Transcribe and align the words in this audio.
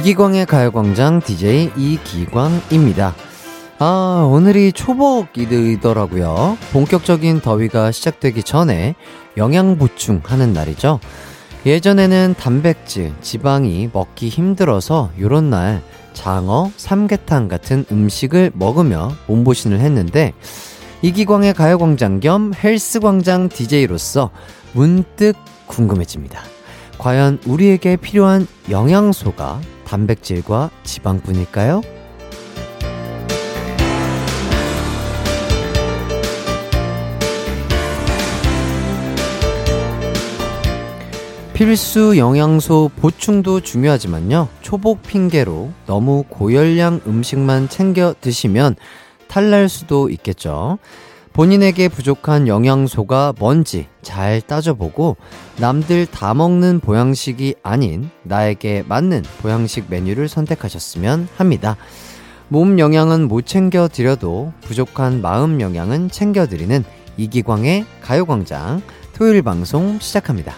이기광의 0.00 0.46
가요광장 0.46 1.20
DJ 1.20 1.72
이기광입니다. 1.76 3.14
아, 3.78 4.26
오늘이 4.32 4.72
초복이더라고요. 4.72 6.56
본격적인 6.72 7.42
더위가 7.42 7.92
시작되기 7.92 8.42
전에 8.42 8.94
영양 9.36 9.76
보충하는 9.76 10.54
날이죠. 10.54 11.00
예전에는 11.66 12.34
단백질, 12.38 13.12
지방이 13.20 13.90
먹기 13.92 14.30
힘들어서 14.30 15.10
요런 15.20 15.50
날 15.50 15.82
장어, 16.14 16.70
삼계탕 16.78 17.48
같은 17.48 17.84
음식을 17.92 18.52
먹으며 18.54 19.12
몸보신을 19.26 19.80
했는데 19.80 20.32
이기광의 21.02 21.52
가요광장 21.52 22.20
겸 22.20 22.54
헬스광장 22.54 23.50
DJ로서 23.50 24.30
문득 24.72 25.34
궁금해집니다. 25.66 26.40
과연 26.96 27.38
우리에게 27.44 27.96
필요한 27.96 28.46
영양소가 28.70 29.60
단백질과 29.90 30.70
지방뿐일까요? 30.84 31.82
필수 41.52 42.16
영양소 42.16 42.88
보충도 43.00 43.60
중요하지만요. 43.60 44.48
초복 44.62 45.02
핑계로 45.02 45.72
너무 45.86 46.24
고열량 46.28 47.00
음식만 47.06 47.68
챙겨 47.68 48.14
드시면 48.20 48.76
탈날 49.26 49.68
수도 49.68 50.08
있겠죠. 50.08 50.78
본인에게 51.32 51.88
부족한 51.88 52.48
영양소가 52.48 53.34
뭔지 53.38 53.86
잘 54.02 54.40
따져보고 54.40 55.16
남들 55.58 56.06
다 56.06 56.34
먹는 56.34 56.80
보양식이 56.80 57.54
아닌 57.62 58.10
나에게 58.24 58.84
맞는 58.88 59.22
보양식 59.40 59.86
메뉴를 59.88 60.28
선택하셨으면 60.28 61.28
합니다. 61.36 61.76
몸 62.48 62.78
영양은 62.80 63.28
못 63.28 63.46
챙겨드려도 63.46 64.52
부족한 64.62 65.22
마음 65.22 65.60
영양은 65.60 66.10
챙겨드리는 66.10 66.84
이기광의 67.16 67.86
가요광장 68.02 68.82
토요일 69.14 69.42
방송 69.42 69.98
시작합니다. 70.00 70.54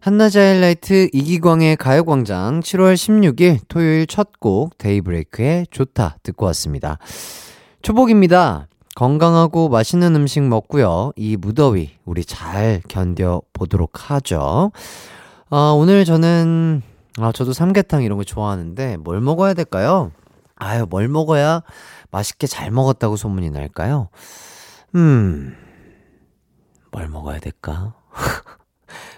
한낮의 0.00 0.36
하이라이트 0.36 1.08
이기광의 1.12 1.76
가요광장 1.76 2.60
7월 2.60 2.94
16일 2.94 3.58
토요일 3.66 4.06
첫 4.06 4.30
곡 4.38 4.78
데이브레이크의 4.78 5.66
좋다 5.72 6.18
듣고 6.22 6.46
왔습니다. 6.46 6.98
초복입니다. 7.82 8.68
건강하고 8.96 9.68
맛있는 9.68 10.16
음식 10.16 10.42
먹고요. 10.42 11.12
이 11.16 11.36
무더위 11.36 11.90
우리 12.06 12.24
잘 12.24 12.80
견뎌 12.88 13.42
보도록 13.52 14.10
하죠. 14.10 14.72
아, 15.50 15.74
오늘 15.76 16.06
저는 16.06 16.80
아, 17.18 17.30
저도 17.30 17.52
삼계탕 17.52 18.02
이런 18.02 18.16
거 18.16 18.24
좋아하는데 18.24 18.96
뭘 18.96 19.20
먹어야 19.20 19.52
될까요? 19.52 20.12
아유, 20.56 20.86
뭘 20.88 21.08
먹어야 21.08 21.62
맛있게 22.10 22.46
잘 22.46 22.70
먹었다고 22.70 23.16
소문이 23.16 23.50
날까요? 23.50 24.08
음. 24.94 25.54
뭘 26.90 27.08
먹어야 27.10 27.38
될까? 27.38 27.92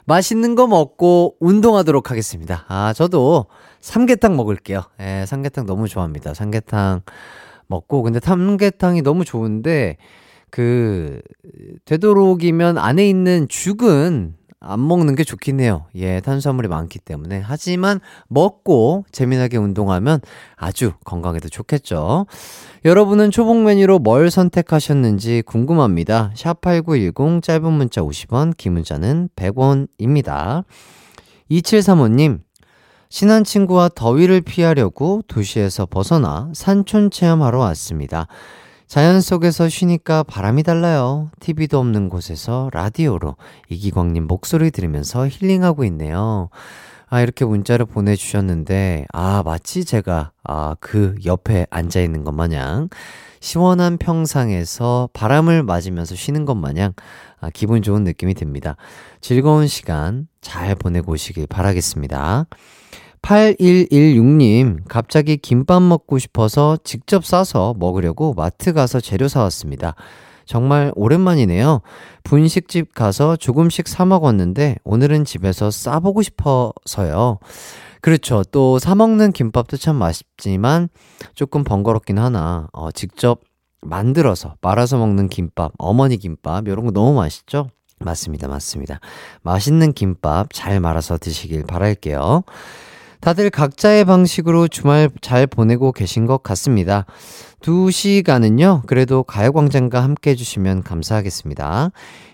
맛있는 0.07 0.57
거 0.57 0.67
먹고 0.67 1.37
운동하도록 1.39 2.11
하겠습니다. 2.11 2.65
아, 2.67 2.93
저도 2.95 3.47
삼계탕 3.81 4.37
먹을게요. 4.37 4.83
예, 4.99 5.25
삼계탕 5.25 5.67
너무 5.67 5.87
좋아합니다. 5.87 6.35
삼계탕 6.35 7.03
먹고 7.69 8.03
근데 8.03 8.21
삼계탕이 8.21 9.03
너무 9.03 9.25
좋은데 9.25 9.97
그 10.51 11.21
되도록이면 11.85 12.79
안에 12.79 13.09
있는 13.09 13.47
죽은 13.49 14.35
안 14.61 14.87
먹는 14.87 15.15
게 15.15 15.23
좋긴 15.23 15.61
해요. 15.61 15.87
예, 15.95 16.21
탄수화물이 16.21 16.67
많기 16.69 16.99
때문에. 16.99 17.41
하지만 17.45 18.01
먹고 18.29 19.05
재미나게 19.13 19.57
운동하면 19.57 20.21
아주 20.57 20.93
건강에도 21.05 21.49
좋겠죠. 21.49 22.27
여러분은 22.85 23.31
초복 23.31 23.63
메뉴로 23.63 24.01
뭘 24.01 24.31
선택하셨는지 24.31 25.43
궁금합니다. 25.47 26.33
샵8910 26.35 27.43
짧은 27.43 27.73
문자 27.73 28.01
50원, 28.01 28.57
긴 28.57 28.73
문자는 28.73 29.29
100원입니다. 29.37 30.65
2735님, 31.51 32.41
친한 33.09 33.43
친구와 33.43 33.89
더위를 33.95 34.43
피하려고 34.43 35.23
도시에서 35.29 35.87
벗어나 35.87 36.51
산촌 36.55 37.11
체험하러 37.11 37.59
왔습니다. 37.59 38.27
자연 38.87 39.21
속에서 39.21 39.69
쉬니까 39.69 40.23
바람이 40.23 40.63
달라요. 40.63 41.31
TV도 41.41 41.79
없는 41.79 42.09
곳에서 42.09 42.71
라디오로 42.73 43.37
이기광님 43.69 44.27
목소리 44.27 44.71
들으면서 44.71 45.29
힐링하고 45.29 45.85
있네요. 45.85 46.49
아, 47.11 47.21
이렇게 47.23 47.45
문자를 47.45 47.87
보내주셨는데, 47.87 49.07
아, 49.13 49.43
마치 49.45 49.85
제가, 49.85 50.33
아, 50.45 50.77
그 50.81 51.15
옆에 51.25 51.67
앉아있는 51.71 52.25
것 52.25 52.35
마냥, 52.35 52.89
시원한 53.41 53.99
평상에서 53.99 55.09
바람을 55.13 55.63
맞으면서 55.63 56.15
쉬는 56.15 56.45
것 56.45 56.55
마냥, 56.55 56.93
아, 57.41 57.51
기분 57.51 57.83
좋은 57.83 58.05
느낌이 58.05 58.35
듭니다. 58.35 58.77
즐거운 59.21 59.67
시간 59.67 60.29
잘 60.41 60.75
보내고 60.75 61.13
오시길 61.13 61.47
바라겠습니다. 61.47 62.47
8116님, 63.23 64.81
갑자기 64.89 65.37
김밥 65.37 65.83
먹고 65.83 66.19
싶어서 66.19 66.79
직접 66.85 67.25
싸서 67.25 67.75
먹으려고 67.79 68.33
마트 68.35 68.73
가서 68.73 69.01
재료 69.01 69.29
사왔습니다. 69.29 69.95
정말 70.49 70.93
오랜만이네요. 70.97 71.83
분식집 72.25 72.95
가서 72.95 73.37
조금씩 73.37 73.87
사 73.87 74.07
먹었는데 74.07 74.77
오늘은 74.83 75.27
집에서 75.27 75.71
싸보고 75.71 76.23
싶어서요. 76.23 77.39
그렇죠. 78.01 78.43
또 78.51 78.79
사먹는 78.79 79.33
김밥도 79.33 79.77
참 79.77 79.97
맛있지만 79.97 80.89
조금 81.35 81.65
번거롭긴 81.65 82.19
하나, 82.19 82.69
어, 82.73 82.91
직접 82.93 83.41
만들어서 83.83 84.55
말아서 84.61 84.99
먹는 84.99 85.29
김밥, 85.29 85.73
어머니 85.79 86.17
김밥, 86.17 86.67
이런 86.69 86.85
거 86.85 86.91
너무 86.91 87.15
맛있죠? 87.15 87.69
맞습니다. 88.01 88.49
맞습니다. 88.49 89.01
맛있는 89.43 89.93
김밥 89.93 90.53
잘 90.53 90.81
말아서 90.81 91.19
드시길 91.19 91.65
바랄게요. 91.65 92.45
다들 93.21 93.51
각자의 93.51 94.05
방식으로 94.05 94.69
주말 94.69 95.11
잘 95.21 95.47
보내고 95.47 95.93
계신 95.93 96.27
것 96.27 96.43
같습니다. 96.43 97.05
두 97.61 97.91
시간은요, 97.91 98.83
그래도 98.87 99.25
가요광장과 99.25 100.03
함께 100.03 100.31
해주시면 100.31 100.85
감사하겠습니다. 100.85 101.91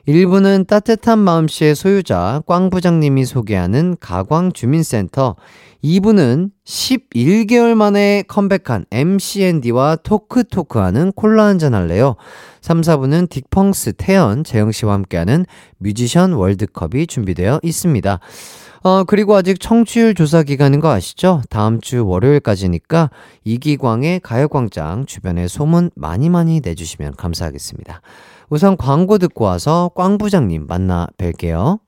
1부는 0.06 0.66
따뜻한 0.66 1.18
마음씨의 1.18 1.74
소유자, 1.74 2.42
꽝 2.46 2.68
부장님이 2.68 3.24
소개하는 3.24 3.96
가광주민센터. 4.00 5.36
2부는 5.82 6.50
11개월 6.64 7.74
만에 7.74 8.24
컴백한 8.28 8.86
MCND와 8.90 9.96
토크토크하는 9.96 11.12
콜라 11.12 11.44
한잔 11.44 11.74
할래요. 11.74 12.16
3, 12.60 12.82
4부는 12.82 13.28
딕펑스, 13.28 13.94
태연, 13.96 14.44
재영씨와 14.44 14.92
함께하는 14.92 15.44
뮤지션 15.78 16.32
월드컵이 16.32 17.06
준비되어 17.06 17.60
있습니다. 17.62 18.20
어, 18.86 19.02
그리고 19.02 19.34
아직 19.34 19.58
청취율 19.60 20.14
조사 20.14 20.42
기간인 20.42 20.80
거 20.80 20.90
아시죠? 20.90 21.40
다음 21.48 21.80
주 21.80 22.06
월요일까지니까 22.06 23.08
이기광의 23.42 24.20
가요광장 24.20 25.06
주변에 25.06 25.48
소문 25.48 25.90
많이 25.94 26.28
많이 26.28 26.60
내주시면 26.62 27.14
감사하겠습니다. 27.16 28.02
우선 28.50 28.76
광고 28.76 29.16
듣고 29.16 29.46
와서 29.46 29.90
꽝 29.94 30.18
부장님 30.18 30.66
만나 30.66 31.06
뵐게요. 31.16 31.78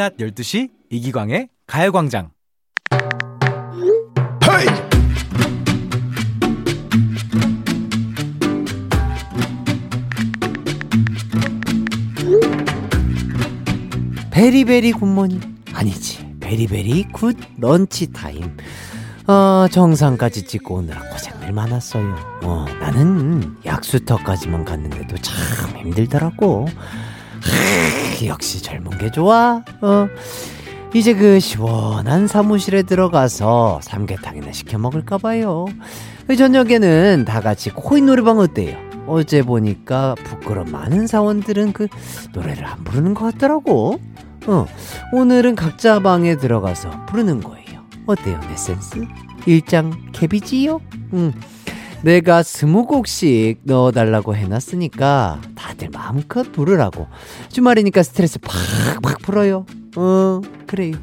낮 0.00 0.16
12시 0.16 0.70
이기광의 0.88 1.50
가요광장. 1.66 2.30
Very 14.30 14.61
very 14.61 14.92
good 14.92 15.07
morning. 15.07 15.38
아니지 15.74 16.26
very 16.40 16.74
very 16.74 17.08
good 17.12 17.36
lunch 17.58 18.10
time. 18.10 18.56
어, 19.26 19.68
정상까지 19.70 20.46
찍고 20.46 20.76
오느라 20.76 21.02
고생들 21.10 21.52
많았어요. 21.52 22.16
어, 22.44 22.64
나는 22.80 23.54
약수터까지만 23.66 24.64
갔는데도 24.64 25.18
참 25.18 25.76
힘들더라고 25.76 26.68
하, 27.42 28.26
역시 28.26 28.62
젊은 28.62 28.98
게 28.98 29.10
좋아 29.10 29.62
어. 29.80 30.08
이제 30.92 31.14
그 31.14 31.38
시원한 31.38 32.26
사무실에 32.26 32.82
들어가서 32.82 33.80
삼계탕이나 33.82 34.52
시켜 34.52 34.78
먹을까 34.78 35.18
봐요 35.18 35.66
그 36.26 36.36
저녁에는 36.36 37.24
다 37.24 37.40
같이 37.40 37.70
코인 37.70 38.06
노래방 38.06 38.38
어때요? 38.38 38.90
어제 39.06 39.42
보니까 39.42 40.14
부끄럼 40.22 40.70
많은 40.70 41.08
사원들은 41.08 41.72
그 41.72 41.88
노래를 42.32 42.64
안 42.64 42.84
부르는 42.84 43.14
것 43.14 43.32
같더라고. 43.32 43.98
어, 44.46 44.66
오늘은 45.12 45.56
각자 45.56 45.98
방에 45.98 46.36
들어가서 46.36 47.06
부르는 47.06 47.40
거예요. 47.40 47.84
어때요, 48.06 48.38
내 48.48 48.56
센스? 48.56 49.04
일장 49.46 49.92
캡이지요? 50.12 50.80
응. 51.14 51.32
내가 52.02 52.42
스무 52.42 52.86
곡씩 52.86 53.60
넣어달라고 53.64 54.34
해놨으니까 54.34 55.40
다들 55.54 55.90
마음껏 55.90 56.50
부르라고. 56.50 57.06
주말이니까 57.50 58.02
스트레스 58.02 58.38
팍팍 58.38 59.20
풀어요. 59.22 59.66
어, 59.96 60.40
그래요. 60.66 60.94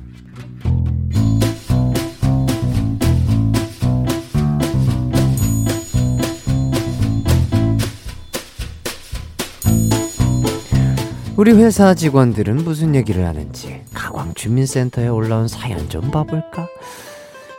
우리 11.35 11.51
회사 11.51 11.94
직원들은 11.94 12.63
무슨 12.63 12.95
얘기를 12.95 13.23
하는지 13.23 13.83
가광 13.94 14.33
주민센터에 14.33 15.07
올라온 15.07 15.47
사연 15.47 15.88
좀 15.88 16.09
봐볼까? 16.09 16.67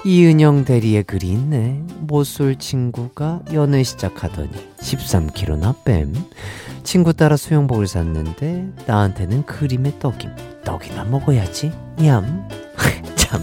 이은영 0.05 0.65
대리의 0.65 1.03
글이 1.05 1.29
있네. 1.29 1.83
못쏠 2.01 2.57
친구가 2.57 3.41
연애 3.53 3.83
시작하더니 3.83 4.51
13kg나 4.79 5.85
뺨. 5.85 6.15
친구 6.85 7.13
따라 7.13 7.37
수영복을 7.37 7.87
샀는데 7.87 8.69
나한테는 8.87 9.45
그림의 9.45 9.95
떡임. 9.99 10.31
떡이나 10.65 11.05
먹어야지. 11.05 11.73
냠. 11.99 12.49
참. 13.17 13.43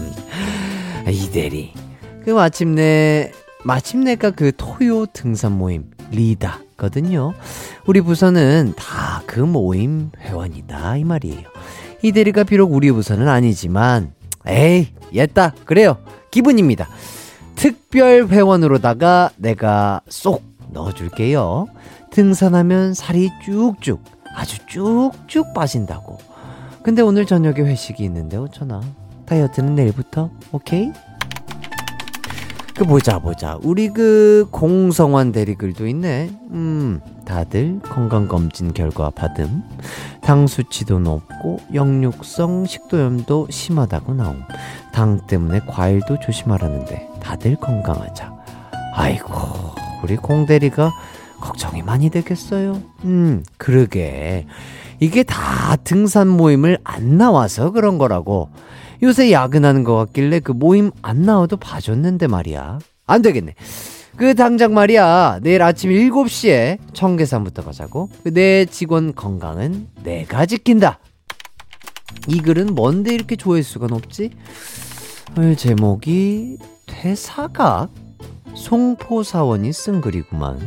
이 1.08 1.30
대리. 1.30 1.72
그 2.24 2.30
마침내 2.30 3.30
마침내가 3.62 4.30
그 4.30 4.50
토요 4.56 5.06
등산 5.06 5.52
모임 5.52 5.90
리다거든요. 6.10 7.34
우리 7.86 8.00
부서는 8.00 8.74
다 8.76 9.16
그 9.26 9.40
모임 9.40 10.10
회원이다 10.20 10.96
이 10.96 11.04
말이에요. 11.04 11.42
이 12.00 12.12
대리가 12.12 12.44
비록 12.44 12.72
우리 12.72 12.90
부서는 12.90 13.28
아니지만 13.28 14.12
에이 14.46 14.88
옛다 15.12 15.52
그래요 15.66 15.98
기분입니다. 16.36 16.86
특별 17.54 18.28
회원으로다가 18.28 19.30
내가 19.36 20.02
쏙 20.10 20.42
넣어줄게요. 20.70 21.66
등산하면 22.10 22.92
살이 22.92 23.30
쭉쭉 23.42 24.02
아주 24.34 24.58
쭉쭉 24.66 25.54
빠진다고. 25.54 26.18
근데 26.82 27.00
오늘 27.00 27.24
저녁에 27.24 27.60
회식이 27.60 28.04
있는데 28.04 28.36
어쩌나 28.36 28.82
다이어트는 29.24 29.76
내일부터 29.76 30.30
오케이? 30.52 30.92
그 32.76 32.84
보자 32.84 33.18
보자. 33.18 33.58
우리 33.62 33.88
그 33.88 34.46
공성환 34.50 35.32
대리글도 35.32 35.86
있네. 35.86 36.28
음 36.50 37.00
다들 37.24 37.80
건강검진 37.80 38.74
결과 38.74 39.08
받음. 39.08 39.62
당 40.20 40.46
수치도 40.46 40.98
높고 40.98 41.58
역류성 41.72 42.66
식도염도 42.66 43.48
심하다고 43.50 44.12
나옴. 44.12 44.42
당 44.92 45.26
때문에 45.26 45.60
과일도 45.66 46.20
조심하라는데 46.20 47.08
다들 47.20 47.56
건강하자. 47.56 48.34
아이고 48.94 49.30
우리 50.02 50.16
공대리가 50.16 50.92
걱정이 51.40 51.80
많이 51.80 52.10
되겠어요. 52.10 52.82
음 53.04 53.42
그러게. 53.56 54.46
이게 55.00 55.22
다 55.22 55.76
등산 55.76 56.28
모임을 56.28 56.78
안 56.84 57.16
나와서 57.16 57.70
그런 57.70 57.96
거라고 57.96 58.50
요새 59.02 59.30
야근하는 59.32 59.84
것 59.84 59.94
같길래 59.96 60.40
그 60.40 60.52
모임 60.52 60.90
안 61.02 61.22
나와도 61.22 61.56
봐줬는데 61.56 62.26
말이야. 62.26 62.78
안 63.06 63.22
되겠네. 63.22 63.54
그 64.16 64.34
당장 64.34 64.72
말이야. 64.72 65.40
내일 65.42 65.62
아침 65.62 65.90
7시에 65.90 66.78
청계산부터 66.94 67.62
가자고. 67.64 68.08
그내 68.24 68.64
직원 68.64 69.14
건강은 69.14 69.88
내가 70.02 70.46
지킨다. 70.46 70.98
이 72.28 72.40
글은 72.40 72.74
뭔데 72.74 73.12
이렇게 73.14 73.36
조회수가 73.36 73.88
높지? 73.88 74.30
제목이 75.58 76.56
퇴사각? 76.86 77.90
송포사원이 78.54 79.72
쓴 79.72 80.00
글이구만. 80.00 80.58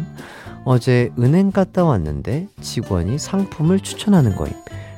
어제 0.63 1.09
은행 1.17 1.51
갔다 1.51 1.83
왔는데 1.83 2.47
직원이 2.61 3.17
상품을 3.17 3.79
추천하는 3.79 4.35
거임. 4.35 4.53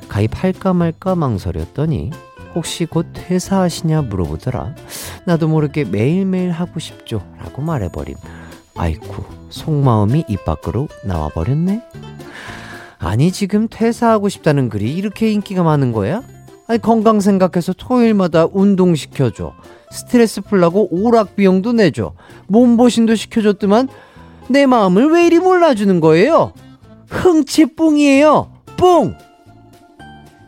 가입할까 0.08 0.74
말까 0.74 1.14
망설였더니 1.16 2.10
혹시 2.54 2.86
곧 2.86 3.06
퇴사하시냐 3.12 4.02
물어보더라. 4.02 4.74
나도 5.24 5.48
모르게 5.48 5.84
매일매일 5.84 6.50
하고 6.50 6.80
싶죠. 6.80 7.22
라고 7.38 7.62
말해버림. 7.62 8.16
아이쿠, 8.76 9.24
속마음이 9.50 10.24
입 10.28 10.44
밖으로 10.44 10.88
나와버렸네? 11.04 11.82
아니, 12.98 13.32
지금 13.32 13.68
퇴사하고 13.68 14.28
싶다는 14.28 14.68
글이 14.68 14.92
이렇게 14.94 15.30
인기가 15.30 15.62
많은 15.62 15.92
거야? 15.92 16.22
아니, 16.68 16.80
건강 16.80 17.20
생각해서 17.20 17.72
토요일마다 17.72 18.46
운동시켜줘. 18.52 19.52
스트레스 19.90 20.40
풀라고 20.40 20.88
오락 20.90 21.36
비용도 21.36 21.72
내줘. 21.72 22.14
몸보신도 22.46 23.14
시켜줬더만 23.14 23.88
내 24.48 24.66
마음을 24.66 25.10
왜 25.10 25.26
이리 25.26 25.38
몰라주는 25.38 26.00
거예요? 26.00 26.52
흥치뿡이에요. 27.08 28.52
뿡! 28.76 29.14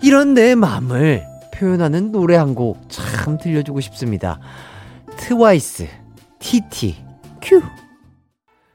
이런 0.03 0.35
내 0.35 0.55
마음을 0.55 1.34
표현하는 1.55 2.13
노래 2.13 2.37
한 2.37 2.55
곡 2.55 2.89
참 2.89 3.39
들려주고 3.39 3.81
싶습니다. 3.81 4.39
트와이스, 5.17 5.87
TT, 6.39 6.97
큐! 7.41 7.63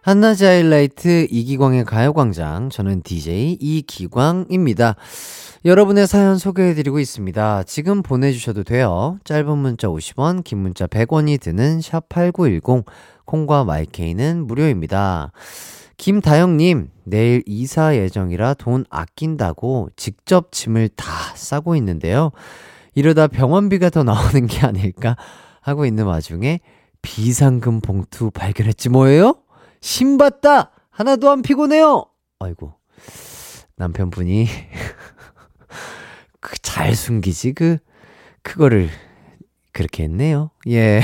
한낮의 0.02 0.48
하이라이트 0.48 1.28
이기광의 1.30 1.86
가요광장. 1.86 2.70
저는 2.70 3.02
DJ 3.04 3.58
이기광입니다. 3.60 4.96
여러분의 5.66 6.08
사연 6.08 6.38
소개해드리고 6.38 7.00
있습니다. 7.00 7.64
지금 7.64 8.02
보내주셔도 8.02 8.64
돼요. 8.64 9.20
짧은 9.26 9.58
문자 9.58 9.88
50원, 9.90 10.44
긴 10.46 10.60
문자 10.60 10.88
100원이 10.88 11.40
드는 11.42 11.80
샵8910, 11.80 12.86
콩과 13.26 13.66
마이케이는 13.66 14.48
무료입니다. 14.48 15.32
김다영님, 16.00 16.90
내일 17.04 17.44
이사 17.46 17.94
예정이라 17.94 18.54
돈 18.54 18.86
아낀다고 18.90 19.90
직접 19.98 20.54
짐을 20.54 20.88
다 20.96 21.12
싸고 21.36 21.76
있는데요. 21.76 22.32
이러다 22.96 23.28
병원비가 23.28 23.90
더 23.90 24.04
나오는 24.04 24.48
게 24.48 24.66
아닐까 24.66 25.18
하고 25.60 25.86
있는 25.86 26.06
와중에 26.06 26.62
비상금 27.02 27.82
봉투 27.82 28.32
발견했지 28.32 28.88
뭐예요? 28.88 29.36
신받다! 29.82 30.72
하나도 30.90 31.30
안 31.30 31.42
피곤해요! 31.42 32.06
아이고, 32.40 32.74
남편분이 33.76 34.48
그 36.40 36.58
잘 36.62 36.96
숨기지, 36.96 37.52
그, 37.54 37.78
그거를 38.42 38.90
그렇게 39.74 40.04
했네요. 40.04 40.52
예. 40.70 41.02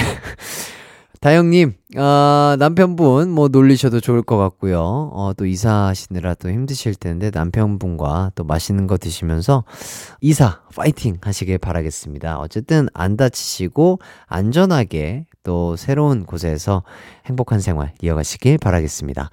다영님, 1.25 1.73
어, 1.97 2.55
남편분 2.59 3.31
뭐 3.31 3.47
놀리셔도 3.47 3.99
좋을 3.99 4.21
것 4.21 4.37
같고요. 4.37 5.09
어, 5.11 5.31
또 5.35 5.47
이사하시느라 5.47 6.35
또 6.35 6.51
힘드실 6.51 6.93
텐데 6.93 7.31
남편분과 7.33 8.33
또 8.35 8.43
맛있는 8.43 8.85
거 8.85 8.99
드시면서 8.99 9.63
이사 10.21 10.61
파이팅 10.75 11.17
하시길 11.19 11.57
바라겠습니다. 11.57 12.37
어쨌든 12.37 12.89
안 12.93 13.17
다치시고 13.17 13.97
안전하게 14.27 15.25
또 15.41 15.75
새로운 15.75 16.27
곳에서 16.27 16.83
행복한 17.25 17.59
생활 17.59 17.91
이어가시길 18.03 18.59
바라겠습니다. 18.59 19.31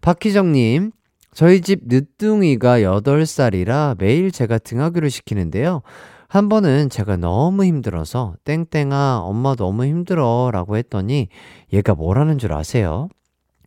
박희정님, 0.00 0.92
저희 1.34 1.60
집 1.60 1.82
늦둥이가 1.88 2.78
8살이라 2.78 3.98
매일 3.98 4.32
제가 4.32 4.56
등하교를 4.56 5.10
시키는데요. 5.10 5.82
한 6.28 6.50
번은 6.50 6.90
제가 6.90 7.16
너무 7.16 7.64
힘들어서 7.64 8.34
땡땡아 8.44 9.20
엄마 9.22 9.54
너무 9.54 9.86
힘들어 9.86 10.50
라고 10.52 10.76
했더니 10.76 11.28
얘가 11.72 11.94
뭐라는 11.94 12.36
줄 12.36 12.52
아세요? 12.52 13.08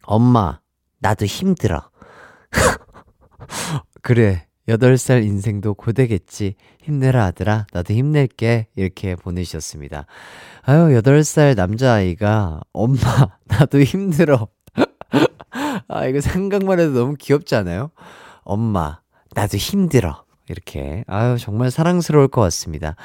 엄마 0.03 0.60
나도 1.00 1.25
힘들어. 1.25 1.89
그래 4.03 4.46
8살 4.68 5.24
인생도 5.24 5.74
고되겠지. 5.74 6.53
힘내라 6.84 7.25
아들아. 7.25 7.65
나도 7.74 7.96
힘낼게. 7.96 8.68
이렇게 8.75 9.15
보내주셨습니다. 9.15 10.06
아유 10.62 11.01
8살 11.01 11.56
남자아이가 11.56 12.62
엄마 12.74 13.00
나도 13.50 13.82
힘들어. 13.82 14.48
아 15.88 16.06
이거 16.06 16.22
생각만 16.22 16.80
해도 16.80 16.91
너무 16.91 17.15
귀엽지 17.20 17.56
않아요? 17.56 17.89
엄마 18.44 19.00
나도 19.34 19.58
힘들어. 19.58 20.25
이렇게. 20.51 21.03
아유, 21.08 21.38
정말 21.39 21.72
사랑스러울 21.72 22.27
것 22.27 22.41
같습니다. 22.41 22.96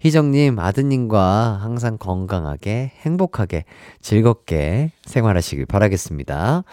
희정님, 0.00 0.58
아드님과 0.58 1.60
항상 1.62 1.96
건강하게, 1.98 2.92
행복하게, 3.00 3.64
즐겁게 4.00 4.92
생활하시길 5.04 5.66
바라겠습니다. 5.66 6.64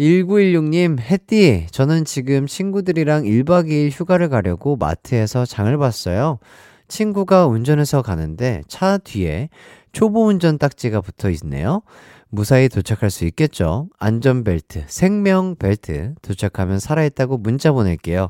1916님, 0.00 1.00
햇띠, 1.00 1.66
저는 1.70 2.04
지금 2.04 2.46
친구들이랑 2.46 3.24
1박 3.24 3.68
2일 3.68 3.90
휴가를 3.90 4.28
가려고 4.28 4.76
마트에서 4.76 5.44
장을 5.44 5.76
봤어요. 5.76 6.38
친구가 6.86 7.46
운전해서 7.46 8.02
가는데 8.02 8.62
차 8.68 8.98
뒤에 8.98 9.50
초보 9.92 10.26
운전 10.26 10.58
딱지가 10.58 11.00
붙어 11.00 11.30
있네요. 11.30 11.82
무사히 12.30 12.68
도착할 12.68 13.10
수 13.10 13.24
있겠죠? 13.24 13.88
안전벨트, 13.98 14.84
생명벨트 14.86 16.14
도착하면 16.22 16.78
살아있다고 16.78 17.38
문자 17.38 17.72
보낼게요. 17.72 18.28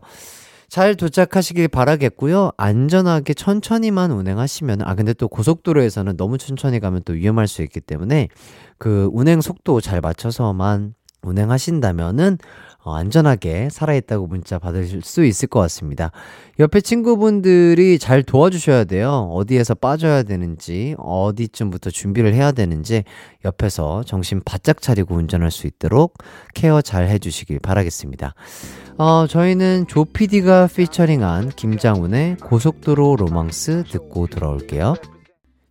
잘 0.69 0.97
도착하시길 0.97 1.69
바라겠고요. 1.69 2.51
안전하게 2.59 3.35
천천히만 3.35 4.11
운행하시면, 4.11 4.83
아, 4.83 4.95
근데 4.95 5.15
또 5.15 5.27
고속도로에서는 5.29 6.17
너무 6.17 6.37
천천히 6.37 6.79
가면 6.79 7.03
또 7.05 7.15
위험할 7.15 7.49
수 7.49 7.63
있기 7.63 7.81
때문에 7.81 8.29
그 8.77 9.09
운행 9.13 9.41
속도 9.41 9.81
잘 9.81 10.01
맞춰서만 10.01 10.95
운행하신다면은 11.23 12.39
어, 12.85 12.95
안전하게 12.95 13.69
살아있다고 13.71 14.27
문자 14.29 14.59
받으실 14.59 15.03
수 15.03 15.25
있을 15.25 15.49
것 15.49 15.61
같습니다. 15.61 16.11
옆에 16.59 16.81
친구분들이 16.81 17.99
잘 17.99 18.23
도와주셔야 18.23 18.85
돼요. 18.85 19.29
어디에서 19.33 19.75
빠져야 19.75 20.23
되는지, 20.23 20.95
어디쯤부터 20.99 21.91
준비를 21.91 22.35
해야 22.35 22.53
되는지 22.53 23.05
옆에서 23.45 24.05
정신 24.05 24.41
바짝 24.45 24.81
차리고 24.81 25.17
운전할 25.17 25.51
수 25.51 25.67
있도록 25.67 26.15
케어 26.55 26.81
잘 26.81 27.09
해주시길 27.09 27.59
바라겠습니다. 27.59 28.35
어, 28.97 29.27
저희는 29.29 29.87
조피디가 29.89 30.69
피처링한 30.69 31.51
김장훈의 31.51 32.37
고속도로 32.39 33.17
로망스 33.17 33.85
듣고 33.91 34.29
돌아올게요. 34.29 34.95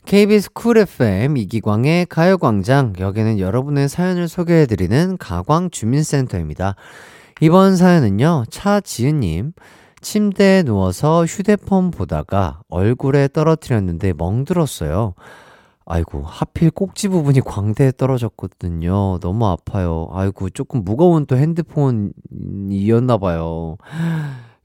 KBS 0.08 0.54
쿨 0.54 0.78
FM 0.78 1.36
이기광의 1.36 2.06
가요광장 2.06 2.94
여기는 2.98 3.40
여러분의 3.40 3.90
사연을 3.90 4.30
소개해드리는 4.30 5.18
가광주민센터입니다. 5.18 6.76
이번 7.42 7.76
사연은요 7.76 8.46
차지은님 8.50 9.52
침대에 10.00 10.64
누워서 10.64 11.26
휴대폰 11.26 11.92
보다가 11.92 12.62
얼굴에 12.70 13.28
떨어뜨렸는데 13.28 14.14
멍들었어요. 14.14 15.14
아이고 15.86 16.24
하필 16.24 16.72
꼭지 16.72 17.10
부분이 17.10 17.42
광대에 17.42 17.92
떨어졌거든요. 17.98 19.20
너무 19.20 19.46
아파요. 19.48 20.08
아이고 20.14 20.50
조금 20.52 20.86
무거운 20.86 21.26
또 21.26 21.36
핸드폰이었나 21.36 23.18
봐요. 23.18 23.76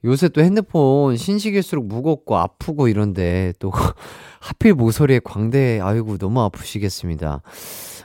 요새 0.05 0.27
또 0.29 0.41
핸드폰 0.41 1.15
신식일수록 1.15 1.85
무겁고 1.85 2.37
아프고 2.37 2.87
이런데 2.87 3.53
또 3.59 3.71
하필 4.41 4.73
모서리에 4.73 5.19
광대 5.23 5.79
아이고 5.81 6.17
너무 6.17 6.41
아프시겠습니다. 6.41 7.41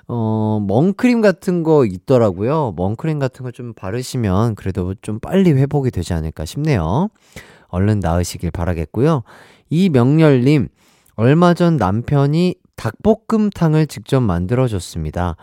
어, 0.07 0.64
멍크림 0.67 1.21
같은 1.21 1.62
거 1.62 1.85
있더라고요. 1.85 2.73
멍크림 2.76 3.19
같은 3.19 3.45
거 3.45 3.50
좀 3.50 3.73
바르시면 3.75 4.55
그래도 4.55 4.95
좀 5.02 5.19
빨리 5.19 5.52
회복이 5.52 5.90
되지 5.90 6.14
않을까 6.14 6.45
싶네요. 6.45 7.09
얼른 7.69 8.00
나으시길 8.00 8.50
바라겠고요. 8.52 9.23
이명렬님, 9.69 10.69
얼마 11.17 11.52
전 11.52 11.76
남편이 11.76 12.55
닭볶음탕을 12.76 13.88
직접 13.88 14.21
만들어줬습니다. 14.21 15.37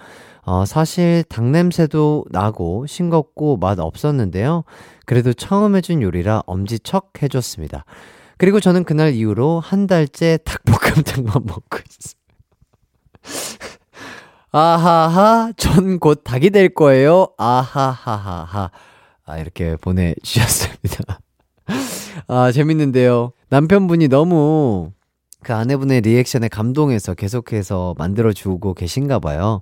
어, 0.46 0.64
사실 0.66 1.24
닭 1.28 1.46
냄새도 1.46 2.26
나고 2.30 2.86
싱겁고 2.88 3.58
맛 3.58 3.80
없었는데요. 3.80 4.64
그래도 5.06 5.34
처음 5.34 5.76
해준 5.76 6.02
요리라 6.02 6.44
엄지척 6.46 7.22
해줬습니다. 7.24 7.86
그리고 8.38 8.60
저는 8.60 8.84
그날 8.84 9.14
이후로 9.14 9.60
한 9.60 9.88
달째 9.88 10.38
닭볶음탕만 10.46 11.34
먹고 11.46 11.80
있어요. 11.90 12.16
아하하, 14.52 15.52
전 15.58 16.00
곧 16.00 16.22
닭이 16.24 16.50
될 16.52 16.74
거예요. 16.74 17.28
아하하하하. 17.38 18.70
아, 19.26 19.38
이렇게 19.38 19.76
보내주셨습니다. 19.78 21.20
아, 22.28 22.52
재밌는데요. 22.52 23.32
남편분이 23.50 24.08
너무 24.08 24.92
그 25.44 25.54
아내분의 25.54 26.02
리액션에 26.02 26.48
감동해서 26.48 27.14
계속해서 27.16 27.96
만들어주고 27.98 28.76
계신가 28.76 29.20
봐요. 29.20 29.62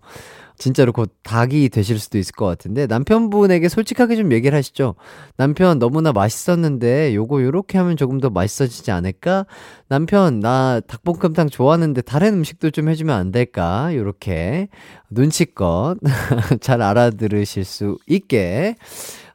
진짜로 0.57 0.93
곧 0.93 1.12
닭이 1.24 1.69
되실 1.69 2.00
수도 2.00 2.17
있을 2.17 2.33
것 2.33 2.45
같은데 2.45 2.88
남편분에게 2.88 3.69
솔직하게 3.69 4.15
좀 4.15 4.31
얘기를 4.31 4.57
하시죠. 4.57 4.95
남편 5.36 5.79
너무나 5.79 6.12
맛있었는데 6.12 7.15
요거 7.15 7.43
요렇게 7.43 7.77
하면 7.77 7.98
조금 7.98 8.19
더 8.19 8.29
맛있어지지 8.29 8.91
않을까? 8.91 9.45
남편 9.88 10.39
나 10.39 10.79
닭볶음탕 10.81 11.50
좋아하는데 11.50 12.01
다른 12.01 12.33
음식도 12.36 12.72
좀 12.72 12.89
해주면 12.89 13.15
안 13.15 13.31
될까? 13.31 13.95
요렇게 13.95 14.69
눈치껏 15.10 15.98
잘 16.62 16.81
알아들으실 16.81 17.65
수 17.65 17.98
있게 18.07 18.75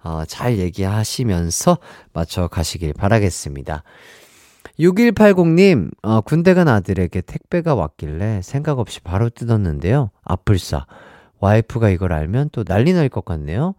어, 0.03 0.25
잘 0.27 0.59
얘기하시면서 0.59 1.79
맞춰 2.13 2.49
가시길 2.49 2.93
바라겠습니다. 2.95 3.83
6180님, 4.79 5.91
어, 6.03 6.21
군대 6.21 6.55
간 6.55 6.69
아들에게 6.69 7.21
택배가 7.23 7.75
왔길래 7.75 8.41
생각 8.43 8.79
없이 8.79 9.01
바로 9.01 9.29
뜯었는데요. 9.29 10.11
아플싸. 10.23 10.87
와이프가 11.40 11.90
이걸 11.90 12.12
알면 12.12 12.50
또 12.52 12.64
난리 12.64 12.92
날 12.92 13.09
것 13.09 13.25
같네요. 13.25 13.75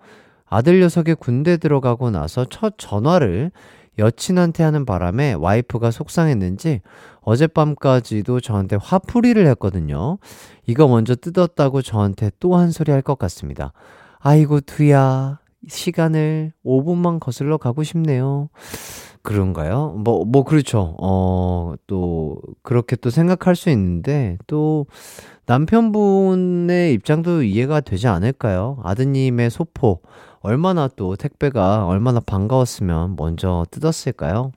아들 0.45 0.79
녀석이 0.79 1.15
군대 1.15 1.57
들어가고 1.57 2.09
나서 2.11 2.45
첫 2.45 2.75
전화를 2.77 3.51
여친한테 3.99 4.63
하는 4.63 4.85
바람에 4.85 5.33
와이프가 5.33 5.91
속상했는지 5.91 6.81
어젯밤까지도 7.21 8.39
저한테 8.39 8.77
화풀이를 8.81 9.45
했거든요. 9.47 10.17
이거 10.65 10.87
먼저 10.87 11.15
뜯었다고 11.15 11.81
저한테 11.81 12.31
또 12.39 12.55
한 12.55 12.71
소리 12.71 12.91
할 12.91 13.01
것 13.01 13.19
같습니다. 13.19 13.73
아이고, 14.19 14.61
두야. 14.61 15.39
시간을 15.67 16.53
5분만 16.65 17.19
거슬러 17.19 17.57
가고 17.57 17.83
싶네요. 17.83 18.47
그런가요? 19.21 19.89
뭐, 19.97 20.23
뭐, 20.25 20.43
그렇죠. 20.45 20.95
어, 21.01 21.73
또, 21.87 22.37
그렇게 22.63 22.95
또 22.95 23.09
생각할 23.09 23.55
수 23.57 23.69
있는데, 23.69 24.37
또, 24.47 24.87
남편분의 25.49 26.93
입장도 26.93 27.41
이해가 27.41 27.81
되지 27.81 28.07
않을까요? 28.07 28.77
아드님의 28.83 29.49
소포, 29.49 30.03
얼마나 30.41 30.87
또 30.87 31.15
택배가 31.15 31.87
얼마나 31.87 32.19
반가웠으면 32.19 33.15
먼저 33.17 33.65
뜯었을까요? 33.71 34.51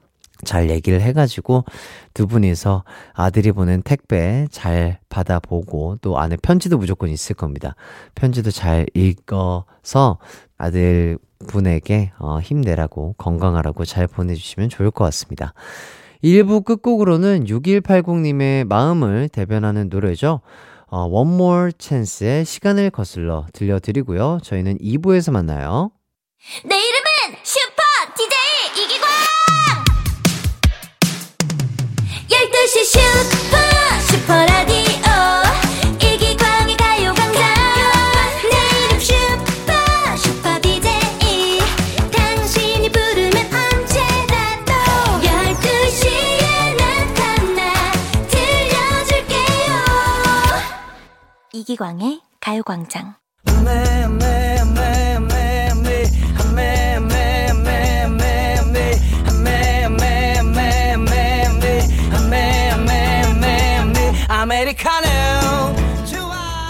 잘 0.45 0.69
얘기를 0.69 1.01
해가지고 1.01 1.65
두 2.13 2.27
분이서 2.27 2.85
아들이 3.15 3.53
보낸 3.53 3.81
택배 3.81 4.47
잘 4.51 4.99
받아보고 5.09 5.97
또 6.03 6.19
안에 6.19 6.37
편지도 6.37 6.77
무조건 6.77 7.09
있을 7.09 7.37
겁니다. 7.37 7.75
편지도 8.15 8.51
잘 8.51 8.85
읽어서 8.93 10.19
아들 10.59 11.17
분에게 11.49 12.13
어, 12.19 12.39
힘내라고 12.39 13.15
건강하라고 13.17 13.87
잘 13.87 14.07
보내주시면 14.07 14.69
좋을 14.69 14.91
것 14.91 15.05
같습니다. 15.05 15.55
1부 16.23 16.67
끝곡으로는 16.67 17.45
6180님의 17.47 18.65
마음을 18.69 19.31
대변하는 19.31 19.89
노래죠. 19.89 20.43
어, 20.95 21.07
One 21.07 21.33
More 21.33 21.73
Chance의 21.79 22.45
시간을 22.45 22.91
거슬러 22.91 23.47
들려드리고요. 23.55 24.41
저희는 24.43 24.77
2부에서 24.77 25.33
만나요. 25.33 25.91
내 26.69 26.77
이름 26.77 27.01
이기광의 51.62 52.21
가요광장 52.40 53.14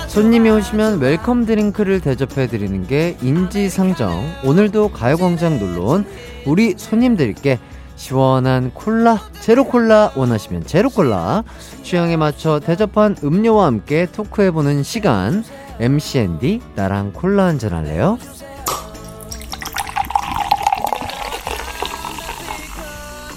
손님이 0.09 0.51
오시면 0.51 1.01
welcome 1.01 1.47
drink를 1.47 2.01
대접해 2.03 2.47
드리는 2.47 2.87
게 2.87 3.17
인지상정. 3.23 4.43
오늘도 4.45 4.91
가요광장 4.91 5.59
놀러온 5.59 6.05
우리 6.45 6.75
손님들께 6.77 7.59
시원한 8.03 8.73
콜라, 8.75 9.17
제로 9.39 9.63
콜라 9.63 10.11
원하시면 10.17 10.67
제로 10.67 10.91
콜라. 10.91 11.45
취향에 11.85 12.17
맞춰 12.17 12.59
대접한 12.59 13.15
음료와 13.23 13.67
함께 13.67 14.07
talk해보는 14.11 14.83
시간. 14.83 15.45
MCND 15.79 16.61
나랑 16.75 17.13
콜라 17.13 17.45
한잔 17.45 17.73
할래요? 17.73 18.19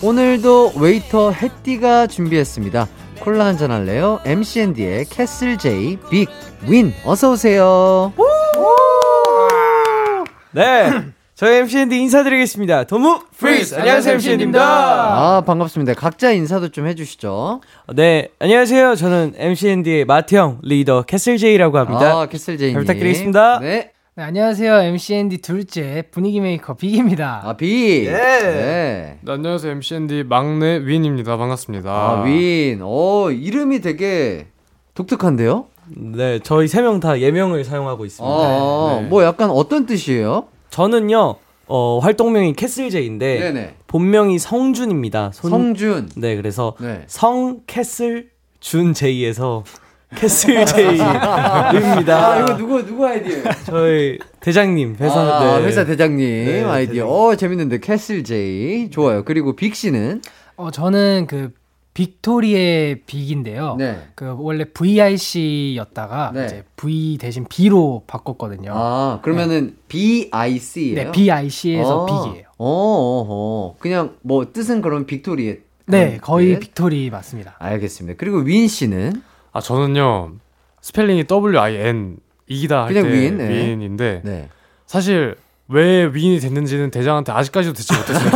오늘도 0.02 0.74
웨이터 0.78 1.30
해띠가 1.30 2.08
준비했습니다. 2.08 2.88
콜라 3.20 3.46
한잔 3.46 3.70
할래요? 3.70 4.20
MCND의 4.26 5.06
캐슬 5.06 5.60
제이 5.60 6.00
빅 6.10 6.28
윈 6.68 6.92
어서 7.06 7.34
오세요. 7.34 8.12
네. 10.52 11.14
저희 11.36 11.58
MCND 11.58 11.98
인사드리겠습니다. 12.00 12.86
모두 12.86 13.20
freeze! 13.38 13.76
안녕하세요, 13.76 14.14
MCND입니다. 14.14 14.62
아, 14.64 15.42
반갑습니다. 15.42 15.94
각자 15.96 16.32
인사도 16.32 16.70
좀 16.70 16.88
해주시죠. 16.88 17.60
네, 17.94 18.30
안녕하세요. 18.40 18.96
저는 18.96 19.34
MCND의 19.36 20.06
맏형 20.06 20.60
리더 20.64 21.02
캐슬 21.02 21.38
제이라고 21.38 21.78
합니다. 21.78 22.22
아, 22.22 22.26
캐슬제이님. 22.28 22.74
잘 22.76 22.82
부탁드리겠습니다. 22.84 23.60
네. 23.60 23.92
네, 24.16 24.24
안녕하세요. 24.24 24.76
MCND 24.84 25.40
둘째 25.40 26.04
분위기 26.10 26.40
메이커 26.40 26.74
빅입니다. 26.74 27.42
아, 27.44 27.58
빅. 27.58 28.06
네. 28.06 28.14
네, 28.14 29.20
안녕하세요. 29.28 29.74
MCND 29.74 30.24
막내 30.24 30.78
윈입니다. 30.86 31.36
반갑습니다. 31.36 31.92
아, 31.92 32.22
윈. 32.24 32.82
오, 32.82 33.30
이름이 33.30 33.82
되게 33.82 34.48
독특한데요? 34.94 35.66
네, 35.98 36.40
저희 36.44 36.70
세 36.70 36.82
명 36.82 37.02
다 37.02 37.20
예명을 37.20 37.66
사용하고 37.66 38.06
있습니다. 38.06 38.34
아, 38.34 39.00
네. 39.02 39.08
뭐 39.10 39.22
약간 39.26 39.50
어떤 39.50 39.86
뜻이에요? 39.86 40.46
저는요, 40.76 41.36
어, 41.68 42.00
활동명이 42.00 42.52
캐슬 42.52 42.90
제이인데, 42.90 43.40
네네. 43.40 43.76
본명이 43.88 44.38
성준입니다. 44.38 45.32
손- 45.34 45.50
성준. 45.50 46.10
네, 46.18 46.36
그래서 46.36 46.76
네. 46.82 47.04
성 47.08 47.62
캐슬 47.66 48.28
준 48.60 48.94
제이에서 48.94 49.64
캐슬 50.16 50.66
제이입니다. 50.66 51.72
아, 51.72 52.42
이거 52.42 52.58
누구, 52.58 52.86
누구 52.86 53.06
아이디어예요? 53.08 53.44
저희 53.66 54.20
대장님 54.42 54.98
회사 55.00 55.18
아, 55.18 55.60
네. 55.60 55.66
회사 55.66 55.86
대장님 55.86 56.20
네, 56.46 56.64
아이디어. 56.66 57.06
대장님. 57.06 57.06
어, 57.10 57.36
재밌는데. 57.38 57.80
캐슬 57.80 58.26
제이. 58.26 58.90
좋아요. 58.90 59.24
그리고 59.24 59.56
빅 59.56 59.76
씨는? 59.76 60.22
어, 60.58 60.72
저는 60.72 61.28
그 61.30 61.54
victory의 61.96 63.04
빅인데요. 63.06 63.78
네. 63.80 63.98
그 64.16 64.36
원래 64.38 64.66
VIC였다가 64.66 66.32
네. 66.34 66.46
이제 66.46 66.64
V 66.76 67.18
대신 67.18 67.46
B로 67.46 68.04
바꿨거든요. 68.06 68.72
아, 68.76 69.20
그러면은 69.24 69.78
BIC예요? 69.88 70.96
네, 70.96 71.12
BIC에서 71.12 72.06
빅이에요. 72.06 72.48
어, 72.58 72.68
어, 72.68 73.26
어. 73.30 73.76
그냥 73.80 74.18
뭐 74.22 74.52
뜻은 74.52 74.82
그럼 74.82 75.06
victory의 75.06 75.62
네, 75.88 76.18
거의 76.22 76.56
뜻? 76.56 76.60
victory 76.60 77.10
맞습니다. 77.10 77.56
알겠습니다. 77.60 78.18
그리고 78.20 78.40
윈 78.40 78.68
씨는 78.68 79.22
아, 79.54 79.62
저는요. 79.62 80.34
스펠링이 80.82 81.28
W-I-N 81.28 82.18
이기다 82.48 82.86
할때 82.86 83.02
그냥 83.02 83.18
윈, 83.18 83.38
네. 83.38 83.48
윈인데 83.50 84.22
네. 84.26 84.50
사실 84.86 85.38
왜 85.70 86.06
윈이 86.06 86.42
됐는지는 86.42 86.92
대장한테 86.92 87.32
아직까지도 87.32 87.74
듣지 87.74 87.94
못했어요. 87.94 88.32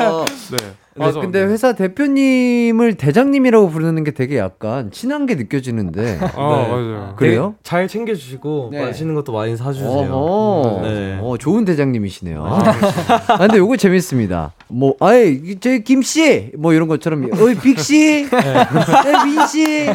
어, 0.00 0.24
네. 0.56 0.74
네, 0.98 1.04
맞아. 1.06 1.20
근데 1.20 1.42
회사 1.44 1.72
대표님을 1.74 2.94
대장님이라고 2.94 3.68
부르는 3.70 4.04
게 4.04 4.10
되게 4.10 4.38
약간 4.38 4.90
친한 4.90 5.26
게 5.26 5.34
느껴지는데. 5.36 6.18
어, 6.34 6.66
네. 6.66 6.68
맞아요. 6.72 7.14
그래요? 7.16 7.54
잘 7.62 7.88
챙겨주시고 7.88 8.70
네. 8.72 8.84
맛있는 8.86 9.14
것도 9.14 9.32
많이 9.32 9.56
사주세요. 9.56 9.88
어허. 9.88 10.80
네. 10.82 11.18
어, 11.22 11.36
좋은 11.38 11.64
대장님이시네요. 11.64 12.44
아, 12.44 13.38
근데 13.38 13.58
요거 13.58 13.76
재밌습니다. 13.76 14.52
뭐, 14.68 14.94
아이, 15.00 15.56
저희 15.60 15.82
김씨! 15.84 16.52
뭐 16.58 16.72
이런 16.74 16.88
것처럼, 16.88 17.30
어이, 17.32 17.54
빅씨! 17.54 18.28
네, 18.30 19.24
민씨! 19.24 19.86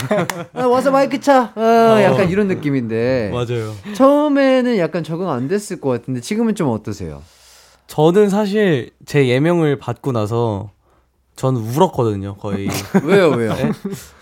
아, 0.53 0.65
와서 0.65 0.89
마이크 0.91 1.19
차! 1.19 1.51
어, 1.55 2.01
약간 2.01 2.29
이런 2.29 2.47
느낌인데. 2.47 3.31
맞아요. 3.31 3.73
처음에는 3.93 4.77
약간 4.77 5.03
적응 5.03 5.29
안 5.29 5.47
됐을 5.47 5.79
것 5.79 5.89
같은데, 5.89 6.21
지금은 6.21 6.55
좀 6.55 6.69
어떠세요? 6.69 7.21
저는 7.87 8.29
사실 8.29 8.89
제 9.05 9.27
예명을 9.27 9.77
받고 9.77 10.13
나서 10.13 10.71
전 11.35 11.55
울었거든요, 11.55 12.35
거의. 12.35 12.67
왜요, 13.03 13.29
왜요? 13.31 13.53
네? 13.53 13.71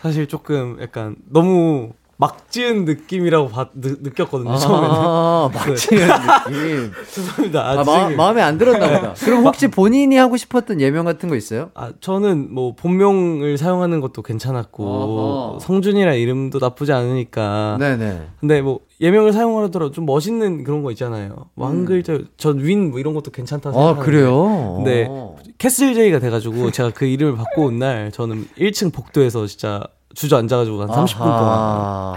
사실 0.02 0.28
조금 0.28 0.78
약간 0.82 1.16
너무 1.30 1.92
막 2.18 2.52
지은 2.52 2.86
느낌이라고 2.86 3.50
받, 3.50 3.70
느, 3.74 3.96
느꼈거든요, 4.00 4.56
처음에는. 4.56 4.96
아, 4.96 5.50
막 5.52 5.76
지은 5.76 6.08
느낌. 6.08 6.92
죄송합니다. 7.12 7.68
아, 7.72 7.76
마, 7.84 7.84
지금- 7.84 8.16
마음에 8.16 8.42
안 8.44 8.60
들었나 8.60 8.88
보다. 9.00 9.14
그럼 9.26 9.44
혹시 9.48 9.68
본인이 9.68 10.16
하고 10.18 10.38
싶었던 10.38 10.80
예명 10.82 11.06
같은 11.06 11.30
거 11.30 11.36
있어요? 11.36 11.72
아, 11.74 11.92
저는 12.00 12.54
뭐 12.54 12.76
본명을 12.76 13.58
사용하는 13.58 14.02
것도 14.02 14.22
괜찮았고. 14.22 15.58
성준이라 15.62 16.14
이름도 16.14 16.60
나쁘지 16.60 16.94
않으니까. 16.94 17.78
네네. 17.80 18.22
근데 18.40 18.62
뭐 18.62 18.82
예명을 19.02 19.34
사용하더라도 19.34 19.92
좀 19.92 20.06
멋있는 20.06 20.64
그런 20.64 20.84
거 20.84 20.92
있잖아요. 20.92 21.48
뭐 21.56 21.72
음. 21.72 21.86
글자 21.86 22.20
전윈 22.38 22.92
뭐 22.92 23.00
이런 23.00 23.16
것도 23.16 23.32
괜찮다 23.32 23.72
아, 23.72 23.74
생각하는데. 23.74 24.06
그래요? 24.06 24.82
네. 24.86 25.08
어. 25.10 25.38
캐슬 25.62 25.94
제이가 25.94 26.18
돼가지고 26.18 26.72
제가 26.74 26.90
그 26.90 27.06
이름을 27.06 27.38
받고 27.38 27.66
온 27.66 27.78
날 27.78 28.12
저는 28.12 28.48
1층 28.58 28.92
복도에서 28.92 29.46
진짜 29.46 29.84
주저앉아가지고 30.16 30.82
한 30.82 30.88
30분 30.90 31.18
동안. 31.20 32.16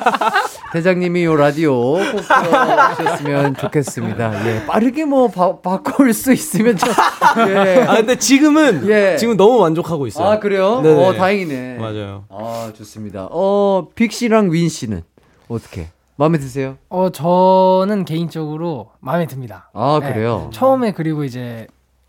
대장님이 0.72 1.24
요 1.24 1.36
라디오 1.36 1.74
꼭 1.92 2.02
들어주셨으면 2.10 3.54
좋겠습니다. 3.56 4.46
예, 4.48 4.66
빠르게 4.66 5.04
뭐 5.04 5.28
바, 5.28 5.56
바꿀 5.60 6.12
수 6.14 6.32
있으면 6.32 6.76
좀. 6.76 6.88
예. 7.48 7.84
아 7.86 7.96
근데 7.96 8.16
지금은 8.16 8.88
예. 8.88 9.16
지금 9.16 9.36
너무 9.36 9.60
만족하고 9.60 10.06
있어요. 10.08 10.26
아, 10.26 10.38
그래요? 10.40 10.80
네네. 10.80 11.06
어, 11.06 11.12
다행이네. 11.14 11.74
맞아요. 11.78 12.24
아, 12.30 12.72
좋습니다. 12.76 13.28
어, 13.30 13.88
빅 13.94 14.10
씨랑 14.12 14.50
윈 14.52 14.68
씨는 14.68 15.02
어떻게? 15.48 15.88
마음에 16.16 16.38
드세요? 16.38 16.76
어, 16.88 17.10
저는 17.10 18.04
개인적으로 18.04 18.90
마음에 19.00 19.26
듭니다. 19.26 19.70
아, 19.74 20.00
네, 20.02 20.12
그래요? 20.12 20.48
처음에 20.52 20.92
그리고 20.92 21.22
이제 21.24 21.66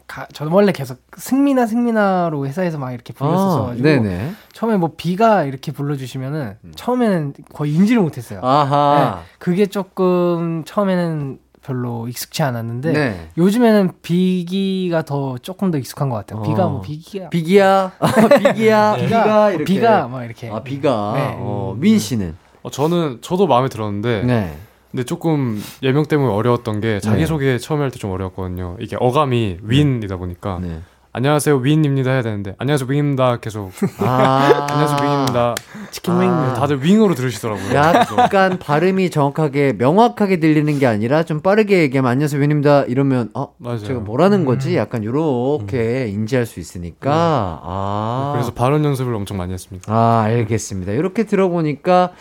가, 0.08 0.28
저는 0.34 0.52
원래 0.52 0.72
계속 0.72 1.00
승민아 1.18 1.66
승민아로 1.66 2.46
회사에서 2.46 2.78
막 2.78 2.92
이렇게 2.92 3.12
불렀었어 3.14 3.64
아, 3.64 3.68
가지고 3.68 3.84
네네. 3.84 4.34
처음에 4.54 4.78
뭐 4.78 4.92
비가 4.96 5.44
이렇게 5.44 5.72
불러주시면은 5.72 6.58
처음에는 6.76 7.34
거의 7.54 7.74
인지를 7.74 8.02
못했어요. 8.02 8.40
아하. 8.44 9.22
네, 9.24 9.32
그게 9.40 9.66
조금 9.66 10.64
처음에는 10.66 11.40
별로 11.64 12.08
익숙치 12.08 12.44
않았는데 12.44 12.92
네. 12.94 13.30
요즘에는 13.38 13.94
비기가 14.04 15.02
더 15.02 15.40
조금 15.40 15.72
더 15.72 15.80
익숙한 15.80 16.10
것 16.10 16.16
같아요. 16.18 16.44
비가 16.44 16.68
어. 16.68 16.70
뭐 16.70 16.82
비기야, 16.82 17.30
비기야, 17.30 17.94
비기야, 18.54 18.96
비가 18.98 19.50
이렇게. 19.50 19.64
비가 19.66 20.08
막 20.08 20.24
이렇게. 20.24 20.52
아, 20.52 20.62
비가. 20.62 21.14
네. 21.16 21.36
어, 21.40 21.76
민 21.78 21.98
씨는? 21.98 22.38
어, 22.62 22.70
저는 22.70 23.20
저도 23.22 23.48
마음에 23.48 23.68
들었는데 23.70 24.24
네. 24.24 24.56
근데 24.96 25.04
조금 25.04 25.62
예명 25.84 26.06
때문에 26.06 26.32
어려웠던 26.34 26.80
게 26.80 27.02
자기소개 27.02 27.58
처음에 27.58 27.82
할 27.82 27.92
때 27.92 28.00
좀 28.00 28.12
어려웠거든요. 28.12 28.78
이게 28.80 28.96
어감이 28.98 29.58
윈이다 29.62 30.16
보니까 30.16 30.60
네. 30.62 30.80
안녕하세요 31.12 31.58
윈입니다 31.58 32.12
해야 32.12 32.22
되는데 32.22 32.56
안녕하세요 32.58 32.90
윙입니다 32.90 33.38
계속 33.42 33.72
아. 34.00 34.68
안녕하세요 34.70 35.10
윙입니다 35.10 35.56
치킨 35.92 36.14
윙. 36.22 36.30
네, 36.30 36.54
다들 36.56 36.82
윙으로 36.82 37.14
들으시더라고요. 37.16 37.68
그래서 37.68 38.16
약간 38.18 38.58
발음이 38.58 39.10
정확하게 39.10 39.74
명확하게 39.78 40.40
들리는 40.40 40.80
게 40.80 40.88
아니라 40.88 41.24
좀 41.24 41.42
빠르게 41.42 41.80
얘기하면 41.82 42.10
안녕하세요 42.12 42.42
윈입니다 42.42 42.84
이러면 42.84 43.32
어 43.34 43.54
맞아요. 43.58 43.80
제가 43.80 44.00
뭐라는 44.00 44.46
거지 44.46 44.78
약간 44.78 45.04
요렇게 45.04 46.08
인지할 46.08 46.46
수 46.46 46.62
있으니까 46.62 47.60
아 47.64 48.32
그래서 48.34 48.54
발음 48.54 48.86
연습을 48.86 49.14
엄청 49.14 49.36
많이 49.36 49.52
했습니다. 49.52 49.92
아 49.94 50.22
알겠습니다 50.24 50.94
이렇게 50.94 51.24
들어보니까 51.26 52.12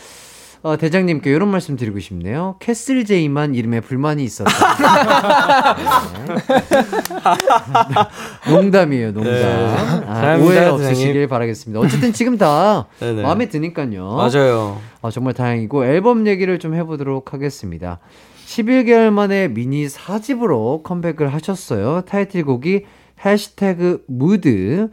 어, 0.65 0.79
대장님께 0.79 1.31
이런 1.31 1.51
말씀 1.51 1.77
드리고 1.77 2.01
싶네요. 2.01 2.57
캐슬 2.59 3.05
제이만 3.05 3.55
이름에 3.55 3.81
불만이 3.81 4.25
있었다. 4.25 4.51
네. 8.47 8.51
농담이에요, 8.51 9.13
농담. 9.13 9.33
네. 9.35 9.45
아, 10.09 10.39
오해. 10.39 10.65
없으시길 10.65 11.29
바라겠습니다. 11.29 11.81
어쨌든 11.81 12.15
지금 12.15 12.39
다 12.39 12.87
네네. 12.99 13.21
마음에 13.21 13.51
드니까요. 13.51 14.15
맞아요. 14.15 14.81
아, 15.03 15.11
정말 15.11 15.35
다행이고 15.35 15.85
앨범 15.85 16.27
얘기를 16.27 16.59
좀 16.59 16.75
해보도록 16.75 17.35
하겠습니다. 17.35 17.99
11개월 18.47 19.11
만에 19.11 19.49
미니 19.49 19.87
4집으로 19.87 20.83
컴백을 20.83 21.31
하셨어요. 21.35 22.05
타이틀곡이 22.07 22.87
해시태그 23.23 24.05
무드. 24.09 24.89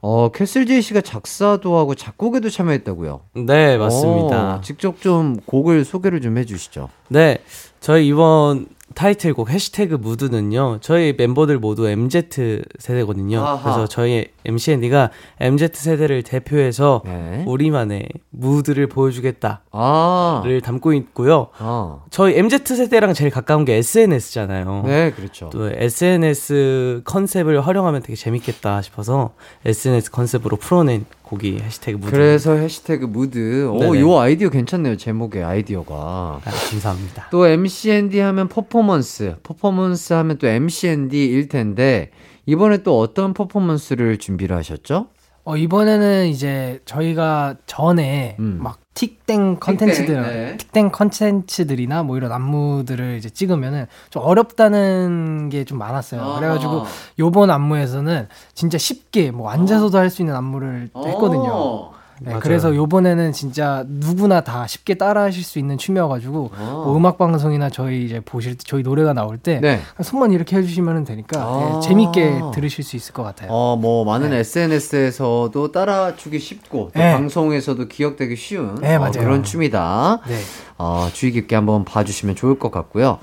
어, 0.00 0.30
캐슬제이 0.30 0.80
씨가 0.80 1.00
작사도 1.00 1.76
하고 1.76 1.94
작곡에도 1.94 2.50
참여했다고요. 2.50 3.20
네 3.46 3.76
맞습니다. 3.76 4.56
어, 4.56 4.60
직접 4.60 5.00
좀 5.00 5.36
곡을 5.44 5.84
소개를 5.84 6.20
좀 6.20 6.38
해주시죠. 6.38 6.88
네, 7.08 7.38
저희 7.80 8.06
이번 8.08 8.66
타이틀곡 8.98 9.50
해시태그 9.50 9.94
무드는요, 9.94 10.78
저희 10.80 11.10
멤버들 11.10 11.60
모두 11.60 11.88
MZ 11.88 12.64
세대거든요. 12.80 13.38
아하. 13.38 13.62
그래서 13.62 13.86
저희 13.86 14.26
MCND가 14.44 15.10
MZ 15.38 15.68
세대를 15.74 16.24
대표해서 16.24 17.02
네. 17.04 17.44
우리만의 17.46 18.08
무드를 18.30 18.88
보여주겠다를 18.88 19.60
아, 19.70 20.42
담고 20.64 20.94
있고요. 20.94 21.46
아, 21.58 22.00
저희 22.10 22.36
MZ 22.38 22.64
세대랑 22.64 23.14
제일 23.14 23.30
가까운 23.30 23.64
게 23.64 23.74
SNS잖아요. 23.76 24.82
네, 24.84 25.12
그렇죠. 25.12 25.48
또 25.50 25.70
SNS 25.70 27.02
컨셉을 27.04 27.64
활용하면 27.64 28.02
되게 28.02 28.16
재밌겠다 28.16 28.82
싶어서 28.82 29.30
SNS 29.64 30.10
컨셉으로 30.10 30.56
풀어낸 30.56 31.04
곡이 31.28 31.58
해시태그 31.62 31.98
무드. 31.98 32.10
그래서 32.10 32.54
해시태그 32.54 33.04
무드. 33.04 33.66
오. 33.68 33.96
요 33.98 34.18
아이디어 34.18 34.48
괜찮네요. 34.48 34.96
제목의 34.96 35.44
아이디어가. 35.44 35.94
아, 35.94 36.40
감사합니다. 36.44 37.28
또 37.30 37.46
MCND 37.46 38.18
하면 38.18 38.48
퍼포먼스, 38.48 39.36
퍼포먼스 39.42 40.12
하면 40.14 40.38
또 40.38 40.46
MCND일 40.46 41.48
텐데 41.48 42.10
이번에 42.46 42.82
또 42.82 42.98
어떤 42.98 43.34
퍼포먼스를 43.34 44.16
준비를 44.18 44.56
하셨죠? 44.56 45.08
어, 45.48 45.56
이번에는 45.56 46.26
이제 46.26 46.78
저희가 46.84 47.54
전에 47.64 48.36
음. 48.38 48.58
막 48.62 48.80
틱땡 48.92 49.56
컨텐츠들, 49.60 50.20
네. 50.20 50.56
틱땡 50.58 50.90
컨텐츠들이나 50.90 52.02
뭐 52.02 52.18
이런 52.18 52.32
안무들을 52.32 53.16
이제 53.16 53.30
찍으면은 53.30 53.86
좀 54.10 54.24
어렵다는 54.24 55.48
게 55.48 55.64
좀 55.64 55.78
많았어요. 55.78 56.20
아. 56.20 56.38
그래가지고 56.38 56.84
요번 57.18 57.50
안무에서는 57.50 58.28
진짜 58.52 58.76
쉽게 58.76 59.30
뭐 59.30 59.48
앉아서도 59.48 59.96
할수 59.96 60.20
있는 60.20 60.34
안무를 60.36 60.90
했거든요. 60.94 61.92
어. 62.26 62.30
네. 62.30 62.36
그래서 62.40 62.74
요번에는 62.74 63.32
진짜 63.32 63.84
누구나 63.86 64.40
다 64.40 64.66
쉽게 64.66 64.94
따라 64.94 65.22
하실 65.22 65.42
수 65.44 65.58
있는 65.58 65.78
춤이어가지고 65.78 66.50
뭐 66.56 66.96
음악 66.96 67.18
방송이나 67.18 67.70
저희 67.70 68.04
이제 68.04 68.20
보실 68.20 68.56
때 68.56 68.64
저희 68.66 68.82
노래가 68.82 69.12
나올 69.12 69.38
때 69.38 69.60
네. 69.60 69.80
손만 70.02 70.32
이렇게 70.32 70.56
해주시면 70.56 71.04
되니까 71.04 71.40
아. 71.40 71.80
네, 71.80 71.88
재밌게 71.88 72.40
들으실 72.54 72.84
수 72.84 72.96
있을 72.96 73.12
것 73.12 73.22
같아요. 73.22 73.50
어, 73.50 73.76
뭐, 73.76 74.04
많은 74.04 74.32
SNS에서도 74.32 75.72
따라추기 75.72 76.38
쉽고, 76.38 76.90
또 76.94 76.98
네. 76.98 77.12
방송에서도 77.12 77.88
기억되기 77.88 78.36
쉬운 78.36 78.76
네, 78.76 78.96
어. 78.96 79.10
그런 79.10 79.42
춤이다. 79.42 80.20
네. 80.26 80.36
어, 80.78 81.08
주의 81.12 81.32
깊게 81.32 81.54
한번 81.54 81.84
봐주시면 81.84 82.36
좋을 82.36 82.58
것 82.58 82.70
같고요. 82.70 83.18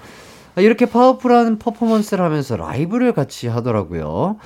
아, 0.55 0.61
이렇게 0.61 0.85
파워풀한 0.85 1.59
퍼포먼스를 1.59 2.23
하면서 2.23 2.55
라이브를 2.55 3.13
같이 3.13 3.47
하더라고요. 3.47 4.37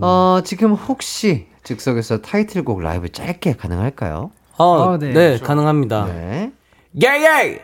어, 0.00 0.40
지금 0.44 0.74
혹시 0.74 1.46
즉석에서 1.64 2.18
타이틀곡 2.22 2.80
라이브 2.80 3.10
짧게 3.10 3.54
가능할까요? 3.56 4.30
어, 4.56 4.64
어, 4.64 4.98
네, 4.98 5.12
네. 5.12 5.38
가능합니다. 5.38 6.06
네. 6.06 6.52
Yeah, 6.94 7.24
yeah. 7.26 7.60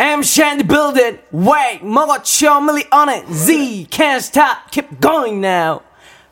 MC 0.00 0.42
in 0.44 0.58
the 0.58 0.66
building. 0.68 1.18
Wait, 1.32 1.82
먹었죠, 1.82 2.60
밀리 2.60 2.84
on 2.92 3.08
it. 3.08 3.26
Z 3.32 3.88
can't 3.90 4.22
stop, 4.22 4.70
keep 4.70 5.00
going 5.00 5.44
now. 5.44 5.80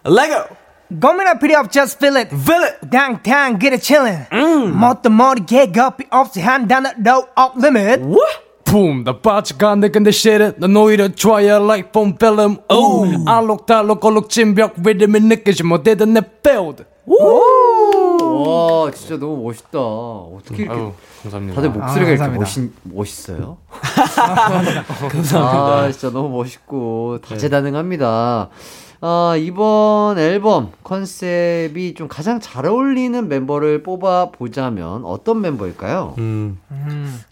Lego. 0.04 0.44
고민할 1.00 1.40
필요 1.40 1.58
없 1.58 1.72
just 1.72 1.98
feel 1.98 2.16
it 2.16 2.30
Feel 2.32 2.62
it. 2.62 2.90
당당 2.92 3.58
그래 3.58 3.76
chillin 3.76 4.24
뭣도 4.70 5.10
모르게 5.10 5.72
겁이 5.72 6.06
없이 6.10 6.40
한 6.40 6.68
단어로 6.68 7.26
off 7.36 7.58
limit 7.58 8.04
붐, 8.66 9.04
나 9.04 9.18
빠져간데 9.20 9.90
근데 9.90 10.10
shit은 10.10 10.54
넌 10.58 10.76
오히려 10.76 11.08
좋아야 11.08 11.56
like 11.58 11.92
본 11.92 12.18
필름. 12.18 12.58
오, 12.70 13.04
알록달록 13.24 14.04
얼룩 14.04 14.28
진벽 14.28 14.74
리듬이 14.82 15.20
느끼지 15.20 15.62
못해도 15.62 16.04
내 16.06 16.20
field. 16.44 16.84
와, 17.06 18.90
진짜 18.90 19.16
너무 19.18 19.44
멋있다. 19.44 19.78
어떻게 19.78 20.64
이렇게. 20.64 20.78
아유, 20.78 20.92
감사합니다. 21.22 21.54
다들 21.54 21.70
목소리가 21.70 22.10
아, 22.10 22.26
이렇게. 22.26 22.38
멋있, 22.38 22.70
멋있어요? 22.82 23.56
감사합니다. 25.10 25.38
아, 25.38 25.92
진짜 25.92 26.10
너무 26.10 26.36
멋있고 26.36 27.18
다재다능합니다. 27.26 28.50
아, 29.00 29.36
이번 29.38 30.18
앨범 30.18 30.72
컨셉이 30.82 31.94
좀 31.94 32.08
가장 32.08 32.40
잘 32.40 32.66
어울리는 32.66 33.28
멤버를 33.28 33.82
뽑아 33.82 34.30
보자면 34.30 35.04
어떤 35.04 35.40
멤버일까요? 35.40 36.14
음. 36.18 36.58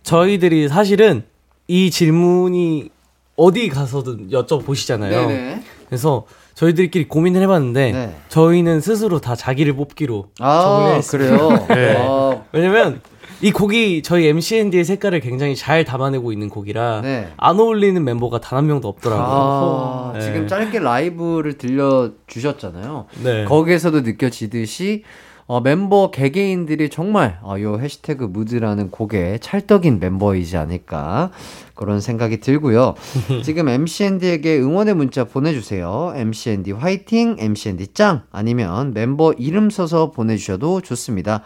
저희들이 0.02 0.68
사실은 0.68 1.24
이 1.66 1.90
질문이 1.90 2.90
어디 3.36 3.68
가서든 3.68 4.30
여쭤보시잖아요. 4.30 5.10
네네. 5.10 5.62
그래서 5.86 6.24
저희들끼리 6.54 7.08
고민을 7.08 7.42
해봤는데 7.42 7.92
네. 7.92 8.16
저희는 8.28 8.80
스스로 8.80 9.20
다 9.20 9.34
자기를 9.34 9.74
뽑기로 9.74 10.28
아, 10.40 11.00
그래요? 11.08 11.66
네. 11.68 11.96
아, 11.98 12.42
왜냐면 12.52 13.00
이 13.42 13.52
곡이 13.52 14.02
저희 14.02 14.26
MCND의 14.28 14.84
색깔을 14.84 15.20
굉장히 15.20 15.54
잘 15.54 15.84
담아내고 15.84 16.32
있는 16.32 16.48
곡이라 16.48 17.02
네. 17.02 17.28
안 17.36 17.60
어울리는 17.60 18.02
멤버가 18.02 18.40
단 18.40 18.54
한 18.54 18.66
명도 18.68 18.88
없더라고요. 18.88 19.26
아, 19.26 20.12
네. 20.14 20.20
지금 20.20 20.46
짧게 20.48 20.78
라이브를 20.78 21.58
들려 21.58 22.12
주셨잖아요. 22.28 23.06
네. 23.24 23.44
거기에서도 23.44 24.00
느껴지듯이 24.02 25.02
어, 25.46 25.60
멤버 25.60 26.10
개개인들이 26.10 26.88
정말 26.88 27.38
어, 27.42 27.56
요 27.60 27.78
해시태그 27.78 28.24
무드라는 28.24 28.90
곡에 28.90 29.38
찰떡인 29.42 29.98
멤버이지 30.00 30.56
않을까 30.56 31.32
그런 31.74 32.00
생각이 32.00 32.40
들고요. 32.40 32.94
지금 33.44 33.68
MCND에게 33.68 34.58
응원의 34.60 34.94
문자 34.94 35.24
보내주세요. 35.24 36.14
MCND 36.16 36.72
화이팅, 36.72 37.36
MCND 37.38 37.88
짱 37.88 38.22
아니면 38.32 38.94
멤버 38.94 39.32
이름 39.34 39.68
써서 39.68 40.12
보내주셔도 40.12 40.80
좋습니다. 40.80 41.42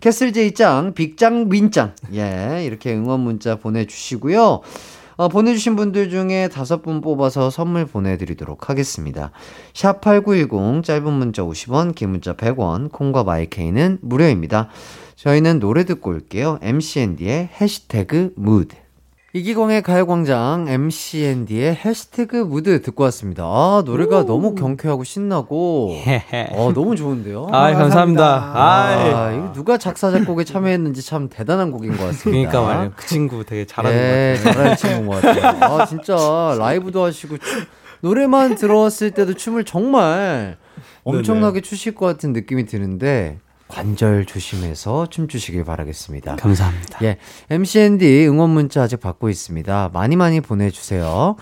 캐슬제이 0.00 0.52
짱, 0.52 0.94
빅짱, 0.94 1.48
윈짱 1.48 1.94
예 2.14 2.62
이렇게 2.64 2.94
응원 2.94 3.20
문자 3.20 3.56
보내주시고요. 3.56 4.60
어, 5.16 5.28
보내주신 5.28 5.76
분들 5.76 6.08
중에 6.08 6.48
다섯 6.48 6.80
분 6.80 7.02
뽑아서 7.02 7.50
선물 7.50 7.84
보내드리도록 7.84 8.70
하겠습니다. 8.70 9.32
샵8910 9.74 10.82
짧은 10.82 11.12
문자 11.12 11.42
50원, 11.42 11.94
긴 11.94 12.08
문자 12.08 12.34
100원, 12.34 12.90
콩과 12.90 13.24
마이케이는 13.24 13.98
무료입니다. 14.00 14.70
저희는 15.16 15.60
노래 15.60 15.84
듣고 15.84 16.12
올게요. 16.12 16.58
MCND의 16.62 17.50
해시태그 17.60 18.32
무드. 18.36 18.76
이기광의 19.32 19.82
가요광장 19.82 20.66
MCND의 20.68 21.76
해시태그 21.76 22.34
무드 22.34 22.82
듣고 22.82 23.04
왔습니다. 23.04 23.44
아, 23.44 23.84
노래가 23.86 24.24
너무 24.26 24.56
경쾌하고 24.56 25.04
신나고, 25.04 25.94
어, 26.50 26.72
너무 26.74 26.96
좋은데요? 26.96 27.46
아, 27.52 27.72
감사합니다. 27.72 28.24
아, 28.26 28.88
아, 28.88 29.32
이거 29.32 29.52
누가 29.52 29.78
작사, 29.78 30.10
작곡에 30.10 30.42
참여했는지 30.42 31.06
참 31.06 31.28
대단한 31.28 31.70
곡인 31.70 31.96
것 31.96 32.06
같습니다. 32.06 32.50
그러니까 32.50 32.60
말이에요. 32.74 32.92
그 32.96 33.06
친구 33.06 33.44
되게 33.44 33.66
잘하는 33.66 33.96
것 33.96 34.02
네, 34.02 34.34
같아요. 34.36 34.52
잘하는 34.52 34.76
친구인 34.76 35.06
것 35.06 35.22
같아요. 35.22 35.62
아, 35.80 35.86
진짜 35.86 36.56
라이브도 36.58 37.04
하시고 37.04 37.38
춤, 37.38 37.66
노래만 38.00 38.56
들어왔을 38.56 39.12
때도 39.12 39.34
춤을 39.34 39.62
정말 39.62 40.56
엄청나게 41.04 41.60
추실 41.60 41.94
것 41.94 42.04
같은 42.06 42.32
느낌이 42.32 42.66
드는데 42.66 43.38
관절 43.70 44.26
조심해서 44.26 45.06
춤추시길 45.06 45.64
바라겠습니다. 45.64 46.36
감사합니다. 46.36 46.98
예, 47.02 47.18
MCND 47.48 48.26
응원 48.26 48.50
문자 48.50 48.82
아직 48.82 49.00
받고 49.00 49.28
있습니다. 49.28 49.90
많이 49.92 50.16
많이 50.16 50.40
보내주세요. 50.40 51.36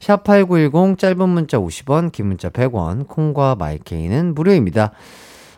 샵8910 0.00 0.98
짧은 0.98 1.28
문자 1.28 1.58
50원, 1.58 2.10
긴 2.10 2.26
문자 2.26 2.48
100원, 2.48 3.06
콩과 3.06 3.56
마이케이는 3.56 4.34
무료입니다. 4.34 4.92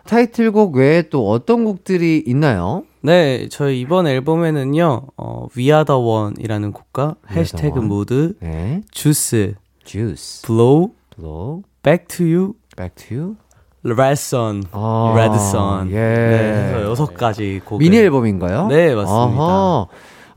타이틀곡 0.06 0.76
외에 0.76 1.08
또 1.08 1.30
어떤 1.30 1.64
곡들이 1.64 2.22
있나요? 2.26 2.84
네, 3.00 3.48
저희 3.48 3.80
이번 3.80 4.06
앨범에는요, 4.06 5.02
어, 5.16 5.46
We 5.56 5.66
Are 5.66 5.84
the 5.84 5.98
One이라는 5.98 6.72
곡과 6.72 7.16
해시태그. 7.30 7.78
모드, 7.78 8.34
네, 8.40 8.82
주스, 8.90 9.54
Juice, 9.84 10.42
Blow, 10.46 10.92
Blow, 11.16 11.62
Back 11.82 12.06
to 12.08 12.26
You, 12.26 12.54
Back 12.76 12.94
to 13.08 13.16
You. 13.16 13.37
Red 13.85 14.12
Sun, 14.12 14.62
아, 14.73 15.12
Red 15.14 15.35
Sun. 15.37 15.90
예. 15.90 15.94
네, 15.94 16.75
해서 16.75 16.83
여섯 16.90 17.14
가지 17.14 17.61
곡. 17.64 17.79
미니 17.79 17.99
앨범인가요? 17.99 18.68
네, 18.68 18.94
맞습니다. 18.94 19.42
아하. 19.42 19.87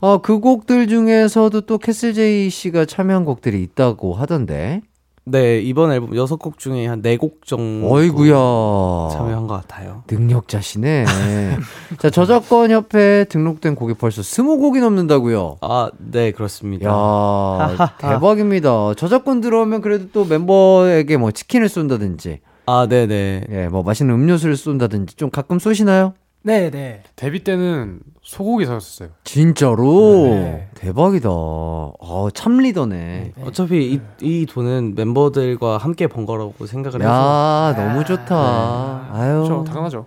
어, 0.00 0.18
그 0.22 0.38
곡들 0.38 0.86
중에서도 0.86 1.62
또 1.62 1.78
캐슬제이 1.78 2.50
씨가 2.50 2.84
참여한 2.84 3.24
곡들이 3.24 3.62
있다고 3.62 4.14
하던데. 4.14 4.82
네, 5.24 5.58
이번 5.60 5.92
앨범 5.92 6.16
여섯 6.16 6.36
곡 6.36 6.58
중에 6.58 6.86
한 6.86 7.02
네 7.02 7.16
곡 7.18 7.44
정도 7.44 7.92
어이구야. 7.92 8.32
참여한 9.12 9.46
것 9.46 9.54
같아요. 9.60 10.02
능력자시네. 10.10 11.04
자, 11.98 12.08
저작권 12.10 12.70
협회에 12.70 13.24
등록된 13.24 13.74
곡이 13.74 13.94
벌써 13.94 14.22
스무 14.22 14.56
곡이 14.58 14.80
넘는다고요. 14.80 15.56
아, 15.60 15.90
네, 15.98 16.30
그렇습니다. 16.32 16.88
야, 16.88 17.96
대박입니다. 17.98 18.94
저작권 18.94 19.40
들어오면 19.42 19.82
그래도 19.82 20.06
또 20.14 20.24
멤버에게 20.24 21.16
뭐 21.18 21.30
치킨을 21.30 21.68
쏜다든지, 21.68 22.40
아, 22.70 22.86
네, 22.86 23.06
네. 23.06 23.42
예, 23.48 23.68
뭐 23.68 23.82
맛있는 23.82 24.14
음료수를 24.14 24.54
쏜다든지 24.54 25.16
좀 25.16 25.30
가끔 25.30 25.58
쏘시나요? 25.58 26.12
네, 26.42 26.70
네. 26.70 27.02
데뷔 27.16 27.42
때는 27.42 28.00
소고기 28.22 28.66
사였어요. 28.66 29.08
진짜로 29.24 30.26
네. 30.26 30.68
대박이다. 30.74 31.30
어, 31.30 32.28
참 32.34 32.58
리더네. 32.58 33.32
어차피 33.42 33.94
이, 33.94 34.00
이 34.20 34.44
돈은 34.44 34.96
멤버들과 34.96 35.78
함께 35.78 36.08
번 36.08 36.26
거라고 36.26 36.66
생각을 36.66 37.00
해서 37.00 37.10
야, 37.10 37.74
너무 37.74 38.04
좋다. 38.04 39.08
아유. 39.12 39.44
그렇죠, 39.46 39.64
당연하죠. 39.64 40.06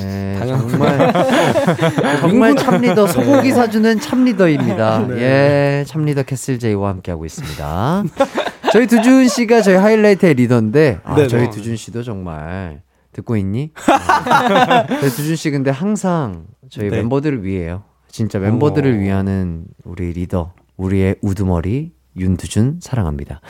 네. 0.00 0.38
정말 0.46 1.12
정말 2.20 2.56
참 2.56 2.80
리더 2.80 3.08
소고기 3.08 3.50
사주는 3.50 3.98
참 4.00 4.24
리더입니다. 4.24 5.08
예, 5.18 5.84
참 5.86 6.04
리더 6.04 6.22
캐슬 6.22 6.60
제이와 6.60 6.90
함께 6.90 7.10
하고 7.10 7.26
있습니다. 7.26 8.04
저희 8.78 8.86
두준 8.86 9.26
씨가 9.26 9.60
저희 9.60 9.74
하이라이트의 9.74 10.34
리더인데 10.34 11.00
아. 11.02 11.26
저희 11.26 11.50
두준 11.50 11.74
씨도 11.74 12.04
정말 12.04 12.82
듣고 13.12 13.36
있니? 13.36 13.72
네. 13.74 14.86
저희 15.00 15.10
두준 15.10 15.34
씨 15.34 15.50
근데 15.50 15.72
항상 15.72 16.44
저희 16.70 16.88
네. 16.88 16.98
멤버들을 16.98 17.42
위해요. 17.42 17.82
진짜 18.08 18.38
멤버들을 18.38 18.88
어머. 18.92 19.00
위하는 19.00 19.64
우리 19.84 20.12
리더, 20.12 20.52
우리의 20.76 21.16
우두머리 21.22 21.90
윤두준 22.16 22.78
사랑합니다. 22.80 23.40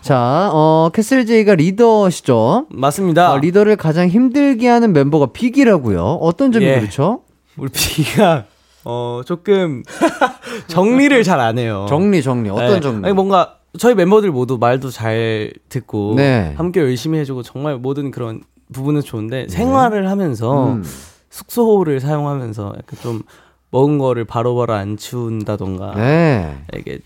자, 0.00 0.50
어, 0.52 0.90
캐슬 0.92 1.26
제이가 1.26 1.54
리더시죠? 1.54 2.66
맞습니다. 2.70 3.34
아, 3.34 3.36
리더를 3.38 3.76
가장 3.76 4.08
힘들게 4.08 4.66
하는 4.66 4.92
멤버가 4.92 5.26
빅이라고요. 5.26 6.02
어떤 6.20 6.50
점이 6.50 6.64
예. 6.66 6.80
그렇죠? 6.80 7.20
우리 7.56 7.70
비가 7.70 8.46
어 8.84 9.20
조금 9.24 9.84
정리를 10.66 11.22
잘 11.22 11.38
안 11.40 11.56
해요. 11.56 11.86
정리 11.88 12.20
정리 12.20 12.50
어떤 12.50 12.66
네. 12.74 12.80
정리? 12.80 13.04
아니 13.06 13.14
뭔가 13.14 13.52
저희 13.76 13.94
멤버들 13.94 14.30
모두 14.30 14.58
말도 14.58 14.90
잘 14.90 15.52
듣고 15.68 16.14
네. 16.16 16.54
함께 16.56 16.80
열심히 16.80 17.18
해주고 17.20 17.42
정말 17.42 17.76
모든 17.78 18.10
그런 18.10 18.42
부분은 18.72 19.02
좋은데 19.02 19.46
생활을 19.48 20.10
하면서 20.10 20.72
음. 20.72 20.84
숙소를 21.30 22.00
사용하면서 22.00 22.66
약간 22.76 22.98
좀 23.02 23.22
먹은 23.70 23.98
거를 23.98 24.24
바로바로 24.24 24.72
안 24.74 24.96
치운다던가 24.96 25.94
네. 25.96 26.56
이게 26.76 26.98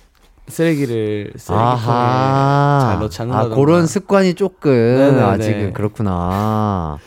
쓰레기를 0.49 1.33
쓰레기통에. 1.37 1.77
잘 1.77 2.99
넣지 3.01 3.21
아, 3.21 3.25
않는다던가 3.25 3.57
그런 3.57 3.87
습관이 3.87 4.35
조금 4.35 4.71
네네네. 4.73 5.23
아직은 5.23 5.73
그렇구나. 5.73 6.99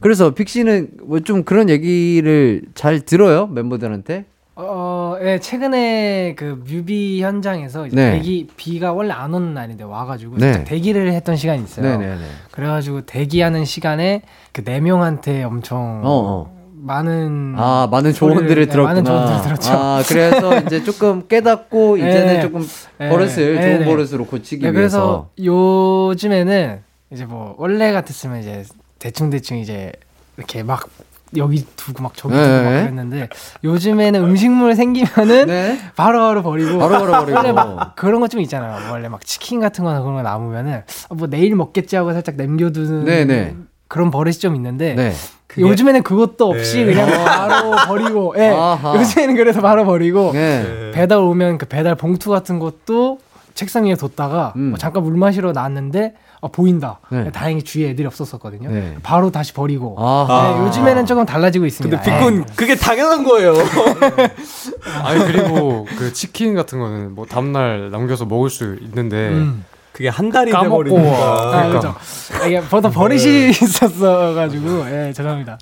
그래서 0.00 0.30
픽 0.34 0.48
씨는 0.48 0.90
뭐 1.04 1.20
좀 1.20 1.42
그런 1.42 1.68
얘기를 1.68 2.62
잘 2.74 3.00
들어요 3.00 3.46
멤버들한테? 3.48 4.26
어, 4.58 5.16
예, 5.20 5.38
최근에 5.38 6.34
그 6.34 6.62
뮤비 6.66 7.22
현장에서 7.22 7.86
이제 7.86 7.94
네. 7.94 8.12
대기 8.12 8.48
비가 8.56 8.94
원래 8.94 9.12
안 9.12 9.34
오는 9.34 9.52
날인데 9.52 9.84
와가지고 9.84 10.38
네. 10.38 10.64
대기를 10.64 11.12
했던 11.12 11.36
시간이 11.36 11.62
있어요. 11.62 11.84
네네네. 11.98 12.24
그래가지고 12.52 13.02
대기하는 13.02 13.66
시간에 13.66 14.22
그 14.52 14.64
네 14.64 14.80
명한테 14.80 15.44
엄청 15.44 16.00
어, 16.02 16.08
어. 16.08 16.56
많은 16.74 17.54
아 17.58 17.86
많은 17.90 18.14
조언들을 18.14 18.66
네, 18.66 18.72
들었구나. 18.72 18.82
많은 18.94 19.04
조언들을 19.04 19.42
들었죠. 19.42 19.70
아 19.72 20.02
그래서 20.08 20.58
이제 20.64 20.82
조금 20.82 21.28
깨닫고 21.28 21.98
이제는 21.98 22.26
네. 22.26 22.40
조금 22.40 22.66
네. 22.98 23.08
버릇을 23.10 23.56
네, 23.56 23.62
좋은 23.62 23.78
네. 23.80 23.84
버릇으로 23.84 24.24
고치기 24.26 24.64
네, 24.64 24.72
위해서. 24.72 25.28
그래서 25.38 26.08
요즘에는 26.14 26.80
이제 27.12 27.26
뭐 27.26 27.54
원래 27.58 27.92
같았으면 27.92 28.40
이제 28.40 28.64
대충 28.98 29.28
대충 29.28 29.58
이제 29.58 29.92
이렇게 30.38 30.62
막 30.62 30.88
여기 31.36 31.66
두고 31.76 32.02
막 32.02 32.16
저기 32.16 32.34
두고 32.34 32.46
네. 32.46 32.62
막 32.62 32.70
그랬는데 32.70 33.28
요즘에는 33.64 34.22
음식물 34.22 34.74
생기면은 34.74 35.46
네. 35.46 35.78
바로바로 35.96 36.42
버리고 36.42 36.78
바로 36.78 36.98
걸어버리고. 36.98 37.36
원래 37.36 37.52
막 37.52 37.96
그런 37.96 38.20
거좀 38.20 38.40
있잖아요. 38.42 38.92
원래 38.92 39.08
막 39.08 39.24
치킨 39.24 39.60
같은 39.60 39.84
거나 39.84 40.00
그런 40.00 40.14
거 40.14 40.22
남으면은 40.22 40.82
아, 41.08 41.14
뭐 41.14 41.26
내일 41.28 41.56
먹겠지 41.56 41.96
하고 41.96 42.12
살짝 42.12 42.36
남겨두는 42.36 43.04
네네. 43.04 43.56
그런 43.88 44.10
버릇이 44.10 44.34
좀 44.34 44.54
있는데 44.54 44.94
네. 44.94 45.12
요즘에는 45.58 46.02
그것도 46.02 46.48
없이 46.48 46.84
그냥 46.84 47.08
바로 47.24 47.76
버리고 47.86 48.34
예. 48.36 48.54
요즘에는 48.96 49.36
그래서 49.36 49.60
바로 49.60 49.84
버리고 49.84 50.32
네. 50.32 50.90
배달 50.92 51.18
오면 51.18 51.58
그 51.58 51.66
배달 51.66 51.94
봉투 51.94 52.30
같은 52.30 52.58
것도 52.58 53.18
책상 53.54 53.86
위에 53.86 53.94
뒀다가 53.94 54.52
음. 54.56 54.70
뭐 54.70 54.78
잠깐 54.78 55.02
물 55.02 55.16
마시러 55.16 55.52
나왔는데 55.52 56.14
아, 56.42 56.48
보인다. 56.48 57.00
네. 57.10 57.30
다행히 57.32 57.62
주위에 57.62 57.90
애들이 57.90 58.06
없었었거든요. 58.06 58.70
네. 58.70 58.96
바로 59.02 59.30
다시 59.30 59.52
버리고. 59.52 59.96
네, 60.28 60.64
요즘에는 60.66 61.06
조금 61.06 61.24
달라지고 61.24 61.66
있습니다. 61.66 62.00
근데 62.00 62.18
빅군 62.18 62.40
예. 62.40 62.54
그게 62.54 62.74
당연한 62.76 63.24
거예요. 63.24 63.54
아니 65.04 65.24
그리고 65.24 65.86
그 65.98 66.12
치킨 66.12 66.54
같은 66.54 66.78
거는 66.78 67.14
뭐 67.14 67.26
다음날 67.26 67.90
남겨서 67.90 68.26
먹을 68.26 68.50
수 68.50 68.76
있는데 68.82 69.28
음. 69.30 69.64
그게 69.92 70.08
한 70.08 70.30
달이 70.30 70.50
까먹고 70.52 70.84
돼버리니까. 70.84 71.16
아, 71.16 71.50
그러니까. 71.50 71.68
그렇죠. 71.68 71.94
아, 72.42 72.46
이게 72.46 72.60
보다 72.60 72.90
버릇이 72.90 73.48
있었어가지고, 73.50 74.90
예, 74.90 75.12
죄송합니다. 75.14 75.56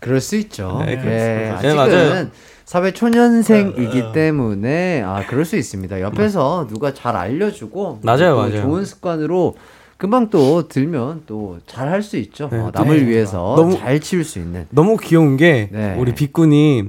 그럴 0.00 0.22
수 0.22 0.36
있죠. 0.36 0.82
네, 0.86 0.92
예, 0.92 0.96
그렇습니다. 0.96 1.58
아직은 1.58 1.68
네, 1.68 1.74
맞아요. 2.14 2.26
사회 2.64 2.92
초년생이기 2.92 4.12
때문에 4.14 5.02
아 5.02 5.22
그럴 5.26 5.44
수 5.44 5.56
있습니다. 5.56 6.00
옆에서 6.00 6.66
누가 6.66 6.94
잘 6.94 7.14
알려주고 7.14 8.00
맞아요, 8.02 8.30
또 8.30 8.36
맞아요. 8.38 8.62
좋은 8.62 8.86
습관으로 8.86 9.54
금방 9.96 10.28
또 10.30 10.66
들면 10.68 11.22
또 11.26 11.58
잘 11.66 11.88
할 11.88 12.02
수 12.02 12.16
있죠. 12.18 12.48
네, 12.52 12.58
어, 12.58 12.70
남을 12.74 13.04
네. 13.04 13.10
위해서 13.10 13.54
너무- 13.56 13.78
잘 13.78 14.00
치울 14.00 14.24
수 14.24 14.38
있는. 14.38 14.66
너무 14.70 14.96
귀여운 14.96 15.36
게 15.36 15.68
네. 15.72 15.94
우리 15.98 16.14
빅군이 16.14 16.84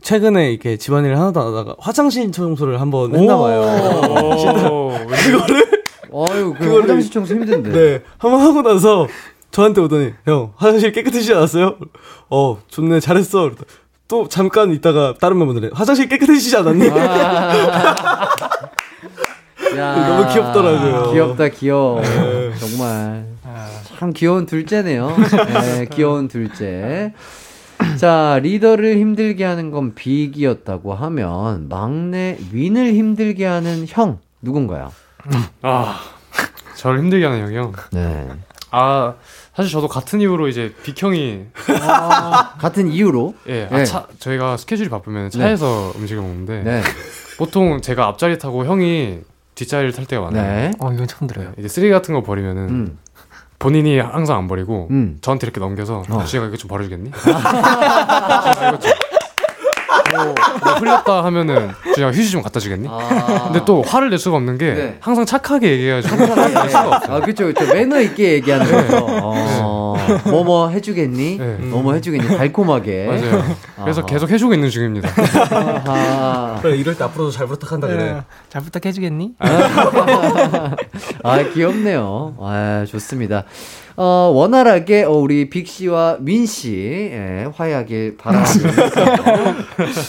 최근에 0.00 0.52
이렇게 0.52 0.76
집안일을 0.76 1.18
하나도 1.18 1.40
안 1.40 1.46
하다가 1.48 1.76
화장실 1.80 2.30
청소를 2.30 2.80
한번 2.80 3.14
했나 3.14 3.36
봐요. 3.36 3.62
그거를 5.08 5.68
어유 6.12 6.54
그 6.54 6.64
그거를- 6.64 6.82
화장실 6.82 7.10
청소 7.12 7.34
힘든데. 7.34 7.70
네. 7.72 8.02
한번 8.18 8.40
하고 8.40 8.62
나서 8.62 9.06
저한테 9.50 9.80
오더니 9.80 10.12
형 10.24 10.52
화장실 10.56 10.92
깨끗해지지 10.92 11.34
않았어요? 11.34 11.76
어 12.30 12.58
좋네 12.68 13.00
잘했어. 13.00 13.50
또 14.06 14.26
잠깐 14.28 14.72
있다가 14.72 15.14
다른 15.20 15.38
멤버들이 15.38 15.70
화장실 15.74 16.08
깨끗해지지 16.08 16.56
않았니? 16.56 16.86
야, 16.86 17.52
너무 19.76 20.32
귀엽더라고요. 20.32 21.12
귀엽다 21.12 21.48
귀여워. 21.48 22.00
네. 22.00 22.52
정말 22.58 23.26
참 23.98 24.12
귀여운 24.12 24.46
둘째네요. 24.46 25.16
네, 25.16 25.86
귀여운 25.92 26.28
둘째. 26.28 27.12
자 27.96 28.38
리더를 28.42 28.96
힘들게 28.96 29.44
하는 29.44 29.70
건 29.70 29.94
빅이었다고 29.94 30.94
하면 30.94 31.68
막내 31.68 32.36
윈을 32.52 32.94
힘들게 32.94 33.44
하는 33.46 33.86
형 33.88 34.18
누군가요? 34.42 34.92
아 35.62 36.00
저를 36.76 37.00
힘들게 37.00 37.24
하는 37.26 37.42
형이요. 37.42 37.72
네. 37.92 38.28
아 38.70 39.14
사실 39.54 39.72
저도 39.72 39.88
같은 39.88 40.20
이유로 40.20 40.48
이제 40.48 40.72
빅형이 40.82 41.46
같은 42.58 42.88
이유로. 42.88 43.34
예, 43.48 43.68
네. 43.70 43.80
아, 43.80 43.84
차, 43.84 44.06
저희가 44.18 44.56
스케줄이 44.56 44.88
바쁘면 44.88 45.30
차에서 45.30 45.92
음식을 45.96 46.22
먹는데 46.22 46.62
네. 46.62 46.82
보통 47.38 47.80
제가 47.80 48.06
앞자리 48.06 48.38
타고 48.38 48.64
형이 48.64 49.20
뒷자리를 49.58 49.92
탈 49.92 50.06
때가 50.06 50.22
많아요. 50.22 50.42
네. 50.42 50.70
어, 50.78 50.92
이건 50.92 51.08
처음 51.08 51.26
들어요. 51.26 51.50
이제 51.58 51.66
쓰레기 51.66 51.92
같은 51.92 52.14
거 52.14 52.22
버리면은 52.22 52.68
음. 52.68 52.98
본인이 53.58 53.98
항상 53.98 54.38
안 54.38 54.46
버리고 54.46 54.86
음. 54.92 55.18
저한테 55.20 55.46
이렇게 55.46 55.58
넘겨서 55.58 56.04
어. 56.08 56.24
주희가 56.24 56.46
이거 56.46 56.56
좀 56.56 56.68
버려주겠니? 56.68 57.10
뭐, 60.14 60.24
뭐 60.24 60.72
흘렸다 60.74 61.24
하면은 61.24 61.70
주희가 61.94 62.12
휴지 62.12 62.30
좀 62.30 62.42
갖다 62.42 62.60
주겠니? 62.60 62.86
아. 62.88 63.44
근데 63.46 63.64
또 63.64 63.82
화를 63.82 64.10
낼 64.10 64.18
수가 64.20 64.36
없는 64.36 64.58
게 64.58 64.74
네. 64.74 64.96
항상 65.00 65.26
착하게 65.26 65.72
얘기해가지고 65.72 66.16
착하게. 66.26 66.54
할 66.54 66.68
수가 66.68 66.96
없어요. 66.96 67.16
아, 67.16 67.20
그쵸, 67.20 67.46
그쵸. 67.46 67.66
매너 67.74 68.00
있게 68.00 68.34
얘기하는 68.34 68.70
거죠. 68.70 69.06
어, 69.06 69.34
뭐 70.30 70.44
뭐 70.44 70.68
해주겠니? 70.70 71.36
네. 71.38 71.56
뭐뭐 71.58 71.92
해주겠니? 71.94 72.36
달콤하게. 72.38 73.06
맞아요. 73.08 73.44
그래서 73.82 74.00
아하. 74.00 74.06
계속 74.06 74.30
해주고 74.30 74.54
있는 74.54 74.70
중입니다. 74.70 75.08
그래 76.62 76.76
이럴 76.76 76.96
때 76.96 77.04
앞으로도 77.04 77.30
잘 77.30 77.46
부탁한다 77.46 77.86
네. 77.88 78.20
잘 78.48 78.62
부탁해주겠니? 78.62 79.34
아, 81.24 81.42
귀엽네요. 81.54 82.34
아, 82.40 82.84
좋습니다. 82.88 83.44
어, 84.00 84.30
원활하게, 84.32 85.02
어, 85.02 85.10
우리 85.10 85.50
빅 85.50 85.66
씨와 85.66 86.18
윈 86.20 86.46
씨, 86.46 87.10
예, 87.12 87.50
화해하길 87.52 88.16
바라면서. 88.16 88.68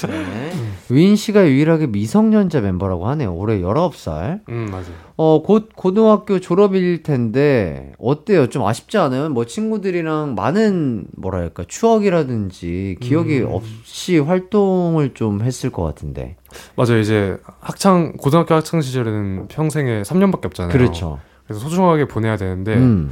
네. 0.08 0.52
윈 0.92 1.16
씨가 1.16 1.48
유일하게 1.48 1.88
미성년자 1.88 2.62
멤버라고 2.62 3.08
하네요. 3.08 3.34
올해 3.34 3.60
19살. 3.62 4.42
음 4.48 4.68
맞아요. 4.70 4.86
어, 5.18 5.42
곧 5.42 5.70
고등학교 5.76 6.40
졸업일 6.40 7.02
텐데, 7.02 7.94
어때요? 7.98 8.48
좀 8.50 8.64
아쉽지 8.64 9.00
않아요? 9.00 9.28
뭐, 9.30 9.46
친구들이랑 9.46 10.36
많은, 10.36 11.06
뭐랄까, 11.18 11.64
추억이라든지, 11.68 12.98
기억이 13.02 13.42
없이 13.42 14.20
활동을 14.20 15.16
좀 15.16 15.42
했을 15.42 15.72
것 15.72 15.82
같은데. 15.82 16.36
맞아요. 16.76 17.00
이제 17.00 17.38
학창 17.60 18.14
고등학교 18.18 18.54
학창 18.54 18.82
시절에는 18.82 19.48
평생에 19.48 20.04
3년밖에 20.04 20.46
없잖아요. 20.46 20.72
그렇죠. 20.74 21.20
그래서 21.48 21.62
소중하게 21.62 22.08
보내야 22.08 22.38
되는데 22.38 22.76
음. 22.76 23.10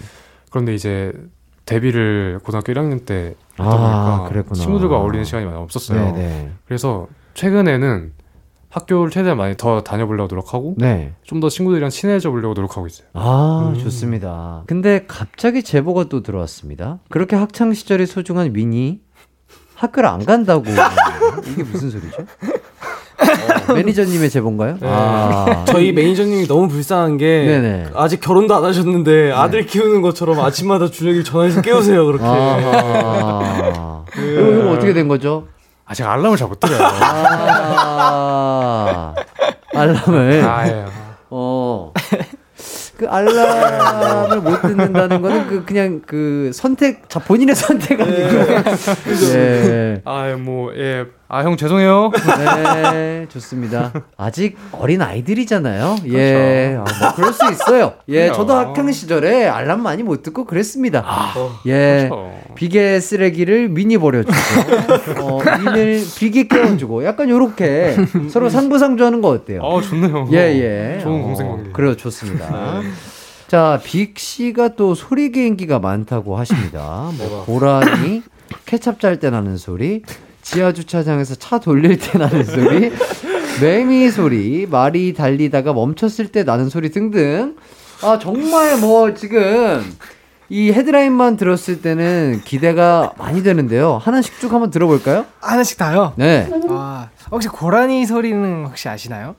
그런데 0.57 0.73
이제 0.73 1.13
데뷔를 1.65 2.39
고등학교 2.43 2.73
1학년 2.73 3.05
때 3.05 3.35
했다 3.51 3.63
아, 3.63 3.69
보니까 4.17 4.29
그랬구나. 4.29 4.55
친구들과 4.55 4.97
어울리는 4.97 5.23
시간이 5.23 5.45
많이 5.45 5.57
없었어요. 5.57 6.13
네네. 6.13 6.51
그래서 6.65 7.07
최근에는 7.35 8.13
학교를 8.69 9.11
최대한 9.11 9.37
많이 9.37 9.55
더 9.55 9.81
다녀보려고 9.83 10.27
노력하고 10.33 10.73
네. 10.77 11.13
좀 11.23 11.39
더 11.39 11.49
친구들이랑 11.49 11.91
친해져 11.91 12.31
보려고 12.31 12.55
노력하고 12.55 12.87
있어요. 12.87 13.07
아, 13.13 13.73
좋습니다. 13.79 14.63
근데 14.65 15.05
갑자기 15.07 15.61
제보가 15.61 16.05
또 16.05 16.23
들어왔습니다. 16.23 16.99
그렇게 17.09 17.35
학창 17.35 17.73
시절이 17.73 18.07
소중한 18.07 18.51
미니 18.51 19.01
학교를 19.75 20.09
안 20.09 20.25
간다고. 20.25 20.63
이게 21.51 21.63
무슨 21.63 21.91
소리죠? 21.91 22.17
어, 23.69 23.73
매니저님의 23.73 24.29
제보인가요? 24.29 24.77
아, 24.81 25.65
저희 25.67 25.91
매니저님이 25.91 26.47
너무 26.47 26.67
불쌍한 26.67 27.17
게 27.17 27.25
네네. 27.45 27.87
아직 27.95 28.19
결혼도 28.21 28.55
안 28.55 28.63
하셨는데 28.63 29.31
아들 29.31 29.65
키우는 29.65 30.01
것처럼 30.01 30.39
아침마다 30.39 30.89
준혁이 30.89 31.23
전화해서 31.23 31.61
깨우세요 31.61 32.05
그렇게. 32.05 32.23
아, 32.25 34.03
이거, 34.17 34.41
이거 34.41 34.71
어떻게 34.71 34.93
된 34.93 35.07
거죠? 35.07 35.47
아직 35.85 36.03
알람을 36.05 36.37
잘못 36.37 36.59
드려요. 36.59 36.79
아, 37.89 39.13
알람을. 39.73 40.43
아, 40.43 40.67
예. 40.67 40.85
어. 41.29 41.93
그 42.97 43.07
알람을 43.07 44.41
못 44.41 44.61
듣는다는 44.61 45.21
거는 45.21 45.47
그 45.47 45.63
그냥 45.65 46.01
그 46.05 46.49
선택 46.53 47.07
자 47.09 47.19
본인의 47.19 47.55
선택 47.55 48.01
아니고. 48.01 48.17
예. 49.35 50.01
아, 50.03 50.35
뭐, 50.37 50.73
예. 50.75 51.05
아, 51.29 51.43
형 51.43 51.57
죄송해요. 51.57 52.11
네, 52.93 53.25
좋습니다. 53.27 53.91
아직 54.15 54.57
어린 54.71 55.01
아이들이잖아요. 55.01 55.97
예, 56.13 56.77
아, 56.79 56.85
뭐 57.01 57.15
그럴 57.15 57.33
수 57.33 57.51
있어요. 57.51 57.95
예, 58.07 58.23
그렇죠. 58.27 58.37
저도 58.37 58.53
학창 58.53 58.89
시절에 58.91 59.45
알람 59.47 59.83
많이 59.83 60.03
못 60.03 60.23
듣고 60.23 60.45
그랬습니다. 60.45 61.03
예, 61.65 62.07
그렇죠. 62.09 62.31
비계 62.55 63.01
쓰레기를 63.01 63.67
미니 63.67 63.97
버려주고, 63.97 64.33
어, 65.19 65.41
민을 65.59 66.01
비계 66.17 66.47
깨워주고, 66.47 67.03
약간 67.03 67.29
요렇게 67.29 67.97
서로 68.29 68.49
상부상조하는 68.49 69.19
거 69.21 69.27
어때요? 69.29 69.61
아, 69.63 69.81
좋네요. 69.81 70.29
예, 70.31 70.37
예. 70.37 70.99
좋은 71.01 71.19
어, 71.19 71.23
공생 71.23 71.49
관계. 71.49 71.71
그래요, 71.71 71.97
좋습니다. 71.97 72.81
자, 73.49 73.81
빅 73.83 74.17
씨가 74.17 74.75
또 74.75 74.95
소리 74.95 75.31
개인기가 75.33 75.79
많다고 75.79 76.37
하십니다. 76.37 77.11
뭐 77.17 77.43
고라니, 77.45 78.23
케찹 78.65 78.97
짤 78.97 79.19
때 79.19 79.29
나는 79.29 79.57
소리, 79.57 80.03
지하 80.49 80.71
주차장에서 80.71 81.35
차 81.35 81.59
돌릴 81.59 81.97
때 81.99 82.17
나는 82.17 82.43
소리, 82.45 82.91
매미 83.61 84.09
소리, 84.11 84.65
말이 84.69 85.13
달리다가 85.13 85.73
멈췄을 85.73 86.29
때 86.31 86.43
나는 86.43 86.69
소리 86.69 86.89
등등. 86.89 87.57
아, 88.01 88.17
정말 88.17 88.77
뭐 88.77 89.13
지금 89.13 89.83
이 90.47 90.71
헤드라인만 90.71 91.35
들었을 91.35 91.81
때는 91.81 92.41
기대가 92.45 93.11
많이 93.17 93.43
되는데요. 93.43 93.97
하나씩 94.01 94.39
쭉 94.39 94.53
한번 94.53 94.71
들어볼까요? 94.71 95.25
하나씩 95.41 95.77
다요. 95.77 96.13
네. 96.15 96.49
아, 96.69 97.09
혹시 97.29 97.49
고라니 97.49 98.05
소리는 98.05 98.65
혹시 98.67 98.87
아시나요? 98.87 99.35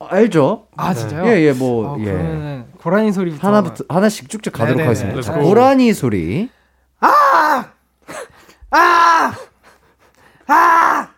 알죠? 0.00 0.66
아, 0.76 0.92
진짜요? 0.92 1.24
예, 1.28 1.40
예, 1.42 1.52
뭐, 1.52 1.94
어, 1.94 1.96
예. 2.00 2.64
고라니 2.80 3.12
소리부터 3.12 3.46
하나부터, 3.46 3.84
하나씩 3.88 4.28
쭉쭉 4.28 4.52
가도록 4.52 4.78
네네네. 4.78 4.86
하겠습니다. 4.86 5.22
자, 5.22 5.32
let's 5.32 5.42
go. 5.42 5.48
고라니 5.48 5.92
소리. 5.92 6.48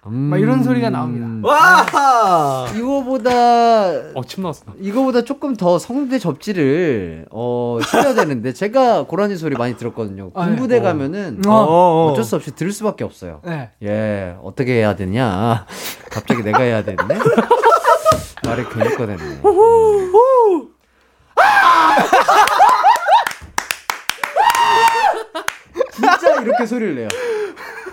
막 0.02 0.38
이런 0.38 0.62
소리가 0.64 0.90
나옵니다. 0.90 1.48
와! 1.48 2.66
이거보다 2.74 3.30
어, 4.14 4.24
침 4.26 4.42
나왔어. 4.42 4.64
이거보다 4.80 5.22
조금 5.22 5.54
더 5.54 5.78
성대 5.78 6.18
접지를 6.18 7.26
어 7.30 7.78
시켜야 7.84 8.14
되는데 8.14 8.52
제가 8.52 9.04
고라니 9.04 9.36
소리 9.36 9.56
많이 9.56 9.76
들었거든요. 9.76 10.32
아, 10.34 10.46
군부대 10.46 10.80
네. 10.80 10.82
가면은 10.82 11.42
어. 11.46 11.52
어, 11.52 12.10
어쩔 12.10 12.24
수 12.24 12.34
없이 12.36 12.54
들을 12.54 12.72
수밖에 12.72 13.04
없어요. 13.04 13.40
네. 13.44 13.70
예, 13.84 14.36
어떻게 14.42 14.74
해야 14.74 14.96
되냐? 14.96 15.66
갑자기 16.10 16.42
내가 16.42 16.62
해야 16.62 16.82
되는데 16.82 17.18
말을 18.44 18.68
괜히 18.68 18.94
꺼냈네. 18.96 19.40
진짜 26.00 26.40
이렇게 26.42 26.66
소리를 26.66 26.94
내요. 26.94 27.08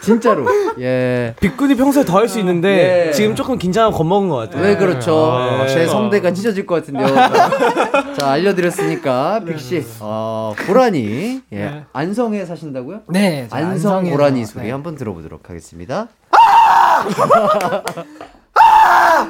진짜로. 0.01 0.45
예. 0.79 1.33
빅군이 1.39 1.75
평소에 1.75 2.05
더 2.05 2.17
할 2.17 2.29
수 2.29 2.39
있는데 2.39 3.07
예. 3.07 3.11
지금 3.11 3.35
조금 3.35 3.57
긴장하고 3.57 3.97
겁먹은 3.97 4.29
것 4.29 4.35
같아요. 4.37 4.63
왜 4.63 4.75
그렇죠? 4.77 5.31
아, 5.31 5.65
제 5.67 5.85
성대가 5.87 6.31
찢어질 6.31 6.65
것 6.65 6.75
같은데요. 6.75 7.07
자, 8.17 8.31
알려드렸으니까, 8.31 9.41
빅씨, 9.45 9.85
어, 9.99 10.53
고라니, 10.67 11.41
예. 11.51 11.57
네. 11.57 11.83
안성에 11.93 12.45
사신다고요? 12.45 13.01
네. 13.07 13.47
저 13.49 13.55
안성 13.55 13.71
안성에서, 13.95 14.15
고라니 14.17 14.45
소리 14.45 14.65
네. 14.65 14.71
한번 14.71 14.95
들어보도록 14.95 15.49
하겠습니다. 15.49 16.07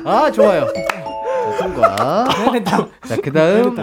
아, 0.05 0.31
좋아요. 0.33 0.67
자, 0.67 1.57
통과. 1.59 1.95
자, 3.07 3.17
그 3.23 3.31
다음, 3.31 3.75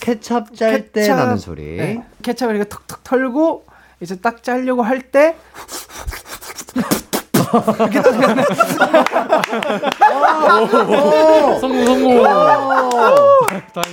케찹 0.00 0.44
짤 0.54 0.88
때 0.92 1.06
나는 1.08 1.36
소리. 1.36 1.76
네. 1.76 2.02
케찹을 2.22 2.56
이렇게 2.56 2.68
턱턱 2.68 3.04
털고 3.04 3.64
이제 4.02 4.16
딱 4.16 4.42
짜려고 4.42 4.82
할때 4.82 5.36
성공, 11.60 11.84
성공. 11.84 12.24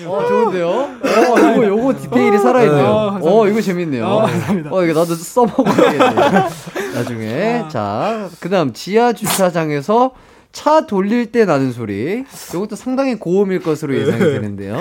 어, 0.08 0.26
좋은데요? 0.28 0.68
어, 0.70 0.90
요거, 1.38 1.66
요거 1.68 1.94
디테일이 2.00 2.38
살아 2.40 2.64
있네요. 2.64 2.86
어, 2.86 3.20
어, 3.22 3.48
이거 3.48 3.62
재밌네요. 3.62 4.06
어, 4.06 4.84
이거 4.84 5.00
나도 5.00 5.14
써먹어야겠네. 5.16 6.48
나중에. 6.96 7.66
자, 7.70 8.30
그 8.40 8.50
다음, 8.50 8.74
지하 8.74 9.14
주차장에서 9.14 10.12
차 10.52 10.86
돌릴 10.88 11.32
때 11.32 11.46
나는 11.46 11.72
소리. 11.72 12.24
이것도 12.54 12.76
상당히 12.76 13.16
고음일 13.16 13.62
것으로 13.62 13.96
예상이 13.96 14.20
되는데요. 14.20 14.78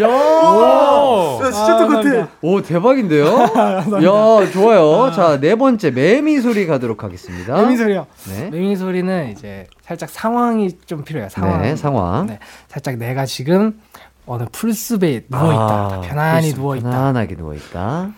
야, 0.00 0.06
야, 0.06 1.50
진짜 1.50 1.78
똑같아. 1.78 2.28
오 2.40 2.62
대박인데요? 2.62 3.26
야 4.04 4.50
좋아요. 4.52 5.10
자네 5.12 5.54
번째 5.56 5.90
매미 5.90 6.40
소리 6.40 6.66
가도록 6.66 7.04
하겠습니다. 7.04 7.56
매미 7.56 7.76
소리요. 7.76 8.06
네. 8.28 8.50
매미 8.50 8.76
소리는 8.76 9.30
이제 9.32 9.66
살짝 9.82 10.08
상황이 10.10 10.78
좀 10.86 11.04
필요해요. 11.04 11.28
상황. 11.28 11.62
네 11.62 11.76
상황. 11.76 12.26
네, 12.26 12.38
살짝 12.68 12.96
내가 12.96 13.26
지금 13.26 13.80
어느 14.26 14.44
풀숲에 14.52 15.24
누워 15.28 15.52
있다. 15.52 15.62
아, 15.62 16.00
편안히 16.02 16.40
풀숲 16.48 16.58
누워 16.60 16.76
있다. 16.76 16.90
편안하게 16.90 17.36
누워 17.36 17.54
있다. 17.54 18.10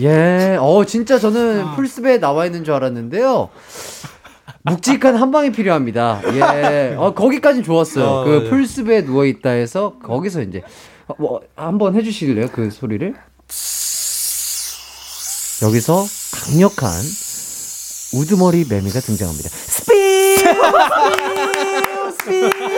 예, 0.00 0.56
어 0.60 0.84
진짜 0.84 1.18
저는 1.18 1.64
아. 1.66 1.74
풀숲에 1.76 2.18
나와 2.18 2.46
있는 2.46 2.64
줄 2.64 2.74
알았는데요. 2.74 3.48
묵직한 4.62 5.14
한 5.16 5.30
방이 5.30 5.52
필요합니다. 5.52 6.20
예, 6.34 6.94
어 6.98 7.14
거기까진 7.14 7.62
좋았어요. 7.62 8.04
어, 8.04 8.24
그 8.24 8.30
네. 8.30 8.50
풀숲에 8.50 9.04
누워 9.04 9.24
있다 9.24 9.50
해서 9.50 9.94
거기서 10.02 10.42
이제 10.42 10.62
어, 11.08 11.14
뭐 11.18 11.40
한번 11.54 11.94
해주실래요? 11.94 12.48
그 12.52 12.70
소리를? 12.70 13.14
여기서 15.62 16.04
강력한 16.32 16.90
우드머리 18.14 18.66
매미가 18.68 19.00
등장합니다. 19.00 19.48
스피드! 19.48 20.44
스피드! 22.18 22.75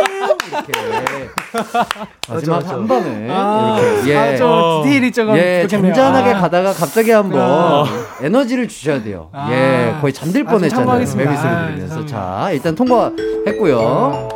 이렇게 0.49 0.73
마지막. 2.29 2.69
한 2.69 2.87
방을 2.87 3.29
아, 3.31 3.79
이렇게 3.81 4.17
아, 4.17 4.37
저 4.37 4.83
디테일이 4.85 5.13
조금 5.13 5.37
예. 5.37 5.67
잔잔하게 5.69 6.31
아. 6.35 6.41
가다가 6.41 6.73
갑자기 6.73 7.11
한번 7.11 7.41
아. 7.41 7.85
에너지를 8.23 8.69
주셔야 8.69 9.03
돼요. 9.03 9.29
아. 9.33 9.51
예, 9.53 9.97
거의 10.01 10.13
잠들 10.13 10.43
아, 10.43 10.45
좀 10.51 10.53
뻔했잖아요. 10.53 10.87
매미 10.99 11.07
소리 11.07 11.27
아, 11.27 11.67
들으면서. 11.69 12.07
자, 12.07 12.51
일단 12.53 12.75
통과했고요. 12.75 14.29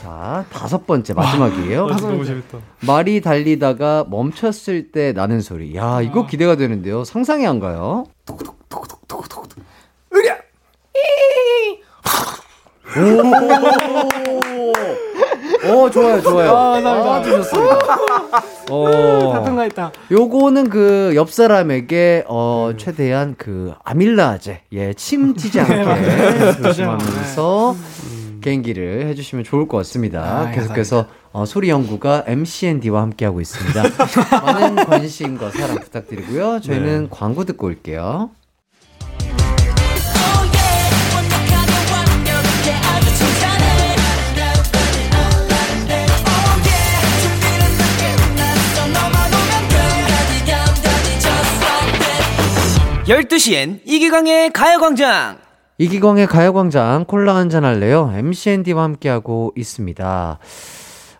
자, 0.00 0.44
다섯 0.52 0.86
번째 0.86 1.12
마지막이에요. 1.14 1.86
아, 1.90 1.96
너무 1.96 2.24
재밌다. 2.24 2.58
말이 2.80 3.20
달리다가 3.20 4.04
멈췄을 4.08 4.92
때 4.92 5.12
나는 5.12 5.40
소리. 5.40 5.76
야, 5.76 6.00
이거 6.00 6.26
기대가 6.26 6.56
되는데요. 6.56 7.04
상상이 7.04 7.46
안 7.46 7.60
가요. 7.60 8.04
오! 12.96 14.72
오, 15.72 15.90
좋아요, 15.90 16.20
좋아요. 16.22 16.50
아, 16.50 16.80
감사합니다. 16.80 17.14
아주 17.16 17.30
좋습니다. 17.36 17.78
어, 18.70 19.32
다 19.32 19.44
통과했다. 19.44 19.92
요거는 20.10 20.70
그 20.70 21.12
옆 21.14 21.30
사람에게 21.30 22.24
어 22.28 22.72
최대한 22.76 23.34
그 23.36 23.72
아밀라제 23.84 24.62
예 24.72 24.92
침 24.94 25.34
튀지 25.34 25.60
않게 25.60 26.62
조심하면서 26.62 27.76
개인기를 28.42 29.06
해주시면 29.08 29.44
좋을 29.44 29.68
것 29.68 29.76
같습니다. 29.78 30.20
아, 30.22 30.50
계속해서 30.50 31.06
어, 31.32 31.44
소리 31.44 31.68
연구가 31.68 32.24
MCND와 32.26 33.02
함께 33.02 33.24
하고 33.26 33.40
있습니다. 33.40 33.82
많은 34.44 34.76
관심과 34.86 35.50
사랑 35.50 35.76
부탁드리고요. 35.78 36.60
저희는 36.60 37.08
광고 37.10 37.44
듣고 37.44 37.66
올게요. 37.66 38.30
열두 53.10 53.40
시엔 53.40 53.80
이기광의 53.84 54.52
가요광장. 54.52 55.38
이기광의 55.78 56.28
가요광장 56.28 57.06
콜라 57.06 57.34
한잔 57.34 57.64
할래요? 57.64 58.12
MCND와 58.14 58.84
함께하고 58.84 59.52
있습니다. 59.56 60.38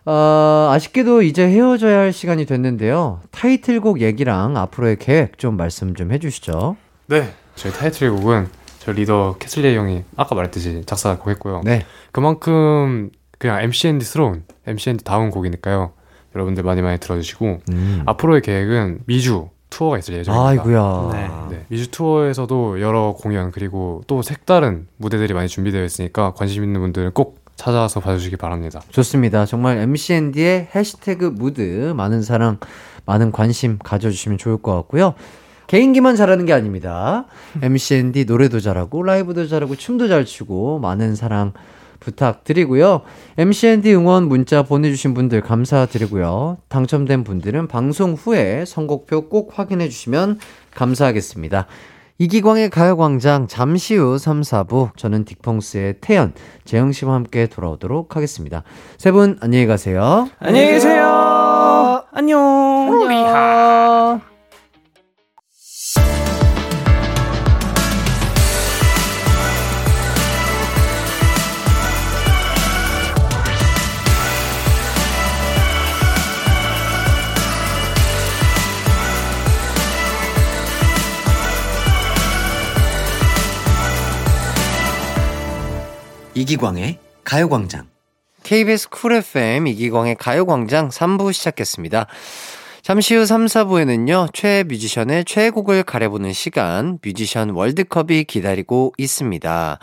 어, 0.05 0.69
아쉽게도 0.71 1.21
이제 1.21 1.45
헤어져야 1.45 1.99
할 1.99 2.13
시간이 2.13 2.45
됐는데요. 2.45 3.19
타이틀곡 3.31 3.99
얘기랑 3.99 4.55
앞으로의 4.55 4.99
계획 4.99 5.37
좀 5.37 5.57
말씀 5.57 5.93
좀 5.93 6.13
해주시죠. 6.13 6.77
네. 7.07 7.33
저희 7.55 7.73
타이틀곡은 7.73 8.47
저희 8.79 8.95
리더 8.95 9.35
캐슬제이 9.37 9.75
형이 9.75 10.05
아까 10.15 10.33
말했듯이 10.33 10.83
작사곡 10.85 11.27
했고요. 11.27 11.59
네. 11.65 11.85
그만큼 12.13 13.09
그냥 13.37 13.61
MCND스러운 13.63 14.45
MCND다운 14.65 15.29
곡이니까요. 15.29 15.91
여러분들 16.35 16.63
많이 16.63 16.81
많이 16.81 16.99
들어주시고 16.99 17.59
음. 17.69 18.03
앞으로의 18.05 18.43
계획은 18.43 19.01
미주 19.07 19.49
투어가 19.71 19.97
있을 19.97 20.13
예정입니다. 20.13 20.47
아이고야. 20.47 21.09
네. 21.49 21.65
미주 21.69 21.89
투어에서도 21.89 22.79
여러 22.81 23.15
공연 23.17 23.49
그리고 23.49 24.03
또 24.05 24.21
색다른 24.21 24.87
무대들이 24.97 25.33
많이 25.33 25.47
준비되어 25.47 25.83
있으니까 25.83 26.33
관심 26.33 26.63
있는 26.63 26.79
분들은 26.81 27.13
꼭 27.13 27.39
찾아와서 27.55 27.99
봐주시기 27.99 28.37
바랍니다. 28.37 28.81
좋습니다. 28.89 29.45
정말 29.45 29.77
MCND의 29.77 30.69
해시태그 30.75 31.25
무드 31.25 31.93
많은 31.95 32.21
사랑, 32.21 32.57
많은 33.05 33.31
관심 33.31 33.79
가져주시면 33.79 34.37
좋을 34.37 34.57
것 34.57 34.75
같고요. 34.75 35.15
개인기만 35.67 36.15
잘하는 36.15 36.45
게 36.45 36.53
아닙니다. 36.53 37.25
MCND 37.61 38.25
노래도 38.25 38.59
잘하고 38.59 39.03
라이브도 39.03 39.47
잘하고 39.47 39.75
춤도 39.75 40.09
잘 40.09 40.25
추고 40.25 40.79
많은 40.79 41.15
사랑 41.15 41.53
부탁드리고요. 42.01 43.01
MCND 43.37 43.93
응원 43.95 44.27
문자 44.27 44.63
보내주신 44.63 45.13
분들 45.13 45.39
감사드리고요. 45.39 46.57
당첨된 46.67 47.23
분들은 47.23 47.67
방송 47.69 48.13
후에 48.13 48.65
선곡표 48.65 49.29
꼭 49.29 49.57
확인해 49.57 49.87
주시면 49.87 50.39
감사하겠습니다. 50.75 51.67
이기광의 52.17 52.69
가요광장 52.69 53.47
잠시 53.47 53.95
후 53.95 54.17
3, 54.19 54.41
4부 54.41 54.95
저는 54.95 55.25
딕펑스의 55.25 55.95
태연, 56.01 56.33
재영 56.65 56.91
씨와 56.91 57.15
함께 57.15 57.47
돌아오도록 57.47 58.15
하겠습니다. 58.15 58.63
세 58.97 59.11
분 59.11 59.37
안녕히 59.41 59.65
가세요. 59.65 60.29
안녕히 60.39 60.67
계세요. 60.67 62.03
안녕. 62.11 63.01
안녕. 63.09 64.30
이기광의 86.41 86.97
가요광장. 87.23 87.87
KBS 88.41 88.89
쿨 88.89 89.13
FM 89.13 89.67
이기광의 89.67 90.15
가요광장 90.15 90.89
3부 90.89 91.33
시작했습니다. 91.33 92.07
잠시 92.81 93.13
후 93.13 93.27
3, 93.27 93.45
4부에는요, 93.45 94.33
최애 94.33 94.63
뮤지션의 94.63 95.25
최애곡을 95.25 95.83
가려보는 95.83 96.33
시간, 96.33 96.97
뮤지션 97.03 97.51
월드컵이 97.51 98.23
기다리고 98.23 98.91
있습니다. 98.97 99.77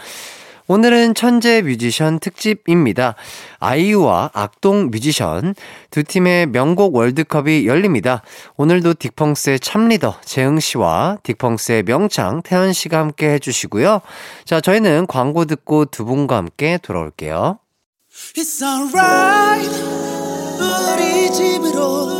오늘은 0.71 1.15
천재 1.15 1.63
뮤지션 1.63 2.21
특집입니다. 2.21 3.15
아이유와 3.59 4.33
악동 4.35 4.91
뮤지션 4.91 5.55
두 5.91 6.05
팀의 6.05 6.47
명곡 6.49 6.95
월드컵이 6.95 7.67
열립니다. 7.67 8.23
오늘도 8.59 8.95
딕펑스의 8.95 9.63
참리더 9.63 10.21
재흥 10.25 10.61
씨와 10.61 11.19
딕펑스의 11.23 11.87
명창 11.87 12.43
태현 12.43 12.75
씨가 12.75 12.99
함께 12.99 13.31
해주시고요. 13.31 14.03
자, 14.45 14.61
저희는 14.61 15.07
광고 15.07 15.47
듣고 15.47 15.87
두 15.87 16.05
분과 16.05 16.37
함께 16.37 16.79
돌아올게요. 16.83 17.59
It's 18.37 18.63
alright 18.63 19.71
우리 20.61 21.33
집으로 21.33 22.19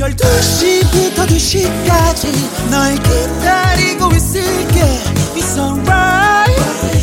12시부터 0.00 1.26
2시까지 1.26 2.70
널 2.70 2.94
기다리고 2.94 4.08
있을게 4.16 5.19
It's 5.36 5.58
alright 5.58 6.50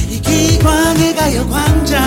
이기광의 0.10 1.16
가요광장 1.16 1.98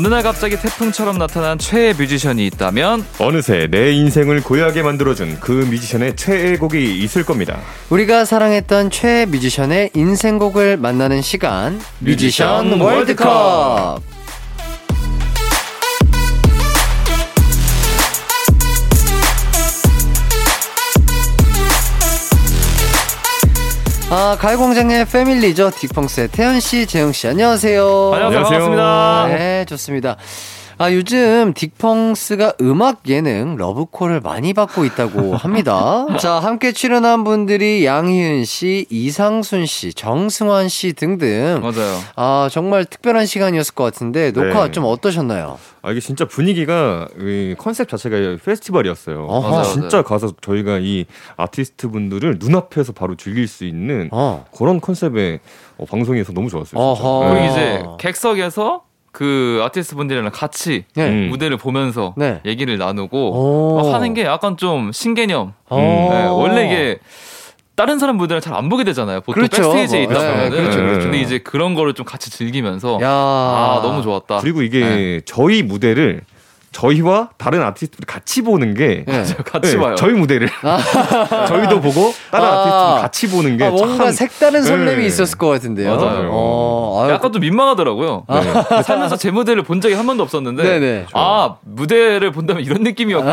어느 0.00 0.08
날 0.08 0.22
갑자기 0.22 0.56
태풍처럼 0.56 1.18
나타난 1.18 1.58
최애 1.58 1.92
뮤지션이 1.92 2.46
있다면? 2.46 3.04
어느새 3.18 3.68
내 3.70 3.92
인생을 3.92 4.42
고요하게 4.42 4.82
만들어준 4.82 5.40
그 5.40 5.52
뮤지션의 5.52 6.16
최애 6.16 6.56
곡이 6.56 7.02
있을 7.02 7.22
겁니다. 7.22 7.58
우리가 7.90 8.24
사랑했던 8.24 8.90
최애 8.90 9.26
뮤지션의 9.26 9.90
인생곡을 9.92 10.78
만나는 10.78 11.20
시간. 11.20 11.78
뮤지션 11.98 12.70
뮤지션 12.70 12.80
월드컵 12.80 14.00
아, 24.12 24.36
가요광장의 24.40 25.04
패밀리죠. 25.06 25.70
딕펑스의 25.70 26.32
태현씨, 26.32 26.86
재흥씨, 26.86 27.28
안녕하세요. 27.28 28.10
안녕하세요. 28.12 28.42
반갑습니다. 28.42 29.26
네, 29.28 29.64
좋습니다. 29.66 30.16
아, 30.82 30.90
요즘 30.94 31.52
딕펑스가 31.52 32.58
음악 32.62 33.06
예능 33.06 33.56
러브콜을 33.56 34.22
많이 34.22 34.54
받고 34.54 34.86
있다고 34.86 35.36
합니다. 35.36 36.06
자, 36.18 36.36
함께 36.40 36.72
출연한 36.72 37.22
분들이 37.22 37.84
양희은 37.84 38.46
씨, 38.46 38.86
이상순 38.88 39.66
씨, 39.66 39.92
정승환 39.92 40.70
씨 40.70 40.94
등등. 40.94 41.60
맞아요. 41.60 41.98
아, 42.16 42.48
정말 42.50 42.86
특별한 42.86 43.26
시간이었을 43.26 43.74
것 43.74 43.84
같은데, 43.84 44.32
녹화 44.32 44.64
네. 44.64 44.72
좀 44.72 44.84
어떠셨나요? 44.86 45.58
아 45.82 45.90
이게 45.90 46.00
진짜 46.00 46.24
분위기가 46.24 47.06
이 47.18 47.54
컨셉 47.58 47.86
자체가 47.90 48.38
페스티벌이었어요. 48.42 49.26
어허. 49.26 49.50
맞아요, 49.50 49.64
진짜 49.64 50.00
가서 50.02 50.32
저희가 50.40 50.78
이 50.78 51.04
아티스트 51.36 51.88
분들을 51.90 52.36
눈앞에서 52.38 52.92
바로 52.92 53.16
즐길 53.16 53.48
수 53.48 53.66
있는 53.66 54.08
어. 54.12 54.46
그런 54.56 54.80
컨셉의 54.80 55.40
어, 55.76 55.84
방송이어서 55.84 56.32
너무 56.32 56.48
좋았어요. 56.48 56.94
그리고 56.94 57.34
네. 57.34 57.50
이제 57.50 57.82
객석에서 57.98 58.82
그 59.12 59.60
아티스트 59.64 59.96
분들이랑 59.96 60.30
같이 60.32 60.84
네. 60.94 61.08
음. 61.08 61.28
무대를 61.30 61.56
보면서 61.56 62.14
네. 62.16 62.40
얘기를 62.44 62.78
나누고 62.78 63.90
하는 63.92 64.14
게 64.14 64.24
약간 64.24 64.56
좀 64.56 64.92
신개념. 64.92 65.52
어. 65.68 65.76
네, 65.78 66.26
원래 66.28 66.66
이게 66.66 66.98
다른 67.74 67.98
사람 67.98 68.16
무대를 68.16 68.40
잘 68.40 68.54
안 68.54 68.68
보게 68.68 68.84
되잖아요. 68.84 69.20
보통 69.22 69.46
그렇죠. 69.46 69.62
백스테이지에 69.72 70.02
있다 70.04 70.12
네, 70.20 70.30
보면은. 70.32 70.50
그렇죠, 70.50 70.78
그렇죠. 70.80 71.00
근데 71.00 71.20
이제 71.20 71.38
그런 71.38 71.74
거를 71.74 71.94
좀 71.94 72.04
같이 72.04 72.30
즐기면서 72.30 72.98
야. 73.02 73.08
아 73.08 73.80
너무 73.82 74.02
좋았다. 74.02 74.38
그리고 74.38 74.62
이게 74.62 74.80
네. 74.80 75.20
저희 75.24 75.62
무대를 75.62 76.20
저희와 76.72 77.30
다른 77.36 77.62
아티스트들이 77.62 78.06
같이 78.06 78.42
보는 78.42 78.74
게 78.74 79.04
네. 79.06 79.24
같이 79.44 79.72
네, 79.72 79.78
봐요. 79.78 79.94
저희 79.96 80.12
무대를 80.12 80.48
저희도 81.48 81.80
보고 81.80 82.12
다른 82.30 82.46
아. 82.46 82.50
아티스트들 82.60 83.02
같이 83.02 83.28
보는 83.30 83.56
게 83.56 83.64
아, 83.64 83.70
뭔가 83.70 84.04
참- 84.04 84.12
색다른 84.12 84.62
설렘이 84.62 85.00
네. 85.00 85.06
있었을 85.06 85.36
것 85.36 85.48
같은데요. 85.48 85.96
맞아요. 85.96 86.28
어, 86.32 87.08
약간 87.10 87.32
좀 87.32 87.40
민망하더라고요. 87.40 88.24
네. 88.28 88.82
살면서 88.82 89.16
제 89.16 89.30
무대를 89.30 89.62
본 89.64 89.80
적이 89.80 89.94
한 89.94 90.06
번도 90.06 90.22
없었는데 90.22 90.62
네네. 90.62 91.06
아 91.12 91.56
무대를 91.62 92.30
본다면 92.32 92.62
이런 92.62 92.82
느낌이었구나. 92.82 93.32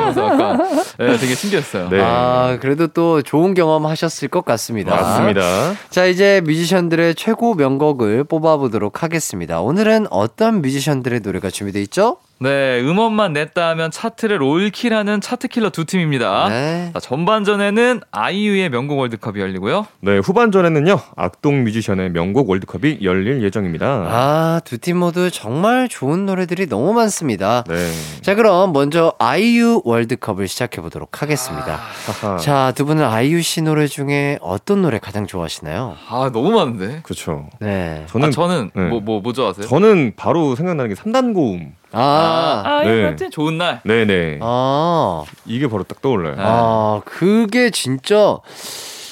그래서 0.00 0.24
약간 0.26 0.58
네, 0.98 1.16
되게 1.18 1.34
신기했어요. 1.34 1.88
네. 1.90 2.00
아, 2.02 2.56
그래도 2.60 2.86
또 2.86 3.22
좋은 3.22 3.54
경험 3.54 3.86
하셨을 3.86 4.28
것 4.28 4.44
같습니다. 4.44 4.94
맞습니다. 4.94 5.42
자, 5.90 6.06
이제 6.06 6.40
뮤지션들의 6.44 7.14
최고 7.16 7.54
명곡을 7.54 8.24
뽑아보도록 8.24 9.02
하겠습니다. 9.02 9.60
오늘은 9.60 10.06
어떤 10.10 10.62
뮤지션들의 10.62 11.20
노래가 11.20 11.50
준비되어 11.50 11.82
있죠? 11.82 12.16
네, 12.42 12.80
음원만 12.80 13.32
냈다 13.34 13.68
하면 13.70 13.90
차트를 13.92 14.42
올킬하는 14.42 15.20
차트킬러 15.20 15.70
두 15.70 15.84
팀입니다. 15.84 16.48
네. 16.48 16.90
자, 16.92 16.98
전반전에는 17.00 18.00
아이유의 18.10 18.68
명곡 18.70 18.98
월드컵이 18.98 19.38
열리고요. 19.40 19.86
네, 20.00 20.18
후반전에는요. 20.18 20.98
악동 21.16 21.62
뮤지션의 21.62 22.10
명곡 22.10 22.50
월드컵이 22.50 22.98
열릴 23.02 23.42
예정입니다. 23.44 23.86
아, 23.86 24.60
두 24.64 24.78
팀 24.78 24.96
모두 24.96 25.30
정말 25.30 25.88
좋은 25.88 26.26
노래들이 26.26 26.66
너무 26.68 26.92
많습니다. 26.94 27.62
네. 27.68 27.90
자, 28.22 28.34
그럼 28.34 28.72
먼저 28.72 29.14
아이유 29.20 29.80
월드컵을 29.84 30.48
시작해 30.48 30.80
보도록 30.80 31.22
하겠습니다. 31.22 31.78
하하. 32.06 32.36
자, 32.42 32.72
두 32.74 32.84
분은 32.84 33.04
아이유 33.04 33.40
씨 33.42 33.62
노래 33.62 33.86
중에 33.86 34.38
어떤 34.40 34.82
노래 34.82 34.98
가장 34.98 35.28
좋아하시나요? 35.28 35.96
아, 36.08 36.30
너무 36.32 36.50
많은데. 36.50 37.00
그렇죠. 37.04 37.48
네. 37.60 38.04
저는 38.08 38.28
아, 38.28 38.30
저는 38.32 38.70
네. 38.74 38.88
뭐, 38.88 39.00
뭐, 39.00 39.20
뭐 39.20 39.32
좋아하세요? 39.32 39.68
저는 39.68 40.14
바로 40.16 40.56
생각나는 40.56 40.92
게 40.92 41.00
3단 41.00 41.32
고음. 41.34 41.74
아, 41.92 42.62
아, 42.64 42.82
네. 42.84 43.00
이 43.00 43.02
같은 43.02 43.30
좋은 43.30 43.58
날. 43.58 43.80
네, 43.84 44.04
네. 44.04 44.38
아, 44.40 45.24
이게 45.46 45.68
바로 45.68 45.82
딱 45.84 46.00
떠올라요. 46.00 46.34
네. 46.36 46.42
아, 46.44 47.00
그게 47.04 47.70
진짜 47.70 48.38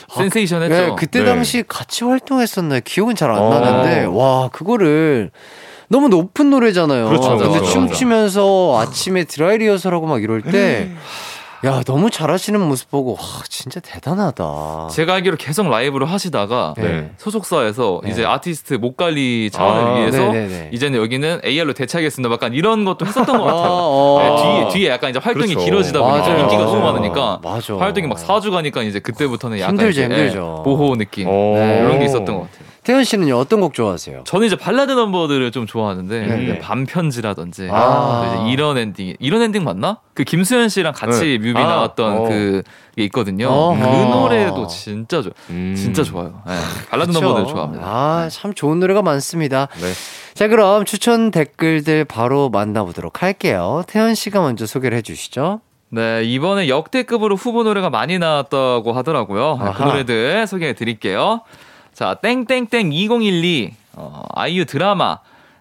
센세이션 0.08 0.62
했죠. 0.62 0.74
네, 0.74 0.94
그때 0.96 1.20
네. 1.20 1.26
당시 1.26 1.62
같이 1.66 2.04
활동했었나요? 2.04 2.80
기억은 2.84 3.14
잘안 3.14 3.38
어. 3.38 3.60
나는데 3.60 4.06
와 4.06 4.48
그거를 4.48 5.30
너무 5.88 6.08
높은 6.08 6.50
노래잖아요. 6.50 7.08
그렇죠, 7.08 7.36
근데 7.36 7.58
맞아, 7.60 7.70
춤추면서 7.70 8.78
아침에 8.80 9.24
드라이 9.24 9.58
리허설하고 9.58 10.06
막 10.06 10.22
이럴 10.22 10.42
때. 10.42 10.90
야 11.62 11.82
너무 11.84 12.08
잘하시는 12.08 12.58
모습 12.58 12.90
보고 12.90 13.12
와 13.12 13.18
진짜 13.48 13.80
대단하다. 13.80 14.88
제가 14.92 15.14
알기로 15.14 15.36
계속 15.36 15.68
라이브를 15.68 16.10
하시다가 16.10 16.72
네. 16.78 17.10
소속사에서 17.18 18.00
네. 18.02 18.10
이제 18.10 18.24
아티스트 18.24 18.74
목 18.74 18.96
관리 18.96 19.50
차원을 19.52 19.82
아, 19.84 19.94
위해서 19.98 20.18
네네네. 20.32 20.70
이제는 20.72 20.98
여기는 20.98 21.42
AR로 21.44 21.74
대체하겠습니다. 21.74 22.32
약간 22.32 22.54
이런 22.54 22.86
것도 22.86 23.04
했었던 23.04 23.36
것 23.36 23.44
같아요. 23.44 23.72
어, 23.72 24.18
네, 24.22 24.28
어. 24.28 24.36
뒤에 24.36 24.68
뒤에 24.72 24.90
약간 24.90 25.10
이제 25.10 25.18
활동이 25.18 25.48
그렇죠. 25.48 25.64
길어지다 25.66 26.00
보니까 26.00 26.26
맞아요. 26.28 26.40
인기가 26.44 26.64
너무. 26.64 26.80
많으니까 26.80 27.40
맞아. 27.42 27.76
활동이 27.76 28.06
막 28.06 28.16
4주 28.16 28.50
가니까 28.50 28.82
이제 28.82 28.98
그때부터는 28.98 29.58
약간 29.58 29.74
힘들죠, 29.74 29.90
이제, 29.90 30.02
힘들죠. 30.04 30.56
예, 30.60 30.64
보호 30.64 30.96
느낌 30.96 31.28
어. 31.28 31.32
네. 31.56 31.80
이런 31.80 31.98
게 31.98 32.06
있었던 32.06 32.24
것 32.24 32.50
같아요. 32.50 32.69
태현 32.90 33.04
씨는요 33.04 33.36
어떤 33.36 33.60
곡 33.60 33.72
좋아하세요? 33.72 34.24
저는 34.24 34.48
이제 34.48 34.56
발라드 34.56 34.90
넘버들을 34.90 35.52
좀 35.52 35.64
좋아하는데 35.64 36.26
네. 36.26 36.58
밤편지라든지 36.58 37.68
아. 37.70 38.34
또 38.34 38.42
이제 38.42 38.52
이런 38.52 38.76
엔딩 38.78 39.14
이런 39.20 39.42
엔딩 39.42 39.62
맞나? 39.62 39.98
그 40.12 40.24
김수현 40.24 40.68
씨랑 40.68 40.92
같이 40.92 41.20
네. 41.20 41.38
뮤비 41.38 41.56
아. 41.60 41.66
나왔던 41.66 42.16
어. 42.18 42.24
그게 42.24 42.62
있거든요. 43.04 43.46
어허. 43.46 43.78
그 43.78 44.16
노래도 44.16 44.66
진짜 44.66 45.22
좋아. 45.22 45.30
음. 45.50 45.74
진짜 45.76 46.02
좋아요. 46.02 46.42
네. 46.44 46.54
발라드 46.90 47.12
그쵸? 47.12 47.20
넘버들 47.20 47.52
좋아합니다. 47.52 47.86
아, 47.86 48.28
참 48.28 48.54
좋은 48.54 48.80
노래가 48.80 49.02
많습니다. 49.02 49.68
네. 49.80 49.92
자, 50.34 50.48
그럼 50.48 50.84
추천 50.84 51.30
댓글들 51.30 52.06
바로 52.06 52.50
만나보도록 52.50 53.22
할게요. 53.22 53.84
태연 53.86 54.16
씨가 54.16 54.40
먼저 54.40 54.66
소개를 54.66 54.98
해주시죠. 54.98 55.60
네, 55.90 56.24
이번에 56.24 56.68
역대급으로 56.68 57.36
후보 57.36 57.62
노래가 57.62 57.88
많이 57.88 58.18
나왔다고 58.18 58.92
하더라고요. 58.92 59.58
네, 59.60 59.64
그 59.64 59.82
아하. 59.82 59.84
노래들 59.84 60.46
소개해 60.48 60.72
드릴게요. 60.72 61.42
자, 62.00 62.14
땡땡땡 62.14 62.94
2012 62.94 63.74
어, 63.92 64.22
아이유 64.34 64.64
드라마 64.64 65.18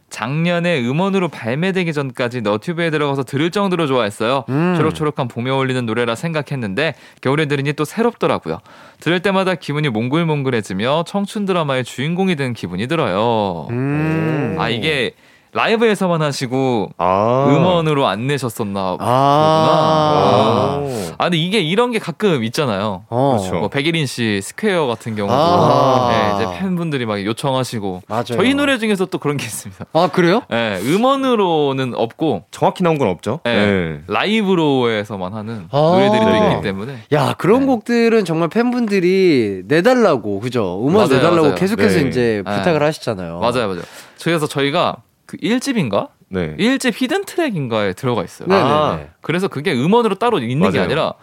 작년에 0.10 0.80
음원으로 0.80 1.28
발매되기 1.28 1.92
전까지 1.92 2.40
너튜브에 2.44 2.92
들어가서 2.92 3.24
들을 3.24 3.52
정도로 3.52 3.88
좋아했어요. 3.88 4.46
음. 4.48 4.74
초록초록한 4.78 5.28
봄에 5.28 5.52
어울리는 5.52 5.86
노래라 5.86 6.16
생각했는데 6.16 6.96
겨울에 7.20 7.48
들으니 7.48 7.74
또 7.74 7.84
새롭더라고요. 7.84 8.60
들을 9.02 9.20
때마다 9.20 9.56
기분이 9.56 9.90
몽글몽글해지며 9.90 11.04
청춘 11.06 11.44
드라마의 11.46 11.84
주인공이 11.84 12.38
된 12.38 12.54
기분이 12.54 12.88
들어요. 12.88 13.68
음. 13.72 14.56
아 14.58 14.70
이게 14.70 15.16
라이브에서만 15.52 16.22
하시고 16.22 16.92
아. 16.98 17.48
음원으로 17.50 18.08
안 18.08 18.28
내셨었나 18.28 18.98
아. 19.00 20.80
보구나. 20.80 21.14
아 21.18 21.24
근데 21.26 21.38
이게 21.38 21.60
이런 21.60 21.92
게 21.92 22.00
가끔 22.00 22.44
있잖아요. 22.46 23.04
어. 23.10 23.38
그렇죠. 23.38 23.56
뭐 23.60 23.68
백예린 23.68 24.06
씨 24.06 24.40
Square 24.42 24.88
같은 24.88 25.16
경우도 25.16 25.36
아. 25.36 26.10
네, 26.12 26.36
이제 26.36 26.60
팬분들이 26.60 27.06
막 27.06 27.24
요청하시고 27.24 28.04
맞아요. 28.08 28.24
저희 28.24 28.54
노래 28.54 28.78
중에서 28.78 29.06
또 29.06 29.18
그런 29.18 29.38
게 29.38 29.46
있습니다. 29.46 29.86
아, 29.92 30.10
그래요? 30.14 30.44
네, 30.50 30.80
음원으로는 30.84 31.94
없고 31.96 32.44
정확히 32.52 32.84
나온 32.84 32.98
건 32.98 33.10
없죠. 33.10 33.42
네, 33.44 33.54
네. 33.54 34.02
라이브로에서만 34.08 35.34
하는 35.34 35.68
아. 35.72 35.78
노래들이 35.78 36.20
또 36.22 36.30
네. 36.32 36.52
있기 36.52 36.62
때문에 36.64 36.98
야, 37.12 37.34
그런 37.38 37.62
네. 37.62 37.66
곡들은 37.66 38.24
정말 38.26 38.48
팬분들이 38.50 39.64
내달라고, 39.66 40.40
그죠? 40.40 40.80
음원 40.80 41.08
맞아요, 41.08 41.08
내달라고 41.16 41.42
맞아요. 41.42 41.56
계속해서 41.56 42.00
네. 42.02 42.08
이제 42.08 42.44
네. 42.46 42.56
부탁을 42.56 42.82
하시잖아요. 42.84 43.40
맞아요, 43.40 43.68
맞아요. 43.68 43.82
그래서 44.22 44.48
저희가 44.48 44.98
그 45.30 45.38
1집인가? 45.38 46.10
네. 46.30 46.56
1집 46.58 46.94
히든 47.00 47.26
트랙인가에 47.26 47.94
들어가 47.94 48.24
있어요. 48.24 48.48
네네네. 48.48 48.68
아. 48.68 49.00
그래서 49.22 49.48
그게 49.48 49.74
음원으로 49.74 50.16
따로 50.16 50.40
있는 50.40 50.72
게 50.72 50.78
맞아요. 50.78 50.86
아니라 50.86 51.14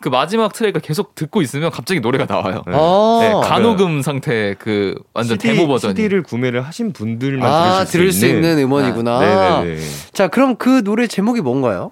그 0.00 0.08
마지막 0.08 0.52
트랙을 0.52 0.80
계속 0.82 1.16
듣고 1.16 1.42
있으면 1.42 1.72
갑자기 1.72 1.98
노래가 1.98 2.26
나와요. 2.32 2.62
네. 2.64 2.72
아, 2.76 3.18
네, 3.20 3.48
간호금 3.48 4.02
상태 4.02 4.54
그 4.60 4.94
완전 5.14 5.36
CD, 5.40 5.54
데모 5.54 5.66
버전이. 5.66 5.96
CD를 5.96 6.22
구매를 6.22 6.64
하신 6.64 6.92
분들만 6.92 7.50
아, 7.50 7.84
들을 7.84 8.12
수 8.12 8.26
있는 8.26 8.56
음원이구나. 8.58 9.18
네네네. 9.18 9.80
자, 10.12 10.28
그럼 10.28 10.54
그 10.54 10.84
노래 10.84 11.08
제목이 11.08 11.40
뭔가요? 11.40 11.90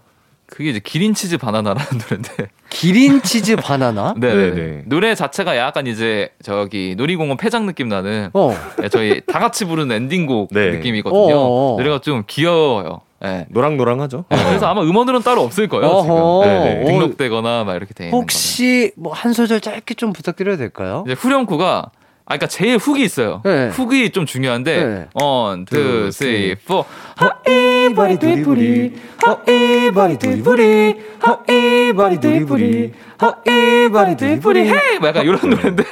그게 0.54 0.70
이제 0.70 0.78
기린 0.78 1.14
치즈 1.14 1.36
바나나라는 1.36 1.84
노래인데. 1.98 2.48
기린 2.70 3.20
치즈 3.22 3.56
바나나? 3.56 4.14
네, 4.18 4.32
네네. 4.32 4.54
네. 4.54 4.82
노래 4.86 5.14
자체가 5.16 5.56
약간 5.56 5.88
이제 5.88 6.28
저기 6.44 6.94
놀이공원 6.96 7.36
폐장 7.36 7.66
느낌 7.66 7.88
나는 7.88 8.30
어. 8.34 8.54
네, 8.78 8.88
저희 8.88 9.20
다 9.26 9.40
같이 9.40 9.64
부르는 9.64 9.94
엔딩곡 9.94 10.50
네. 10.52 10.70
느낌이거든요. 10.70 11.34
어어. 11.36 11.76
노래가 11.78 11.98
좀 12.00 12.22
귀여워요. 12.28 13.00
네. 13.20 13.46
노랑노랑하죠. 13.48 14.26
그래서 14.28 14.66
아마 14.66 14.82
음원으로는 14.82 15.24
따로 15.24 15.42
없을 15.42 15.66
거예요. 15.68 15.86
어허. 15.86 16.42
지금. 16.44 16.54
네, 16.62 16.74
네. 16.74 16.82
어. 16.82 16.86
등록되거나 16.86 17.64
막 17.64 17.74
이렇게 17.74 17.92
돼 17.92 18.04
있는 18.04 18.16
혹시 18.16 18.92
뭐 18.96 19.12
한 19.12 19.32
소절 19.32 19.60
짧게 19.60 19.94
좀 19.94 20.12
부탁드려도 20.12 20.58
될까요? 20.58 21.02
이제 21.06 21.14
후렴구가 21.18 21.90
아, 22.26 22.36
그러니까 22.38 22.46
제일 22.46 22.78
hook이 22.78 23.02
있어요. 23.02 23.42
네. 23.44 23.68
hook이 23.68 24.08
좀 24.10 24.24
중요한데, 24.24 24.84
네. 24.84 25.06
one, 25.12 25.66
two, 25.66 26.10
three, 26.10 26.54
four. 26.54 26.86
허이버리 27.20 28.18
두리부리 28.18 28.94
허이버리 29.26 30.18
두리부리 30.18 30.96
허이버리 31.26 32.20
두리부리 32.20 32.92
허이버리 33.20 34.16
두리부리 34.16 34.60
헤이! 34.60 34.98
뭐 35.00 35.08
약간 35.10 35.24
이런 35.26 35.38
노래인데, 35.50 35.84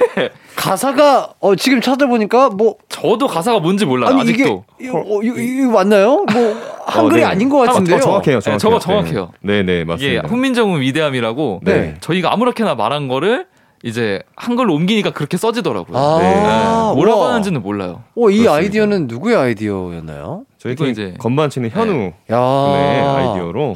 가사가 0.57 1.35
어 1.39 1.55
지금 1.55 1.83
찾아보니까 1.83 2.49
뭐 2.49 2.76
저도 2.89 3.26
가사가 3.26 3.61
뭔지 3.61 3.85
몰라요, 3.85 4.11
아니 4.11 4.22
아직도. 4.22 4.64
이게 4.78 4.89
이거, 4.89 4.99
어, 4.99 5.22
이거, 5.22 5.39
이거 5.39 5.70
맞나요? 5.70 6.24
뭐 6.33 6.57
한글이 6.87 7.22
어, 7.22 7.26
네. 7.26 7.30
아닌 7.30 7.49
것 7.51 7.59
같은데요. 7.59 7.97
어, 7.97 8.01
정확해요. 8.01 8.37
네, 8.37 8.41
정확해요. 8.41 8.59
저거 8.59 8.78
정확해요. 8.78 9.33
네, 9.43 9.62
네, 9.62 9.76
이게 9.76 9.85
맞습니다. 9.85 10.28
훈민정음 10.28 10.80
위대함이라고, 10.80 11.61
네. 11.62 11.97
저희가 12.01 12.33
아무렇게나 12.33 12.74
말한 12.74 13.09
거를 13.09 13.47
이제 13.85 14.20
한글로 14.37 14.74
옮기니까 14.74 15.11
그렇게 15.11 15.37
써지더라고요. 15.37 15.99
아, 15.99 16.18
네. 16.20 16.95
뭐라고 16.95 17.20
우와. 17.20 17.30
하는지는 17.30 17.62
몰라요. 17.62 18.03
어, 18.16 18.30
이 18.30 18.39
그렇습니다. 18.39 18.53
아이디어는 18.55 19.07
누구의 19.09 19.37
아이디어였나요? 19.37 20.45
저희 20.59 20.76
팀 20.76 20.87
이제- 20.87 21.14
건반 21.18 21.51
치는 21.51 21.70
현우 21.70 22.12
야. 22.30 22.37
네, 22.37 23.01
아이디어로 23.01 23.74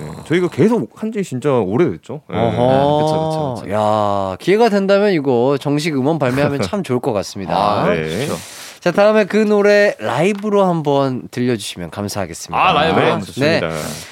네, 0.00 0.06
저희가 0.26 0.48
계속 0.48 0.90
한 0.94 1.10
지 1.12 1.24
진짜 1.24 1.50
오래됐죠. 1.54 2.20
네. 2.30 2.36
그쵸, 2.50 3.54
그쵸. 3.62 3.72
야, 3.72 4.36
기회가 4.38 4.68
된다면 4.68 5.12
이거 5.12 5.56
정식 5.60 5.96
음원 5.96 6.18
발매하면 6.20 6.60
참 6.62 6.82
좋을 6.84 7.00
것 7.00 7.12
같습니다. 7.12 7.56
아, 7.56 7.88
네. 7.90 7.96
그렇죠. 7.96 8.34
자, 8.78 8.92
다음에 8.92 9.24
그 9.24 9.36
노래 9.38 9.96
라이브로 9.98 10.64
한번 10.64 11.26
들려주시면 11.32 11.90
감사하겠습니다. 11.90 12.56
아, 12.68 12.72
라이브로 12.72 13.04
네, 13.04 13.10
한번 13.10 13.26
좋습니다. 13.26 13.70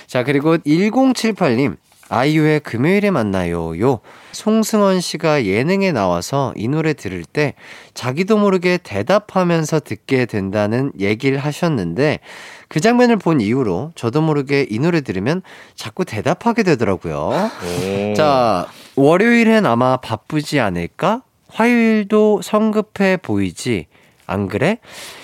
자, 0.09 0.25
그리고 0.25 0.57
1078님. 0.59 1.77
아이유의 2.09 2.61
금요일에 2.61 3.11
만나요. 3.11 3.79
요. 3.81 3.99
송승헌 4.37 5.01
씨가 5.01 5.47
예능에 5.47 5.93
나와서 5.93 6.53
이 6.57 6.69
노래 6.69 6.93
들을 6.93 7.25
때 7.25 7.55
자기도 7.95 8.37
모르게 8.37 8.79
대답하면서 8.83 9.81
듣게 9.81 10.27
된다는 10.27 10.93
얘기를 11.01 11.39
하셨는데 11.39 12.21
그 12.69 12.81
장면을 12.81 13.17
본 13.17 13.41
이후로 13.41 13.93
저도 13.95 14.21
모르게 14.21 14.67
이 14.69 14.79
노래 14.79 15.01
들으면 15.01 15.41
자꾸 15.75 16.05
대답하게 16.05 16.65
되더라고요. 16.65 17.17
오. 17.31 18.15
자, 18.15 18.67
월요일엔 18.95 19.65
아마 19.65 19.97
바쁘지 19.97 20.61
않을까? 20.61 21.23
화요일도 21.49 22.43
성급해 22.43 23.17
보이지. 23.17 23.87
안 24.27 24.49
그래? 24.49 24.79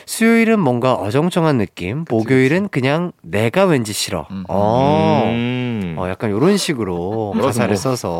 수요일은 0.06 0.60
뭔가 0.60 0.94
어정쩡한 0.94 1.58
느낌. 1.58 2.04
목요일은 2.08 2.68
그냥 2.68 3.12
내가 3.22 3.64
왠지 3.64 3.92
싫어. 3.92 4.26
음. 4.30 4.44
어. 4.48 5.22
음. 5.26 5.94
어, 5.98 6.08
약간 6.08 6.30
이런 6.34 6.56
식으로 6.56 7.34
가사를 7.40 7.76
써서. 7.76 8.10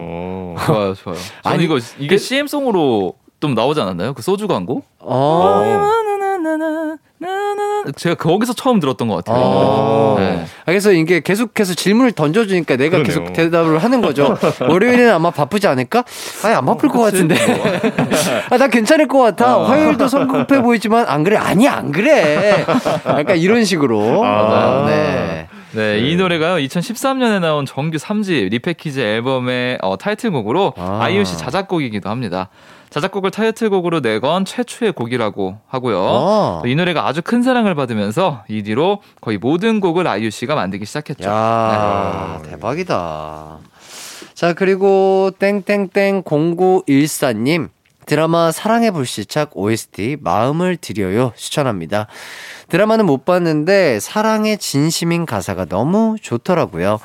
어. 0.00 0.56
좋아요, 0.66 0.94
좋아요. 0.94 1.16
아니, 1.44 1.64
이거 1.64 1.78
이게 1.98 2.16
CM송으로 2.16 3.14
좀 3.40 3.54
나오지 3.54 3.80
않았나요? 3.80 4.14
그 4.14 4.22
소주 4.22 4.46
광고? 4.48 4.82
어. 4.98 5.62
제가 7.96 8.14
거기서 8.16 8.52
처음 8.52 8.80
들었던 8.80 9.08
것 9.08 9.16
같아요. 9.16 9.36
어. 9.42 10.16
네. 10.18 10.44
아, 10.60 10.64
그래서 10.66 10.92
이게 10.92 11.20
계속해서 11.20 11.74
질문을 11.74 12.12
던져주니까 12.12 12.76
내가 12.76 12.98
그러네요. 12.98 13.06
계속 13.06 13.32
대답을 13.32 13.78
하는 13.78 14.00
거죠. 14.00 14.36
월요일에는 14.68 15.12
아마 15.12 15.30
바쁘지 15.30 15.66
않을까? 15.66 16.04
아니, 16.44 16.54
안 16.54 16.64
바쁠 16.66 16.88
것 16.88 17.00
같은데. 17.00 17.36
아, 18.50 18.56
나 18.56 18.68
괜찮을 18.68 19.08
것 19.08 19.18
같아. 19.18 19.64
화요일도 19.64 20.08
성급해 20.08 20.62
보이지만, 20.62 21.06
안 21.08 21.24
그래? 21.24 21.36
아니, 21.36 21.68
안 21.68 21.92
그래. 21.92 22.64
약간 23.06 23.36
이런 23.38 23.64
식으로. 23.64 24.24
아. 24.24 24.86
네. 24.86 25.48
네, 25.72 26.00
이 26.00 26.16
노래가요. 26.16 26.56
2013년에 26.56 27.40
나온 27.40 27.64
정규 27.64 27.96
3집 27.96 28.50
리패키지 28.50 29.00
앨범의 29.00 29.78
어, 29.82 29.96
타이틀곡으로 29.96 30.74
아. 30.76 31.00
아. 31.02 31.08
이유 31.08 31.24
씨 31.24 31.38
자작곡이기도 31.38 32.10
합니다. 32.10 32.48
자작곡을 32.90 33.30
타이틀곡으로 33.30 34.00
내건 34.00 34.44
최초의 34.44 34.92
곡이라고 34.92 35.58
하고요. 35.68 36.02
아. 36.02 36.62
이 36.66 36.74
노래가 36.74 37.06
아주 37.06 37.22
큰 37.22 37.42
사랑을 37.42 37.74
받으면서 37.74 38.44
이 38.48 38.62
뒤로 38.62 39.00
거의 39.20 39.38
모든 39.38 39.80
곡을 39.80 40.06
아이유 40.06 40.30
씨가 40.30 40.54
만들기 40.54 40.84
시작했죠. 40.84 41.28
야 41.28 42.42
대박이다. 42.48 43.58
자, 44.34 44.52
그리고 44.54 45.30
땡땡땡 45.38 46.22
0914님. 46.22 47.68
드라마 48.06 48.50
사랑의 48.50 48.90
불시착 48.90 49.56
OST 49.56 50.16
마음을 50.20 50.76
드려요 50.76 51.32
추천합니다. 51.36 52.08
드라마는 52.68 53.06
못 53.06 53.24
봤는데 53.24 54.00
사랑의 54.00 54.58
진심인 54.58 55.26
가사가 55.26 55.66
너무 55.66 56.16
좋더라고요. 56.20 56.98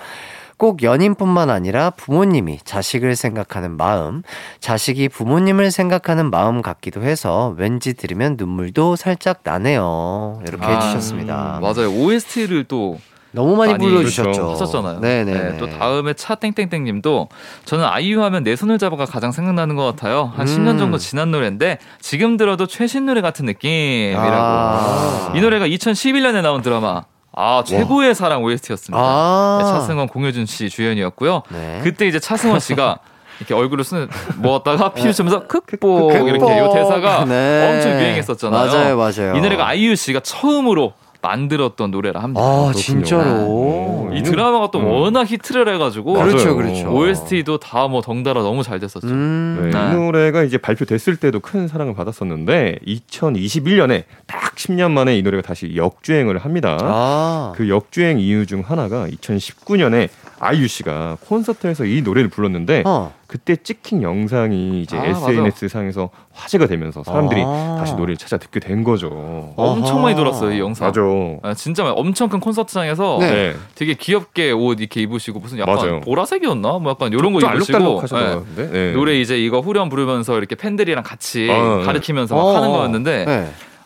꼭 0.58 0.84
연인뿐만 0.84 1.50
아니라 1.50 1.90
부모님이 1.90 2.60
자식을 2.64 3.16
생각하는 3.16 3.78
마음, 3.78 4.24
자식이 4.60 5.10
부모님을 5.10 5.72
생각하는 5.72 6.30
마음 6.30 6.62
같기도 6.62 7.04
해서 7.04 7.54
왠지 7.58 7.94
들으면 7.94 8.36
눈물도 8.38 8.96
살짝 8.96 9.42
나네요. 9.44 10.42
이렇게 10.48 10.66
아, 10.66 10.76
해주셨습니다. 10.76 11.60
음, 11.60 11.62
맞아요. 11.62 11.90
OST를 11.90 12.64
또 12.66 13.00
너무 13.36 13.58
많이, 13.58 13.74
많이 13.74 13.86
불러주셨죠. 13.86 14.32
그렇죠. 14.32 14.52
하셨잖아요. 14.52 15.00
네네. 15.02 15.34
네, 15.34 15.58
또 15.58 15.70
다음에 15.70 16.14
차땡땡땡님도 16.14 17.28
저는 17.66 17.84
아이유 17.84 18.24
하면 18.24 18.44
내 18.44 18.56
손을 18.56 18.78
잡아가 18.78 19.04
가장 19.06 19.34
생각나는 19.34 19.76
것 19.76 19.84
같아요. 19.84 20.32
한 20.36 20.48
음. 20.48 20.54
10년 20.66 20.80
정도 20.80 20.98
지난 20.98 21.32
노래인데 21.32 21.80
지금 22.00 22.38
들어도 22.38 22.66
최신 22.66 23.06
노래 23.06 23.20
같은 23.20 23.46
느낌이라고. 23.46 24.26
아. 24.26 25.34
이 25.36 25.42
노래가 25.42 25.68
2011년에 25.68 26.42
나온 26.42 26.62
드라마 26.62 27.04
아 27.36 27.64
최고의 27.66 28.16
사랑 28.16 28.44
OST였습니다. 28.44 28.98
아. 29.04 29.60
네, 29.62 29.70
차승원, 29.70 30.08
공효준 30.08 30.46
씨 30.46 30.70
주연이었고요. 30.70 31.44
네. 31.50 31.82
그때 31.84 32.08
이제 32.08 32.20
차승원 32.20 32.60
씨가 32.60 33.00
이렇게 33.40 33.54
얼굴을 33.54 33.84
쓰는 33.84 34.08
모았다가 34.38 34.94
피 34.94 35.06
묻히면서 35.06 35.46
극복 35.48 36.12
극복. 36.12 36.28
이렇게 36.28 36.58
요 36.58 36.72
대사가 36.74 37.26
네. 37.26 37.74
엄청 37.76 37.92
유행했었잖아요. 37.92 38.72
맞아요, 38.72 38.98
맞아요. 38.98 39.36
이 39.36 39.42
노래가 39.42 39.68
아이유 39.68 39.96
씨가 39.96 40.22
처음으로 40.22 40.94
만들었던 41.26 41.90
노래라 41.92 42.22
합니다. 42.22 42.42
아, 42.42 42.72
진짜로. 42.76 44.12
이 44.14 44.22
드라마가 44.24 44.70
또 44.72 44.86
워낙 44.88 45.30
히트를 45.30 45.68
해가지고 45.74 46.14
그렇죠, 46.14 46.56
그렇죠. 46.56 46.94
OST도 46.96 47.58
다 47.60 47.86
뭐 47.86 48.02
덩달아 48.02 48.42
너무 48.42 48.64
잘 48.64 48.80
됐었죠. 48.80 49.08
음. 49.08 49.70
네, 49.72 49.78
네. 49.78 49.92
이 49.92 49.96
노래가 49.96 50.42
이제 50.44 50.58
발표됐을 50.58 51.18
때도 51.18 51.40
큰 51.40 51.68
사랑을 51.68 51.94
받았었는데 51.94 52.80
2021년에 52.88 54.04
딱 54.26 54.56
10년 54.56 54.92
만에 54.92 55.16
이 55.18 55.22
노래가 55.22 55.44
다시 55.44 55.76
역주행을 55.76 56.40
합니다. 56.40 56.78
아. 56.82 57.54
그 57.56 57.70
역주행 57.70 58.20
이유 58.20 58.46
중 58.48 58.64
하나가 58.66 59.08
2019년에 59.08 60.10
아이유 60.40 60.68
씨가 60.68 61.18
콘서트에서 61.28 61.86
이 61.86 62.02
노래를 62.02 62.30
불렀는데 62.30 62.84
어. 62.86 63.14
그때 63.28 63.56
찍힌 63.56 64.04
영상이 64.04 64.82
이제 64.82 64.98
아, 64.98 65.06
SNS 65.06 65.68
상에서 65.70 66.10
화제가 66.34 66.68
되면서 66.68 67.04
사람들이 67.04 67.42
아. 67.46 67.78
다시 67.80 67.94
노래를 67.96 68.18
찾아 68.18 68.38
듣게 68.38 68.60
된 68.60 68.84
거죠. 68.84 69.54
엄청 69.56 70.02
많이 70.02 70.16
돌았어요 70.16 70.52
이 70.54 70.60
영상. 70.60 70.88
맞아. 70.88 71.02
아, 71.44 71.54
진짜 71.54 71.84
많이- 71.84 71.96
엄청 71.98 72.30
큰 72.30 72.40
콘서트장에서 72.40 73.18
네. 73.22 73.32
네. 73.32 73.56
되게 73.76 73.94
귀엽게 73.94 74.52
옷 74.52 74.80
이렇게 74.80 75.02
입으시고 75.02 75.40
무슨 75.40 75.60
약간 75.60 75.76
맞아요. 75.76 76.02
보라색이었나? 76.02 76.80
뭐 76.80 76.92
약간 76.92 77.12
이런 77.12 77.34
거좀 77.34 77.54
입으시고 77.56 77.78
알록달록 77.78 78.46
네. 78.56 78.70
네. 78.72 78.92
노래 78.94 79.20
이제 79.20 79.38
이거 79.40 79.60
후렴 79.62 79.90
부르면서 79.90 80.38
이렇게 80.38 80.56
팬들이랑 80.56 81.04
같이 81.04 81.50
아, 81.50 81.78
네. 81.80 81.84
가르치면서 81.86 82.36
막 82.36 82.42
어, 82.42 82.56
하는 82.58 82.70
어. 82.70 82.72
거였는데 82.74 83.26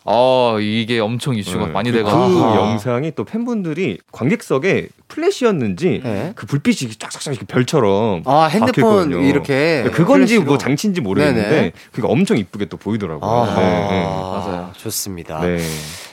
네. 0.10 0.16
어 0.16 0.58
이게 0.60 1.00
엄청 1.00 1.36
이슈가 1.36 1.68
네. 1.68 1.72
많이 1.72 1.92
그 1.92 1.98
돼가지고 1.98 2.44
아하. 2.44 2.56
영상이 2.58 3.12
또 3.16 3.24
팬분들이 3.26 4.00
관객석에 4.12 4.88
플래시였는지 5.08 6.02
네. 6.04 6.34
그 6.36 6.48
불빛이 6.48 6.94
쫙쫙쫙 6.98 7.34
이렇게 7.34 7.46
별처럼 7.46 8.24
아, 8.26 8.46
핸드폰. 8.46 9.12
이렇게. 9.24 9.84
그건지 9.92 10.34
플래시로. 10.36 10.44
뭐 10.44 10.58
장치인지 10.58 11.02
모르겠는데 11.02 11.50
네네. 11.50 11.72
그게 11.92 12.08
엄청 12.08 12.38
이쁘게 12.38 12.66
또 12.66 12.78
보이더라고요. 12.78 13.46
네, 13.56 14.04
맞아요. 14.04 14.72
좋습니다. 14.78 15.42
네. 15.42 15.58
네. 15.58 15.64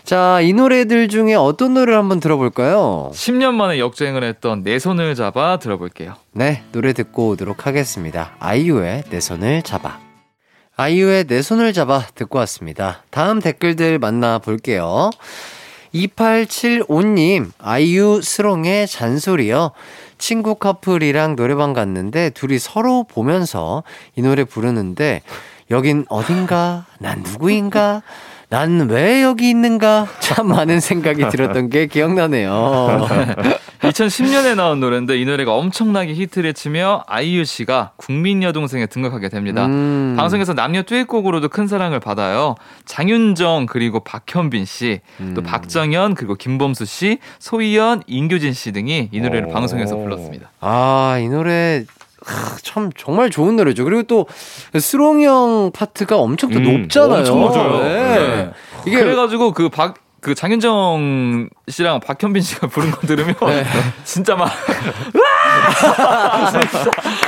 자, 0.04 0.40
이 0.40 0.52
노래들 0.52 1.08
중에 1.08 1.34
어떤 1.34 1.74
노래를 1.74 1.98
한번 1.98 2.20
들어볼까요? 2.20 3.10
10년 3.12 3.54
만에 3.54 3.78
역주행을 3.78 4.22
했던 4.24 4.62
내 4.62 4.78
손을 4.78 5.14
잡아 5.14 5.58
들어볼게요. 5.58 6.14
네, 6.32 6.62
노래 6.72 6.92
듣고 6.92 7.30
오도록 7.30 7.66
하겠습니다. 7.66 8.32
아이유의 8.38 9.04
내 9.10 9.20
손을 9.20 9.62
잡아. 9.62 10.05
아이유의 10.78 11.24
내 11.24 11.40
손을 11.40 11.72
잡아 11.72 12.04
듣고 12.14 12.38
왔습니다. 12.40 13.02
다음 13.08 13.40
댓글들 13.40 13.98
만나볼게요. 13.98 15.10
2875님, 15.94 17.50
아이유 17.58 18.20
스롱의 18.22 18.86
잔소리요. 18.86 19.70
친구 20.18 20.54
커플이랑 20.56 21.34
노래방 21.34 21.72
갔는데 21.72 22.28
둘이 22.30 22.58
서로 22.58 23.04
보면서 23.04 23.84
이 24.16 24.22
노래 24.22 24.44
부르는데 24.44 25.22
여긴 25.70 26.04
어딘가? 26.10 26.84
난 26.98 27.22
누구인가? 27.22 28.02
난 28.48 28.88
왜 28.88 29.22
여기 29.22 29.50
있는가? 29.50 30.06
참 30.20 30.46
많은 30.48 30.78
생각이 30.78 31.28
들었던 31.30 31.68
게 31.68 31.86
기억나네요. 31.86 33.08
2010년에 33.82 34.54
나온 34.56 34.80
노래인데 34.80 35.18
이 35.18 35.24
노래가 35.24 35.54
엄청나게 35.54 36.14
히트를 36.14 36.54
치며 36.54 37.02
아이유 37.06 37.44
씨가 37.44 37.92
국민 37.96 38.42
여동생에 38.42 38.86
등극하게 38.86 39.28
됩니다. 39.28 39.66
음. 39.66 40.14
방송에서 40.16 40.54
남녀 40.54 40.82
듀엣곡으로도 40.82 41.48
큰 41.48 41.66
사랑을 41.66 41.98
받아요. 42.00 42.54
장윤정 42.84 43.66
그리고 43.66 44.00
박현빈 44.00 44.64
씨, 44.64 45.00
음. 45.20 45.34
또 45.34 45.42
박정현 45.42 46.14
그리고 46.14 46.34
김범수 46.36 46.84
씨, 46.84 47.18
소희연, 47.40 48.02
인규진 48.06 48.52
씨 48.54 48.72
등이 48.72 49.08
이 49.12 49.20
노래를 49.20 49.48
오. 49.48 49.52
방송에서 49.52 49.96
불렀습니다. 49.96 50.50
아, 50.60 51.18
이 51.20 51.28
노래 51.28 51.84
하, 52.26 52.56
참 52.62 52.90
정말 52.96 53.30
좋은 53.30 53.56
노래죠. 53.56 53.84
그리고 53.84 54.02
또 54.02 54.26
스롱 54.78 55.22
형 55.22 55.70
파트가 55.72 56.16
엄청 56.18 56.50
또 56.50 56.58
음, 56.58 56.82
높잖아요. 56.82 57.18
엄청 57.32 57.40
높아요. 57.70 57.82
네. 57.84 58.18
네. 58.18 58.50
이게 58.86 58.98
그래가지고 58.98 59.52
그 59.52 59.68
박 59.68 59.94
그 60.26 60.34
장윤정 60.34 61.48
씨랑 61.68 62.00
박현빈 62.00 62.42
씨가 62.42 62.66
부른 62.74 62.90
거 62.90 63.06
들으면 63.06 63.36
네. 63.46 63.64
진짜 64.02 64.34
막 64.34 64.50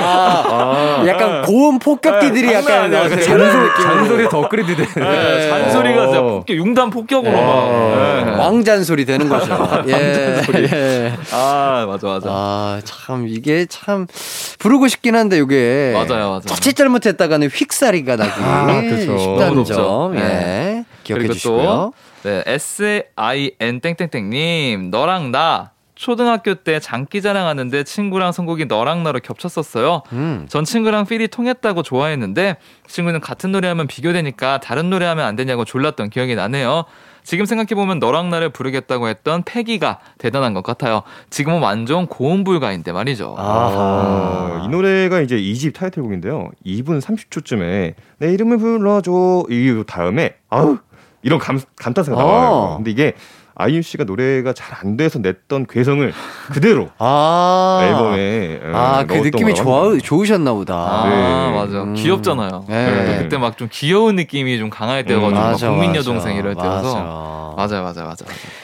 아, 0.01 1.03
약간 1.07 1.41
고음 1.43 1.79
폭격기들이 1.79 2.51
약간 2.51 2.91
나왔어요. 2.91 3.21
잔소리, 3.21 3.69
잔소리 3.81 4.27
더 4.29 4.49
끓이드 4.49 4.75
되 4.75 4.85
네, 4.99 5.49
잔소리가 5.49 6.07
진짜 6.07 6.21
폭격, 6.21 6.55
융단 6.57 6.89
폭격으로 6.89 7.31
막. 7.31 7.69
네. 8.25 8.31
왕잔소리 8.37 9.05
되는 9.05 9.29
거죠. 9.29 9.57
예. 9.87 10.41
예. 10.55 11.13
아 11.31 11.85
맞아 11.87 12.07
맞아. 12.07 12.27
아, 12.29 12.81
참 12.83 13.27
이게 13.29 13.65
참 13.69 14.07
부르고 14.59 14.89
싶긴 14.89 15.15
한데 15.15 15.37
이게 15.37 15.91
맞아요, 15.93 16.27
맞아요. 16.29 16.41
자칫 16.41 16.73
잘못했다가는 16.75 17.47
휙사리가 17.47 18.17
나기 18.17 18.31
아, 18.43 18.81
그쵸. 18.81 19.17
쉽다는 19.17 19.47
너무 19.53 19.63
점. 19.63 19.77
높죠. 19.77 20.13
예. 20.15 20.78
네. 21.09 21.13
기억해 21.13 21.19
그리고 21.19 21.33
주시고요. 21.33 21.63
또 21.63 21.93
네, 22.23 22.43
S-I-N 22.45 23.79
땡땡땡님 23.79 24.89
너랑 24.91 25.31
나 25.31 25.71
초등학교 25.95 26.55
때 26.55 26.79
장기 26.79 27.21
자랑 27.21 27.47
하는데 27.47 27.83
친구랑 27.83 28.31
선곡이 28.31 28.65
너랑 28.65 29.03
나로 29.03 29.19
겹쳤었어요. 29.19 30.03
음. 30.13 30.45
전 30.47 30.63
친구랑 30.63 31.05
필이 31.05 31.27
통했다고 31.27 31.83
좋아했는데 31.83 32.55
친구는 32.87 33.19
같은 33.19 33.51
노래하면 33.51 33.87
비교되니까 33.87 34.61
다른 34.61 34.89
노래하면 34.89 35.25
안 35.25 35.35
되냐고 35.35 35.65
졸랐던 35.65 36.09
기억이 36.09 36.35
나네요. 36.35 36.85
지금 37.23 37.43
생각해보면 37.45 37.99
너랑 37.99 38.29
나를 38.29 38.49
부르겠다고 38.49 39.09
했던 39.09 39.43
패기가 39.43 39.99
대단한 40.17 40.53
것 40.53 40.63
같아요. 40.63 41.03
지금은 41.29 41.59
완전 41.59 42.07
고음불가인데 42.07 42.93
말이죠. 42.93 43.35
어, 43.37 44.61
이 44.63 44.69
노래가 44.69 45.19
이제 45.19 45.35
2집 45.35 45.73
타이틀곡인데요. 45.73 46.49
2분 46.65 47.01
30초쯤에 47.01 47.93
내 48.19 48.33
이름을 48.33 48.57
불러줘 48.57 49.43
이 49.49 49.83
다음에 49.85 50.35
아우 50.49 50.77
이런 51.21 51.39
감, 51.39 51.59
감탄사가 51.77 52.17
어. 52.17 52.19
나와요. 52.21 52.73
근데 52.77 52.91
이게 52.91 53.13
아이유 53.55 53.81
씨가 53.81 54.05
노래가 54.05 54.53
잘 54.53 54.69
안 54.81 54.95
돼서 54.95 55.19
냈던 55.19 55.65
괴성을 55.67 56.13
그대로 56.53 56.89
아. 56.97 57.79
앨범에 57.83 58.59
어, 58.63 58.77
아, 58.77 59.03
그 59.05 59.13
넣었던 59.15 59.21
느낌이 59.31 59.53
좋아. 59.55 59.97
좋으셨나 59.97 60.53
보다. 60.53 60.75
아, 60.75 61.09
네. 61.09 61.55
맞아. 61.55 61.83
음. 61.83 61.93
귀엽잖아요. 61.95 62.65
네. 62.69 63.17
그때 63.21 63.37
막 63.37 63.57
좀 63.57 63.67
귀여운 63.71 64.15
느낌이 64.15 64.57
좀 64.59 64.69
강할 64.69 65.03
때여가지고 65.03 65.35
막 65.37 65.49
맞아, 65.51 65.69
국민 65.69 65.89
맞아. 65.89 65.99
여동생 65.99 66.37
이럴 66.37 66.55
때여서 66.55 66.95
맞아. 66.95 67.03
맞아요, 67.57 67.83
맞아요, 67.83 68.05
맞아요. 68.05 68.15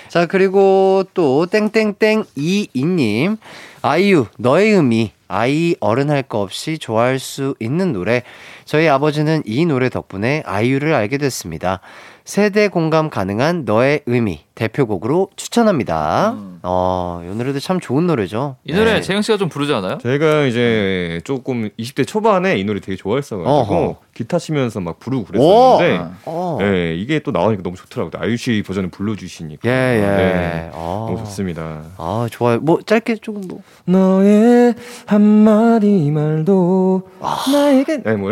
자, 0.08 0.26
그리고 0.26 1.04
또, 1.14 1.46
땡땡땡 1.48 2.24
이이님. 2.38 3.36
아이유, 3.82 4.28
너의 4.38 4.72
의미. 4.72 5.12
아이 5.28 5.76
어른 5.82 6.10
할 6.12 6.22
거 6.24 6.40
없이 6.40 6.78
좋아할 6.78 7.20
수 7.20 7.56
있는 7.60 7.92
노래. 7.92 8.22
저희 8.64 8.88
아버지는 8.88 9.42
이 9.46 9.66
노래 9.66 9.90
덕분에 9.90 10.44
아이유를 10.46 10.94
알게 10.94 11.18
됐습니다. 11.18 11.82
세대 12.26 12.70
공감 12.70 13.12
가능한 13.12 13.66
너의 13.66 14.02
의미. 14.08 14.42
대표곡으로 14.56 15.30
추천합니다. 15.36 16.36
어, 16.68 17.22
이 17.24 17.36
노래도 17.36 17.60
참 17.60 17.80
좋은 17.80 18.08
노래죠. 18.08 18.56
이 18.66 18.74
노래 18.74 18.94
네. 18.96 19.02
재영 19.02 19.22
씨가 19.22 19.38
좀 19.38 19.50
부르지 19.50 19.74
않아요? 19.74 20.00
제가 20.00 20.46
이제 20.46 21.22
조금 21.24 21.70
20대 21.80 22.08
초반에 22.08 22.58
이 22.58 22.64
노래 22.64 22.80
되게 22.80 22.96
좋아했어가지고 22.96 23.50
어허. 23.50 23.96
기타 24.16 24.40
치면서 24.40 24.80
막 24.80 24.98
부르고 25.00 25.26
그랬었는데 25.26 26.06
어. 26.26 26.58
네, 26.60 26.96
이게 26.96 27.20
또 27.20 27.32
나오니까 27.32 27.62
너무 27.64 27.76
좋더라고요. 27.76 28.22
아이유 28.22 28.38
씨 28.38 28.64
버전을 28.66 28.90
불러주시니까 28.90 29.70
예, 29.70 29.72
예. 29.98 30.02
네, 30.02 30.70
어. 30.74 31.06
너무 31.10 31.20
좋습니다. 31.26 31.82
아, 31.98 32.28
좋아요. 32.32 32.60
뭐, 32.62 32.80
짧게 32.86 33.18
조금 33.18 33.42
뭐. 33.48 33.60
너의 33.86 34.74
한 35.06 35.22
마디 35.22 36.10
말도 36.12 37.04
나에게 37.52 38.04
네, 38.04 38.14
뭐 38.16 38.32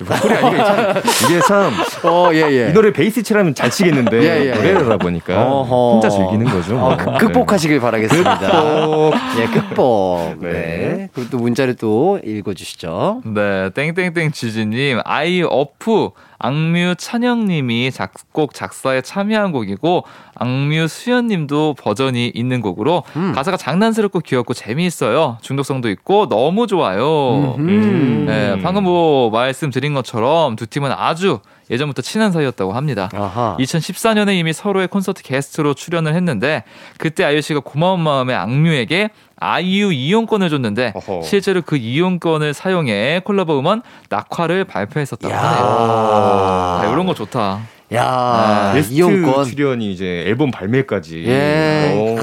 목소리 0.00 0.34
이게 0.34 0.56
참 0.58 0.94
이게 1.30 1.40
참이 1.40 1.74
어, 2.04 2.30
예, 2.34 2.38
예. 2.50 2.72
노래 2.72 2.92
베이스 2.92 3.22
치라면 3.22 3.54
잘 3.54 3.70
치겠는데 3.70 4.18
예, 4.20 4.46
예. 4.46 4.52
노래다 4.54 4.96
보니까 4.98 5.46
어허. 5.46 5.92
혼자 5.92 6.08
즐기는 6.10 6.44
거죠. 6.46 6.76
어, 6.78 6.96
극- 6.96 7.18
극복하시길 7.54 7.80
바라겠습니다. 7.80 9.10
예, 9.38 9.46
극복. 9.46 10.36
네. 10.40 10.52
네. 10.52 11.08
그리고 11.12 11.30
또 11.30 11.38
문자를 11.38 11.74
또 11.76 12.18
읽어주시죠. 12.24 13.22
네, 13.26 13.70
땡땡땡 13.70 14.32
지지님, 14.32 15.00
아이 15.04 15.42
어프, 15.42 16.10
악뮤 16.38 16.94
찬영님이 16.96 17.90
작곡 17.92 18.54
작사에 18.54 19.00
참여한 19.00 19.52
곡이고, 19.52 20.04
악뮤 20.34 20.88
수연님도 20.88 21.74
버전이 21.78 22.32
있는 22.34 22.60
곡으로, 22.60 23.04
음. 23.16 23.32
가사가 23.32 23.56
장난스럽고 23.56 24.20
귀엽고 24.20 24.54
재미있어요. 24.54 25.38
중독성도 25.40 25.88
있고, 25.90 26.28
너무 26.28 26.66
좋아요. 26.66 27.54
음. 27.58 28.24
네, 28.26 28.60
방금 28.62 28.84
뭐 28.84 29.30
말씀드린 29.30 29.94
것처럼 29.94 30.56
두 30.56 30.66
팀은 30.66 30.92
아주 30.92 31.40
예전부터 31.70 32.02
친한 32.02 32.32
사이였다고 32.32 32.72
합니다. 32.72 33.08
아하. 33.14 33.56
2014년에 33.58 34.34
이미 34.36 34.52
서로의 34.52 34.88
콘서트 34.88 35.22
게스트로 35.22 35.74
출연을 35.74 36.14
했는데 36.14 36.64
그때 36.98 37.24
아이유 37.24 37.40
씨가 37.40 37.60
고마운 37.60 38.00
마음에 38.00 38.34
악뮤에게 38.34 39.10
아이유 39.38 39.92
이용권을 39.92 40.50
줬는데 40.50 40.92
어허. 40.94 41.22
실제로 41.22 41.62
그 41.62 41.76
이용권을 41.76 42.54
사용해 42.54 43.22
콜라보 43.24 43.58
음원 43.58 43.82
낙화를 44.08 44.64
발표했었다고 44.64 45.34
하네요. 45.34 45.64
아, 45.66 46.88
이런 46.92 47.06
거 47.06 47.14
좋다. 47.14 47.60
야, 47.92 48.72
게스트 48.74 48.94
이용권. 48.94 49.44
출연이 49.44 49.92
이제 49.92 50.24
앨범 50.26 50.50
발매까지. 50.50 51.24
예. 51.26 52.16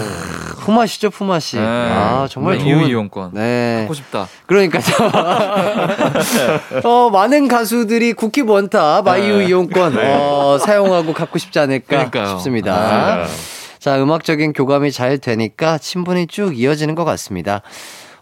오. 0.62 0.66
품앗이죠, 0.66 1.10
품앗이. 1.10 1.62
네. 1.62 1.62
아, 1.62 2.28
정말 2.30 2.58
아이유 2.58 2.76
좋은. 2.78 2.88
이용권. 2.88 3.32
네. 3.34 3.78
갖고 3.80 3.94
싶다. 3.94 4.28
그러니까요. 4.46 4.84
어, 6.84 7.10
많은 7.10 7.48
가수들이 7.48 8.14
국힙 8.14 8.42
원탑 8.42 9.04
아이유 9.06 9.38
네. 9.40 9.48
이용권 9.48 9.98
어, 9.98 10.58
사용하고 10.60 11.14
갖고 11.14 11.40
싶지 11.40 11.60
않을까 11.60 12.10
그러니까요. 12.10 12.28
싶습니다. 12.38 12.74
아. 12.76 13.26
자, 13.80 14.02
음악적인 14.02 14.54
교감이 14.54 14.92
잘 14.92 15.18
되니까 15.18 15.80
친분이 15.80 16.28
쭉 16.28 16.58
이어지는 16.58 16.94
것 16.94 17.04
같습니다. 17.04 17.62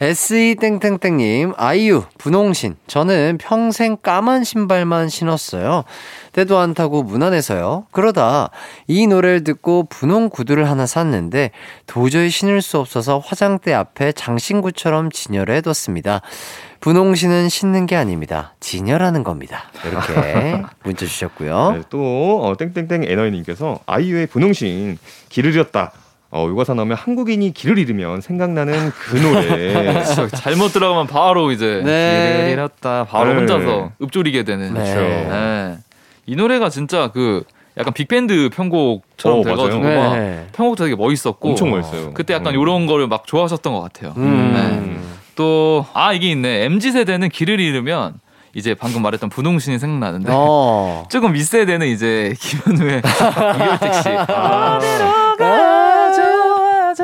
SE 0.01 0.55
땡땡땡님, 0.55 1.53
아이유, 1.57 2.03
분홍신. 2.17 2.77
저는 2.87 3.37
평생 3.37 3.97
까만 3.97 4.45
신발만 4.45 5.09
신었어요. 5.09 5.83
때도 6.31 6.57
안 6.57 6.73
타고 6.73 7.03
무난해서요. 7.03 7.87
그러다 7.91 8.49
이 8.87 9.07
노래를 9.07 9.43
듣고 9.43 9.87
분홍 9.89 10.29
구두를 10.29 10.69
하나 10.69 10.85
샀는데 10.85 11.51
도저히 11.85 12.29
신을 12.29 12.61
수 12.61 12.77
없어서 12.79 13.19
화장대 13.19 13.73
앞에 13.73 14.13
장신구처럼 14.13 15.11
진열해 15.11 15.59
뒀습니다. 15.61 16.21
분홍신은 16.79 17.49
신는 17.49 17.85
게 17.85 17.97
아닙니다. 17.97 18.53
진열하는 18.61 19.23
겁니다. 19.25 19.65
이렇게 19.85 20.63
문자 20.83 21.05
주셨고요. 21.05 21.71
네, 21.73 21.81
또 21.89 22.41
어, 22.41 22.55
땡땡땡 22.55 23.03
에너이님께서 23.03 23.79
아이유의 23.85 24.27
분홍신 24.27 24.97
길을 25.27 25.53
잃었다. 25.55 25.91
어, 26.31 26.45
요가사 26.47 26.75
나오면 26.75 26.95
한국인이 26.95 27.53
길을 27.53 27.79
잃으면 27.79 28.21
생각나는 28.21 28.91
그 28.91 29.17
노래. 29.17 30.03
저 30.15 30.27
잘못 30.27 30.73
들어가면 30.73 31.07
바로 31.07 31.51
이제 31.51 31.81
네. 31.83 32.37
길을 32.37 32.49
잃었다. 32.51 33.05
바로 33.05 33.33
네. 33.33 33.39
혼자서 33.39 33.91
읊조리게 34.01 34.43
되는. 34.43 34.73
네. 34.73 34.83
네. 34.83 35.77
이 36.27 36.35
노래가 36.35 36.69
진짜 36.69 37.09
그 37.11 37.43
약간 37.77 37.93
빅밴드 37.93 38.49
편곡처럼 38.53 39.39
어, 39.39 39.43
돼가지고 39.43 39.79
맞아요. 39.79 39.99
막 39.99 40.17
네. 40.17 40.47
편곡도 40.51 40.83
되게 40.83 40.95
멋있었고 40.95 41.49
엄청 41.49 41.71
멋있어요. 41.71 42.13
그때 42.13 42.35
약간 42.35 42.53
음. 42.53 42.61
이런 42.61 42.85
거를 42.85 43.07
막 43.07 43.25
좋아하셨던 43.25 43.73
것 43.73 43.81
같아요. 43.81 44.13
음. 44.17 44.51
네. 44.53 45.09
또아 45.35 46.13
이게 46.13 46.29
있네. 46.29 46.65
mz 46.65 46.91
세대는 46.91 47.29
길을 47.29 47.59
잃으면 47.59 48.19
이제 48.53 48.75
방금 48.75 49.01
말했던 49.01 49.29
분홍신이 49.29 49.79
생각나는데 49.79 50.31
어. 50.31 51.05
조금 51.09 51.33
윗세대는 51.33 51.87
이제 51.87 52.35
김현우의 52.39 53.01
이별택 53.55 53.93
씨. 53.95 54.09
아. 54.09 54.79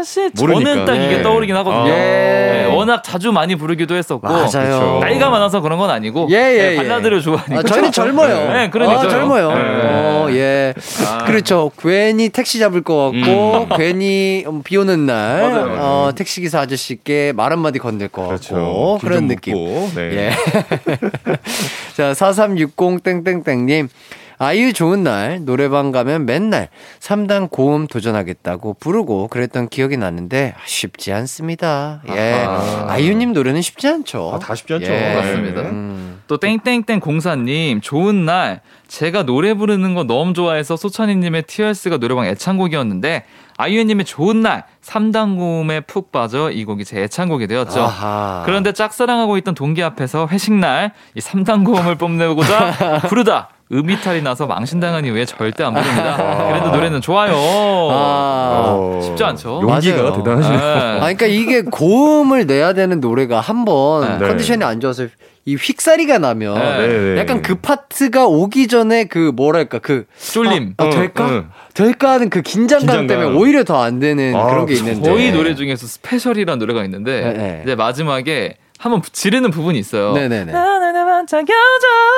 아저씨. 0.05 0.29
모르니까. 0.37 0.69
저는 0.69 0.85
딱 0.85 0.95
이게 0.95 1.17
네. 1.17 1.21
떠오르긴 1.23 1.55
하거든요. 1.57 1.89
예. 1.89 1.95
네, 1.95 2.65
워낙 2.65 3.03
자주 3.03 3.31
많이 3.31 3.55
부르기도 3.55 3.95
했었고. 3.95 4.25
맞아요. 4.25 4.49
그렇죠. 4.49 4.99
나이가 5.01 5.29
많아서 5.29 5.61
그런 5.61 5.79
건 5.79 5.89
아니고. 5.89 6.27
예, 6.31 6.35
예, 6.35 6.57
네, 6.57 6.71
예. 6.73 6.75
발라드를 6.77 7.21
좋아하니까. 7.21 7.59
아, 7.59 7.63
저희는 7.63 7.91
젊어요. 7.91 8.53
네, 8.53 8.69
그러니까요. 8.69 9.07
아, 9.07 9.09
젊어요. 9.09 9.49
네. 9.49 9.55
어, 9.57 10.27
예. 10.31 10.73
아. 11.07 11.23
그렇죠. 11.25 11.71
괜히 11.79 12.29
택시 12.29 12.59
잡을 12.59 12.81
것 12.83 13.11
같고, 13.11 13.67
괜히 13.77 14.43
음, 14.47 14.61
비 14.63 14.77
오는 14.77 15.05
날, 15.05 15.41
맞아요, 15.41 15.65
맞아요. 15.65 15.79
어, 15.81 16.11
택시 16.15 16.41
기사 16.41 16.59
아저씨께 16.61 17.33
말 17.35 17.51
한마디 17.51 17.79
건넬 17.79 18.09
것 18.09 18.27
그렇죠. 18.27 18.55
같고, 18.55 18.97
길 18.99 19.09
그런 19.09 19.19
좀 19.21 19.27
느낌. 19.29 19.55
묻고, 19.55 19.89
네. 19.95 20.01
예. 20.13 20.31
자, 21.97 22.13
4360 22.13 23.03
땡땡땡 23.03 23.65
님. 23.65 23.89
아이유 24.37 24.73
좋은 24.73 25.03
날 25.03 25.45
노래방 25.45 25.91
가면 25.91 26.25
맨날 26.25 26.67
3단 26.99 27.49
고음 27.49 27.87
도전하겠다고 27.87 28.75
부르고 28.79 29.27
그랬던 29.29 29.69
기억이 29.69 29.97
나는데 29.97 30.55
쉽지 30.65 31.13
않습니다. 31.13 32.01
예. 32.09 32.33
아하. 32.45 32.85
아이유님 32.91 33.33
노래는 33.33 33.61
쉽지 33.61 33.87
않죠. 33.87 34.31
아, 34.35 34.39
다 34.39 34.53
쉽지 34.55 34.73
않죠. 34.73 34.91
예. 34.91 35.15
맞습니다. 35.15 35.61
음. 35.61 36.21
또 36.27 36.37
땡땡땡 36.37 36.99
공사님 37.01 37.81
좋은 37.81 38.25
날 38.25 38.61
제가 38.87 39.23
노래 39.23 39.53
부르는 39.53 39.93
거 39.93 40.03
너무 40.03 40.33
좋아해서 40.33 40.75
소찬이님의 40.75 41.43
티얼스가 41.43 41.97
노래방 41.97 42.25
애창곡이었는데 42.25 43.25
아이유님의 43.57 44.05
좋은 44.05 44.41
날 44.41 44.65
3단 44.83 45.37
고음에 45.37 45.79
푹 45.81 46.11
빠져 46.11 46.51
이 46.51 46.65
곡이 46.65 46.83
제 46.83 47.01
애창곡이 47.03 47.47
되었죠. 47.47 47.83
아하. 47.83 48.43
그런데 48.45 48.73
짝사랑하고 48.73 49.37
있던 49.37 49.53
동기 49.55 49.81
앞에서 49.83 50.27
회식 50.29 50.53
날 50.53 50.91
이 51.15 51.19
3단 51.19 51.63
고음을 51.63 51.95
뽐내고자 51.97 53.01
부르다 53.07 53.49
음이탈이 53.71 54.21
나서 54.21 54.45
망신당한 54.45 55.05
이후에 55.05 55.25
절대 55.25 55.63
안 55.63 55.73
부릅니다. 55.73 56.47
그래도 56.49 56.69
노래는 56.71 57.01
좋아요. 57.01 57.33
아. 57.35 58.75
어, 58.77 58.99
쉽지 59.01 59.23
않죠. 59.23 59.59
용기가 59.63 59.97
맞아요. 60.03 60.13
대단하시네요. 60.17 60.59
네. 60.59 60.65
아, 60.65 60.99
그러니까 60.99 61.25
이게 61.25 61.61
고음을 61.63 62.45
내야 62.45 62.73
되는 62.73 62.99
노래가 62.99 63.39
한번 63.39 64.19
네. 64.19 64.27
컨디션이 64.27 64.63
안 64.63 64.79
좋아서 64.79 65.07
이 65.45 65.55
삑사리가 65.55 66.17
나면 66.19 66.55
네. 66.55 66.87
네. 66.87 67.17
약간 67.19 67.41
그 67.41 67.55
파트가 67.55 68.25
오기 68.27 68.67
전에 68.67 69.05
그 69.05 69.31
뭐랄까 69.35 69.79
그 69.79 70.05
쫄림. 70.19 70.73
아, 70.77 70.85
응, 70.85 70.89
될까 70.91 71.29
응. 71.29 71.49
될까 71.73 72.11
하는 72.11 72.29
그 72.29 72.41
긴장감, 72.41 72.79
긴장감. 73.01 73.07
때문에 73.07 73.37
오히려 73.39 73.63
더 73.63 73.75
안 73.81 73.99
되는 73.99 74.35
아, 74.35 74.45
그런 74.47 74.65
게. 74.65 74.73
있는데 74.75 75.07
거의 75.09 75.31
노래 75.31 75.53
중에서 75.55 75.85
스페셜이라는 75.87 76.59
노래가 76.59 76.83
있는데 76.85 77.21
네, 77.21 77.33
네. 77.33 77.61
이제 77.63 77.75
마지막에 77.75 78.57
한번 78.77 79.01
지르는 79.11 79.51
부분이 79.51 79.79
있어요. 79.79 80.13
네네네. 80.13 80.51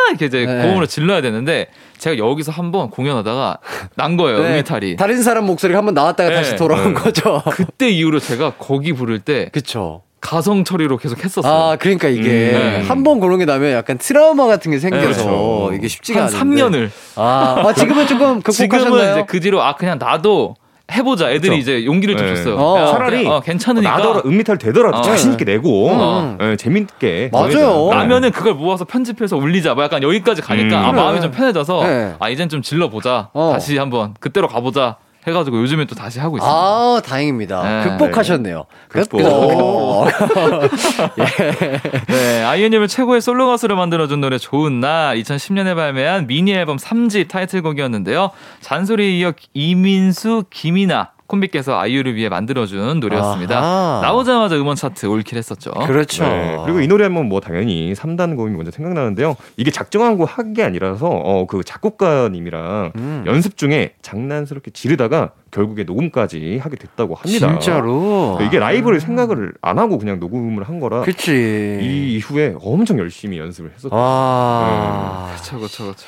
이렇게 0.10 0.26
이제 0.26 0.46
네. 0.46 0.62
고음으로 0.64 0.86
질러야 0.86 1.22
되는데 1.22 1.68
제가 1.98 2.18
여기서 2.18 2.52
한번 2.52 2.90
공연하다가 2.90 3.60
난 3.96 4.18
거예요 4.18 4.40
네, 4.44 4.54
음이탈이. 4.54 4.96
다른 4.96 5.22
사람 5.22 5.46
목소리가 5.46 5.78
한번 5.78 5.94
나왔다가 5.94 6.30
네. 6.30 6.36
다시 6.36 6.56
돌아온 6.56 6.94
거죠. 6.94 7.42
그때 7.52 7.90
이후로 7.90 8.20
제가 8.20 8.54
거기 8.58 8.94
부를 8.94 9.20
때 9.20 9.50
그쵸. 9.52 10.02
가성 10.20 10.64
처리로 10.64 10.98
계속 10.98 11.24
했었어요. 11.24 11.54
아, 11.54 11.76
그러니까 11.78 12.08
이게 12.10 12.28
네. 12.30 12.84
한번 12.88 13.20
그런 13.20 13.38
게 13.40 13.46
나면 13.46 13.72
약간 13.72 13.98
트라우마 13.98 14.48
같은 14.48 14.72
게 14.72 14.80
생겨서 14.80 15.24
그렇죠. 15.24 15.72
이게 15.74 15.88
쉽지가 15.88 16.26
한 16.26 16.36
않은데. 16.36 16.64
3년을. 16.64 16.90
아, 17.16 17.64
아, 17.66 17.74
지금은 17.74 18.08
조금 18.08 18.42
극복하셨나요? 18.42 18.84
지금은 18.84 19.12
이제 19.12 19.24
그 19.28 19.40
뒤로 19.40 19.62
아 19.62 19.76
그냥 19.76 19.98
나도 20.00 20.56
해보자. 20.92 21.30
애들이 21.32 21.58
그쵸. 21.58 21.72
이제 21.74 21.86
용기를 21.86 22.16
좀 22.16 22.28
네. 22.28 22.36
줬어요. 22.36 22.56
어. 22.58 22.80
야, 22.80 22.86
차라리 22.88 23.18
그냥, 23.24 23.34
어, 23.34 23.40
괜찮으니까. 23.42 23.98
나더라 23.98 24.22
음미탈 24.26 24.58
되더라도 24.58 24.98
어. 25.00 25.02
자신 25.02 25.34
있게 25.34 25.44
내고 25.46 25.90
음. 25.90 26.38
예, 26.42 26.56
재밌게 26.56 27.30
맞아요. 27.34 27.46
보내자. 27.84 27.96
나면은 27.98 28.32
그걸 28.32 28.54
모아서 28.54 28.86
편집해서 28.86 29.36
올리자. 29.36 29.74
뭐 29.74 29.84
약간 29.84 30.02
여기까지 30.02 30.42
가니까 30.42 30.80
음. 30.80 30.86
아, 30.86 30.92
그래. 30.92 31.02
마음이 31.02 31.22
좀 31.22 31.32
편해져서 31.32 31.84
네. 31.84 32.16
아 32.20 32.30
이젠 32.30 32.48
좀 32.48 32.62
질러 32.62 32.90
보자. 32.90 33.30
어. 33.34 33.52
다시 33.54 33.78
한번 33.78 34.14
그때로 34.20 34.48
가보자. 34.48 34.98
해가지고 35.28 35.60
요즘에 35.62 35.86
또 35.86 35.96
다시 35.96 36.20
하고 36.20 36.38
있습니다. 36.38 36.58
아, 36.58 37.02
다행입니다. 37.04 37.64
네. 37.64 37.90
극복하셨네요. 37.90 38.66
극복. 38.88 39.22
극복. 39.22 40.08
네, 42.08 42.44
아이유님을 42.44 42.88
최고의 42.88 43.22
솔로 43.22 43.48
가수를 43.48 43.76
만들어준 43.76 44.22
노래 44.22 44.38
좋은 44.38 44.80
날 44.80 45.18
2010년에 45.18 45.76
발매한 45.76 46.28
미니 46.28 46.54
앨범 46.54 46.78
3집 46.78 47.28
타이틀곡이었는데요. 47.28 48.32
잔소리에 48.62 49.10
이어 49.18 49.34
이민수, 49.54 50.46
김이나 50.50 51.12
콤비께서 51.28 51.78
아이유를 51.80 52.16
위해 52.16 52.30
만들어준 52.30 53.00
노래였습니다. 53.00 53.60
아하. 53.60 54.00
나오자마자 54.02 54.56
음원 54.56 54.76
차트 54.76 55.06
올킬했었죠. 55.06 55.72
그렇죠. 55.72 56.24
네. 56.24 56.58
그리고 56.64 56.80
이 56.82 56.88
노래 56.88 57.04
하면 57.06 57.28
뭐 57.28 57.40
당연히 57.42 57.94
3단 57.94 58.36
고음이 58.38 58.56
먼저 58.56 58.72
생각나는데요. 58.72 59.36
이게 59.58 59.70
작정한 59.72 60.18
거 60.18 60.26
한 60.26 60.54
게 60.54 60.64
아니라서 60.64 61.08
어 61.08 61.46
그 61.48 61.64
작곡가님이랑 61.64 62.92
음. 62.96 63.24
연습 63.28 63.58
중에 63.58 63.94
장난스럽게 64.02 64.72
지르다가 64.72 65.32
결국에 65.52 65.84
녹음까지 65.84 66.60
하게 66.62 66.76
됐다고 66.78 67.16
합니다. 67.16 67.48
진짜로. 67.52 68.38
이게 68.42 68.60
라이브를 68.60 69.00
생각을 69.00 69.54
안 69.62 69.80
하고 69.80 69.98
그냥 69.98 70.20
녹음을 70.20 70.64
한 70.64 70.80
거라 70.80 71.02
그치. 71.02 71.80
이 71.82 72.16
이후에 72.16 72.56
엄청 72.62 73.00
열심히 73.00 73.38
연습을 73.40 73.72
했었죠. 73.76 73.96
와. 73.96 75.30
그쵸, 75.36 75.60
그쵸, 75.60 75.86
그쵸. 75.88 76.06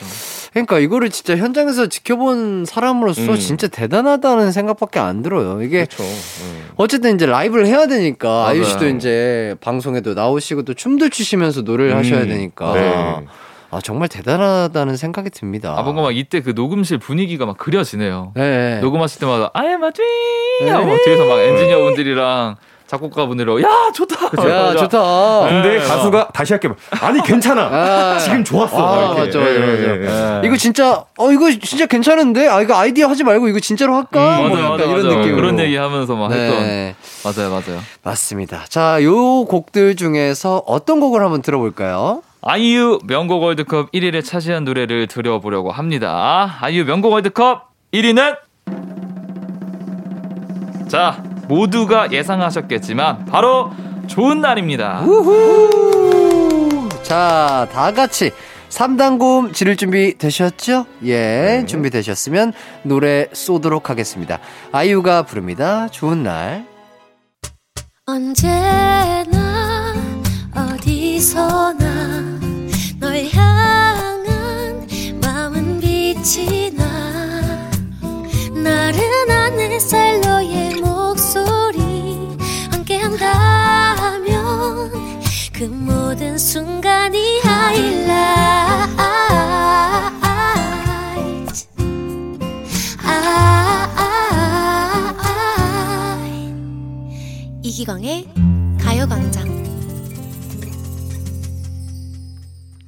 그러니까 0.52 0.80
이거를 0.80 1.10
진짜 1.10 1.38
현장에서 1.38 1.88
지켜본 1.88 2.66
사람으로서 2.66 3.22
음. 3.22 3.38
진짜 3.38 3.68
대단하다는 3.68 4.52
생각밖에 4.52 5.00
안 5.00 5.22
들어요. 5.22 5.62
이게 5.62 5.86
그렇죠. 5.86 6.04
음. 6.04 6.70
어쨌든 6.76 7.16
이제 7.16 7.26
라이브를 7.26 7.68
해야 7.68 7.88
되니까 7.88 8.28
맞아요. 8.28 8.46
아이유 8.48 8.64
씨도 8.64 8.88
이제 8.90 9.56
방송에도 9.62 10.14
나오시고 10.14 10.64
또 10.64 10.74
춤도 10.74 11.10
추시면서 11.10 11.62
노래를 11.62 11.96
하셔야 11.96 12.22
음. 12.22 12.30
되니까 12.30 12.74
네. 12.74 13.26
아 13.72 13.80
정말 13.82 14.08
대단하다는 14.08 14.98
생각이 14.98 15.30
듭니다. 15.30 15.76
아, 15.78 15.84
뭔가 15.84 16.02
막 16.02 16.18
이때 16.18 16.42
그 16.42 16.52
녹음실 16.56 16.98
분위기가 16.98 17.46
막 17.46 17.58
그려지네요. 17.58 18.32
네. 18.36 18.80
녹음하실 18.80 19.20
때마다 19.20 19.52
I'm 19.54 19.84
a 19.84 19.92
dream! 19.92 20.66
네. 20.66 20.70
하고 20.72 20.98
뒤에서 21.06 21.26
막 21.26 21.40
엔지니어 21.40 21.78
분들이랑 21.84 22.56
작곡가 22.90 23.28
분들이랑 23.28 23.62
야, 23.62 23.92
좋다! 23.94 24.16
야 24.50 24.76
좋다. 24.76 25.48
근데 25.48 25.78
네. 25.78 25.88
가수가 25.88 26.30
다시 26.34 26.54
할게 26.54 26.70
아니 27.02 27.22
괜찮아 27.22 27.62
아. 27.62 28.18
지금 28.18 28.44
좋았어 28.44 28.78
아, 28.78 29.14
이렇게. 29.14 29.20
맞죠, 29.26 29.40
맞죠, 29.42 29.52
예, 29.54 29.60
맞죠. 29.60 29.84
예, 29.84 30.42
예. 30.42 30.48
이거 30.48 30.58
진짜 30.58 31.04
어 31.16 31.32
이거 31.32 31.52
진짜 31.52 31.86
괜찮은데 31.86 32.48
아 32.48 32.62
이거 32.64 32.76
아이디어 32.76 33.08
하지 33.08 33.24
말고 33.24 33.48
이거 33.48 33.60
진짜로 33.60 33.94
할까? 33.96 34.38
뭐 34.38 34.50
맞아, 34.50 34.60
약간 34.64 34.72
맞아, 34.72 34.84
이런 34.86 35.04
맞아. 35.06 35.18
느낌으로 35.18 35.36
그런 35.36 35.60
얘기 35.60 35.76
하면서 35.76 36.16
막 36.16 36.32
했던. 36.32 36.64
네. 36.64 36.96
맞아요, 37.24 37.50
맞아요. 37.52 37.80
맞습니다. 38.02 38.66
자, 38.70 39.04
요 39.04 39.46
곡들 39.46 39.96
중에서 39.96 40.64
어떤 40.66 41.00
곡을 41.00 41.22
한번 41.22 41.44
들어볼까요? 41.44 42.24
아이유 42.42 42.98
명곡 43.04 43.44
월드컵 43.44 43.92
1위를 43.92 44.26
차지한 44.26 44.64
노래를 44.64 45.06
들어보려고 45.06 45.72
합니다. 45.72 46.58
아이유 46.62 46.86
명곡 46.86 47.12
월드컵 47.12 47.70
1위는 47.94 48.38
자 50.88 51.22
모두가 51.50 52.12
예상하셨겠지만 52.12 53.26
바로 53.26 53.72
좋은 54.08 54.40
날입니다. 54.40 55.04
자, 57.04 57.68
다 57.72 57.92
같이 57.92 58.32
3단 58.70 59.18
고음 59.18 59.52
지를 59.52 59.76
준비 59.76 60.16
되셨죠? 60.18 60.86
예, 61.06 61.66
준비 61.68 61.90
되셨으면 61.90 62.54
노래 62.84 63.28
쏘도록 63.34 63.90
하겠습니다. 63.90 64.38
아이유가 64.72 65.24
부릅니다. 65.24 65.88
좋은 65.90 66.22
날. 66.22 66.66
언제나 68.06 69.96
어디서나 70.56 72.40
널 73.00 73.26
향한 73.34 74.88
마음은 75.22 75.80
빛이 75.80 76.72
나 76.76 76.86
나른한 78.54 79.60
햇살 79.60 80.22
너의 80.22 80.76
목소 80.76 80.99
그 85.60 85.66
모든 85.66 86.38
순간이 86.38 87.42
하이라이트 87.42 88.08
아, 93.04 93.76
이기광의 97.62 98.30
가요광장. 98.80 99.50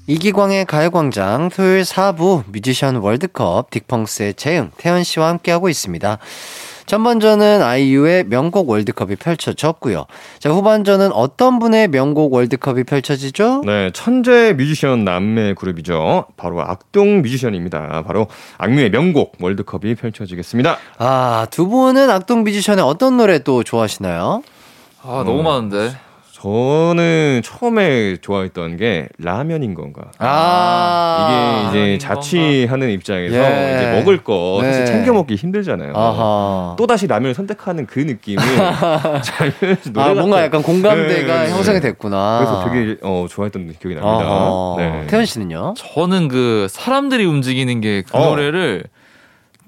이기광의 0.08 0.64
가요광장 0.64 1.50
토요일 1.50 1.82
4부 1.82 2.46
뮤지션 2.48 2.96
월드컵 2.96 3.70
딕펑스의 3.70 4.38
재응, 4.38 4.72
태연 4.78 5.04
씨와 5.04 5.28
함께하고 5.28 5.68
있습니다. 5.68 6.20
전반전은 6.92 7.62
아이유의 7.62 8.26
명곡 8.26 8.70
월드컵이 8.70 9.16
펼쳐졌고요. 9.16 10.08
자, 10.40 10.50
후반전은 10.50 11.14
어떤 11.14 11.58
분의 11.58 11.88
명곡 11.88 12.34
월드컵이 12.34 12.84
펼쳐지죠? 12.84 13.64
네, 13.66 13.92
천재 13.94 14.52
뮤지션 14.52 15.06
남매 15.06 15.54
그룹이죠. 15.54 16.26
바로 16.36 16.62
악동 16.62 17.22
뮤지션입니다. 17.22 18.04
바로 18.06 18.28
악뮤의 18.58 18.90
명곡 18.90 19.38
월드컵이 19.40 19.96
펼쳐지겠습니다. 19.96 20.76
아, 20.98 21.48
두 21.50 21.70
분은 21.70 22.10
악동 22.10 22.44
뮤지션의 22.44 22.84
어떤 22.84 23.16
노래 23.16 23.40
또 23.40 23.64
좋아하시나요? 23.64 24.44
아 25.02 25.24
너무 25.26 25.40
음. 25.40 25.44
많은데. 25.46 25.92
저는 26.42 27.42
처음에 27.44 28.18
좋아했던 28.18 28.78
게 28.78 29.08
라면인 29.20 29.76
건가. 29.76 30.12
아, 30.18 31.70
이게 31.70 31.94
이제 31.94 31.98
자취하는 32.00 32.90
입장에서 32.90 33.36
예. 33.36 33.76
이제 33.76 33.92
먹을 34.00 34.24
거 34.24 34.60
사실 34.64 34.86
네. 34.86 34.92
챙겨 34.92 35.14
먹기 35.14 35.36
힘들잖아요. 35.36 35.94
아하. 35.96 36.76
또 36.80 36.88
다시 36.88 37.06
라면을 37.06 37.36
선택하는 37.36 37.86
그 37.86 38.00
노래 39.94 40.10
아, 40.10 40.14
뭔가. 40.16 40.42
약간 40.44 40.64
공감대가 40.64 41.42
네, 41.42 41.46
네. 41.46 41.52
형성이 41.52 41.80
됐구나. 41.80 42.40
그래서 42.40 42.70
되게 42.70 42.98
어, 43.04 43.28
좋아했던 43.30 43.76
기억이 43.80 43.96
납니다. 44.00 44.76
네. 44.78 45.06
태연 45.08 45.26
씨는요? 45.26 45.76
저는 45.78 46.28
그 46.28 46.66
사람들이 46.72 47.24
움직이는 47.24 47.82
게그 47.82 48.18
어. 48.18 48.30
노래를 48.30 48.86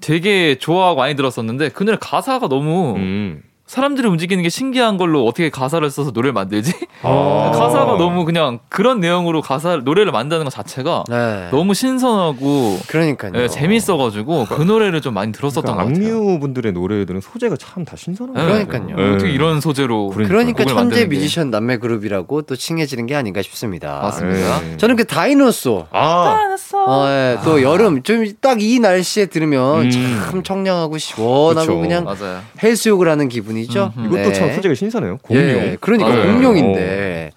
되게 0.00 0.56
좋아하고 0.58 0.96
많이 0.96 1.14
들었었는데 1.14 1.68
그 1.68 1.84
노래 1.84 1.96
가사가 2.00 2.48
너무 2.48 2.96
음. 2.96 3.42
사람들이 3.66 4.06
움직이는 4.06 4.42
게 4.42 4.50
신기한 4.50 4.98
걸로 4.98 5.24
어떻게 5.26 5.48
가사를 5.48 5.88
써서 5.90 6.10
노래를 6.12 6.32
만들지? 6.34 6.72
아. 7.02 7.50
가사가 7.54 7.96
너무 7.96 8.24
그냥 8.26 8.58
그런 8.68 9.00
내용으로 9.00 9.40
가사 9.40 9.76
노래를 9.76 10.12
만드는 10.12 10.44
것 10.44 10.50
자체가 10.50 11.04
네. 11.08 11.48
너무 11.50 11.72
신선하고 11.72 12.78
그러니까요. 12.88 13.32
예, 13.36 13.48
재밌어가지고 13.48 14.46
그 14.50 14.62
노래를 14.62 15.00
좀 15.00 15.14
많이 15.14 15.32
들었었던 15.32 15.62
그러니까 15.62 15.84
것 15.84 15.94
같아요. 15.94 16.14
악뮤 16.16 16.40
분들의 16.40 16.72
노래들은 16.72 17.20
소재가 17.22 17.56
참 17.56 17.84
다 17.84 17.96
신선한 17.96 18.36
예. 18.36 18.44
그러니까요. 18.66 18.96
네. 18.96 19.14
어떻게 19.14 19.30
이런 19.30 19.60
소재로 19.60 20.10
그러니까 20.10 20.64
곡을 20.64 20.74
천재. 20.74 21.06
뮤지션 21.06 21.50
남매 21.50 21.78
그룹이라고 21.78 22.42
또 22.42 22.56
칭해지는 22.56 23.06
게 23.06 23.14
아닌가 23.14 23.40
싶습니다. 23.42 24.00
맞습니다. 24.02 24.60
네. 24.60 24.76
저는 24.76 24.96
그 24.96 25.04
다이노소. 25.06 25.86
아, 25.90 26.38
어, 26.86 27.06
예, 27.08 27.38
또 27.44 27.62
여름 27.62 28.02
좀 28.02 28.24
딱 28.40 28.58
이 28.60 28.78
날씨에 28.78 29.26
들으면 29.26 29.86
음. 29.86 29.90
참 29.90 30.42
청량하고 30.42 30.96
시원하고 30.98 31.66
그쵸. 31.66 31.80
그냥 31.80 32.04
맞아요. 32.04 32.40
해수욕을 32.62 33.08
하는 33.08 33.28
기분 33.28 33.53
이죠. 33.56 33.92
음흠. 33.96 34.06
이것도 34.06 34.28
네. 34.28 34.32
참 34.32 34.52
소재가 34.52 34.74
신선해요. 34.74 35.18
공룡. 35.22 35.44
예, 35.44 35.76
그러니까 35.80 36.14
네. 36.14 36.22
공룡인데 36.32 37.30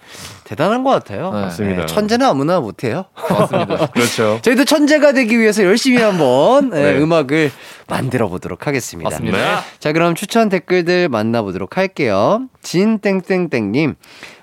대단한 0.47 0.83
것 0.83 0.91
같아요. 0.91 1.31
네. 1.33 1.41
맞습니다. 1.41 1.81
예, 1.81 1.85
천재는 1.87 2.25
아무나 2.25 2.61
못해요. 2.61 3.05
맞습니다. 3.29 3.87
그렇죠. 3.91 4.39
저희도 4.41 4.63
천재가 4.63 5.11
되기 5.11 5.37
위해서 5.37 5.61
열심히 5.63 6.01
한번 6.01 6.71
예, 6.73 6.93
네. 6.93 6.97
음악을 6.97 7.51
만들어 7.87 8.29
보도록 8.29 8.65
하겠습니다. 8.65 9.09
맞습니다. 9.09 9.37
네. 9.37 9.61
자, 9.79 9.91
그럼 9.91 10.15
추천 10.15 10.47
댓글들 10.47 11.09
만나보도록 11.09 11.75
할게요. 11.75 12.47
진땡땡땡님, 12.61 13.95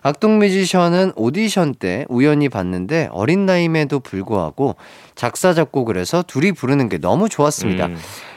악동 0.03 0.39
뮤지션은 0.41 1.13
오디션 1.17 1.75
때 1.75 2.05
우연히 2.11 2.51
봤는데 2.51 3.09
어린 3.13 3.47
나이임에도 3.47 4.01
불구하고 4.01 4.77
작사, 5.15 5.55
작곡을 5.55 5.97
해서 5.97 6.23
둘이 6.27 6.53
부르는 6.53 6.91
게 6.91 6.99
너무 6.99 7.31
좋았습니다. 7.31 7.87
음. 7.87 7.97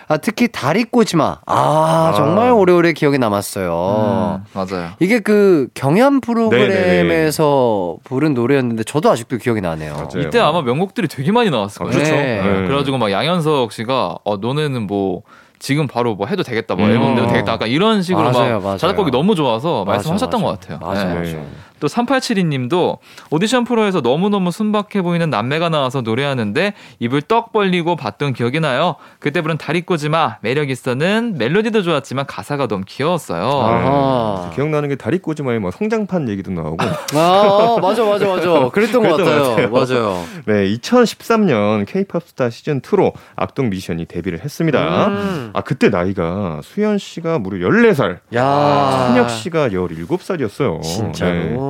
아, 0.10 0.16
특히 0.18 0.48
다리 0.48 0.86
꼬지마. 0.86 1.40
아, 1.46 2.14
정말 2.16 2.52
오래오래 2.52 2.94
기억에 2.94 3.18
남았어요. 3.18 4.40
음, 4.40 4.46
맞아요. 4.54 4.92
이게 5.00 5.20
그 5.20 5.68
경연 5.74 6.22
프로그램에서 6.22 7.98
부른 8.06 8.34
노래였는데 8.34 8.84
저도 8.84 9.12
아직도 9.12 9.38
기억이 9.38 9.60
나네요. 9.60 9.94
맞아요. 9.94 10.28
이때 10.28 10.40
아마 10.40 10.62
명곡들이 10.62 11.10
되게 11.10 11.32
많이 11.34 11.50
나왔을 11.50 11.80
거예요. 11.80 11.92
그렇죠. 11.92 12.12
네. 12.16 12.42
네. 12.42 12.68
그래가지고 12.68 12.98
막 12.98 13.12
양현석 13.12 13.74
씨가 13.74 14.18
어 14.24 14.38
너네는 14.38 14.88
뭐 14.88 15.24
지금 15.60 15.88
바로 15.88 16.16
뭐 16.16 16.28
해도 16.28 16.44
되겠다, 16.44 16.76
뭐 16.76 16.86
음. 16.86 16.92
앨범 16.92 17.16
내도 17.16 17.28
되겠다, 17.28 17.54
약간 17.54 17.68
이런 17.68 18.02
식으로 18.04 18.32
맞아요, 18.32 18.56
막 18.60 18.64
맞아요. 18.64 18.78
자작곡이 18.78 19.12
너무 19.12 19.34
좋아서 19.36 19.84
맞아, 19.86 19.98
말씀하셨던 19.98 20.42
맞아. 20.42 20.52
것 20.52 20.60
같아요. 20.60 20.80
맞아요, 20.80 21.22
네. 21.24 21.46
맞아요. 21.78 21.80
또 21.80 21.88
3872님도 21.88 22.98
오디션 23.30 23.64
프로에서 23.64 24.02
너무너무 24.02 24.52
순박해 24.52 25.02
보이는 25.02 25.30
남매가 25.30 25.70
나와서 25.70 26.02
노래하는데 26.02 26.74
입을 27.00 27.22
떡 27.24 27.52
벌리고 27.54 27.96
봤던 27.96 28.34
기억이 28.34 28.60
나요. 28.60 28.96
그때 29.20 29.42
부른 29.42 29.58
다리 29.58 29.82
꼬지마 29.82 30.38
매력 30.42 30.70
있어는 30.70 31.36
멜로디도 31.38 31.84
좋았지만 31.84 32.26
가사가 32.26 32.68
너무 32.68 32.84
귀여웠어요. 32.88 33.44
아하. 33.44 34.52
기억나는 34.56 34.90
게 34.90 34.96
다리 34.96 35.20
꼬지마에 35.20 35.60
뭐 35.60 35.72
성장판 35.72 36.30
얘기도 36.30 36.52
나오고. 36.52 36.78
아, 37.14 37.78
맞아, 37.82 38.04
맞아, 38.04 38.28
맞아. 38.28 38.70
그랬던 38.74 39.04
것 39.04 39.18
같아요. 39.18 39.44
것 39.44 39.50
같아요. 39.56 39.70
맞아요. 39.70 40.24
네, 40.46 40.66
2013년 40.76 41.86
K-팝 41.88 42.24
스타 42.28 42.50
시즌 42.50 42.82
2로 42.82 43.14
악동 43.36 43.70
뮤지션이 43.70 44.06
데뷔를 44.06 44.44
했습니다. 44.44 45.08
음. 45.08 45.52
아 45.54 45.62
그때 45.62 45.90
나이가 45.90 46.60
수현 46.64 46.98
씨가 46.98 47.40
무려 47.40 47.68
14살, 47.68 48.20
야 48.36 49.08
찬혁 49.08 49.30
씨가 49.30 49.70
17살이었어요. 49.70 50.82
네. 50.82 50.88
진짜로. 50.88 51.67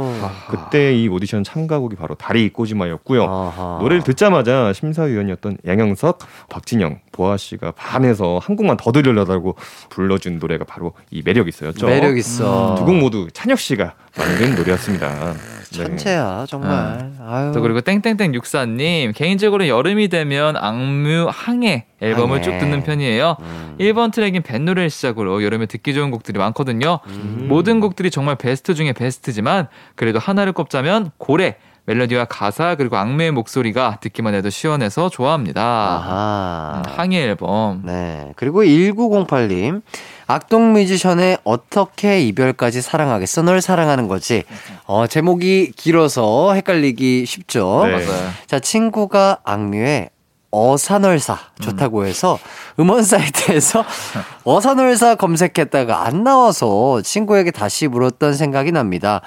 그때 0.49 0.93
이 0.95 1.07
오디션 1.07 1.43
참가곡이 1.43 1.95
바로 1.95 2.15
다리 2.15 2.49
꼬지마였고요. 2.49 3.23
아하. 3.23 3.77
노래를 3.81 4.03
듣자마자 4.03 4.73
심사위원이었던 4.73 5.57
양현석, 5.65 6.19
박진영, 6.49 6.99
보아 7.11 7.37
씨가 7.37 7.71
반해서 7.71 8.39
한 8.41 8.55
곡만 8.55 8.77
더 8.77 8.91
들려달라고 8.91 9.55
불러준 9.89 10.39
노래가 10.39 10.65
바로 10.65 10.93
이 11.11 11.21
매력 11.23 11.47
있어였죠. 11.47 11.85
매력 11.85 12.17
있어. 12.17 12.75
두곡 12.77 12.95
모두 12.95 13.27
찬혁 13.31 13.59
씨가 13.59 13.95
만든 14.17 14.55
노래였습니다. 14.55 15.33
네. 15.71 15.77
천재야 15.77 16.45
정말. 16.47 17.11
아유. 17.25 17.51
또 17.53 17.61
그리고 17.61 17.81
땡땡땡 17.81 18.33
육사님 18.33 19.11
개인적으로 19.13 19.67
여름이 19.67 20.07
되면 20.09 20.55
악뮤 20.55 21.27
항해 21.29 21.85
앨범을 22.01 22.37
항해. 22.37 22.41
쭉 22.41 22.57
듣는 22.59 22.83
편이에요. 22.83 23.37
음. 23.39 23.75
1번 23.79 24.11
트랙인 24.11 24.43
뱃노래를 24.43 24.89
시작으로 24.89 25.43
여름에 25.43 25.65
듣기 25.65 25.93
좋은 25.93 26.11
곡들이 26.11 26.39
많거든요. 26.39 26.99
음. 27.07 27.45
모든 27.49 27.79
곡들이 27.79 28.11
정말 28.11 28.35
베스트 28.35 28.73
중에 28.73 28.93
베스트지만 28.93 29.67
그래도 29.95 30.19
하나를 30.19 30.53
꼽자면 30.53 31.11
고래 31.17 31.57
멜로디와 31.87 32.25
가사 32.25 32.75
그리고 32.75 32.97
악뮤의 32.97 33.31
목소리가 33.31 33.99
듣기만 34.01 34.33
해도 34.33 34.49
시원해서 34.49 35.07
좋아합니다. 35.09 35.61
아하. 35.63 36.83
음, 36.85 36.91
항해 36.97 37.21
앨범. 37.23 37.81
네. 37.85 38.33
그리고 38.35 38.63
1908님. 38.63 39.81
악동 40.27 40.73
뮤지션의 40.73 41.37
어떻게 41.45 42.21
이별까지 42.21 42.81
사랑하겠어? 42.81 43.43
널 43.43 43.61
사랑하는 43.61 44.07
거지. 44.09 44.43
어, 44.85 45.07
제목이 45.07 45.71
길어서 45.75 46.53
헷갈리기 46.53 47.25
쉽죠. 47.25 47.83
네. 47.85 47.91
맞아요. 47.93 48.29
자, 48.45 48.59
친구가 48.59 49.39
악뮤의 49.43 50.09
어산월사 50.51 51.37
좋다고 51.61 52.05
해서 52.05 52.39
음원 52.79 53.03
사이트에서 53.03 53.83
어산월사 54.43 55.15
검색했다가 55.15 56.05
안 56.05 56.23
나와서 56.23 57.01
친구에게 57.01 57.51
다시 57.51 57.87
물었던 57.87 58.33
생각이 58.33 58.71
납니다. 58.71 59.21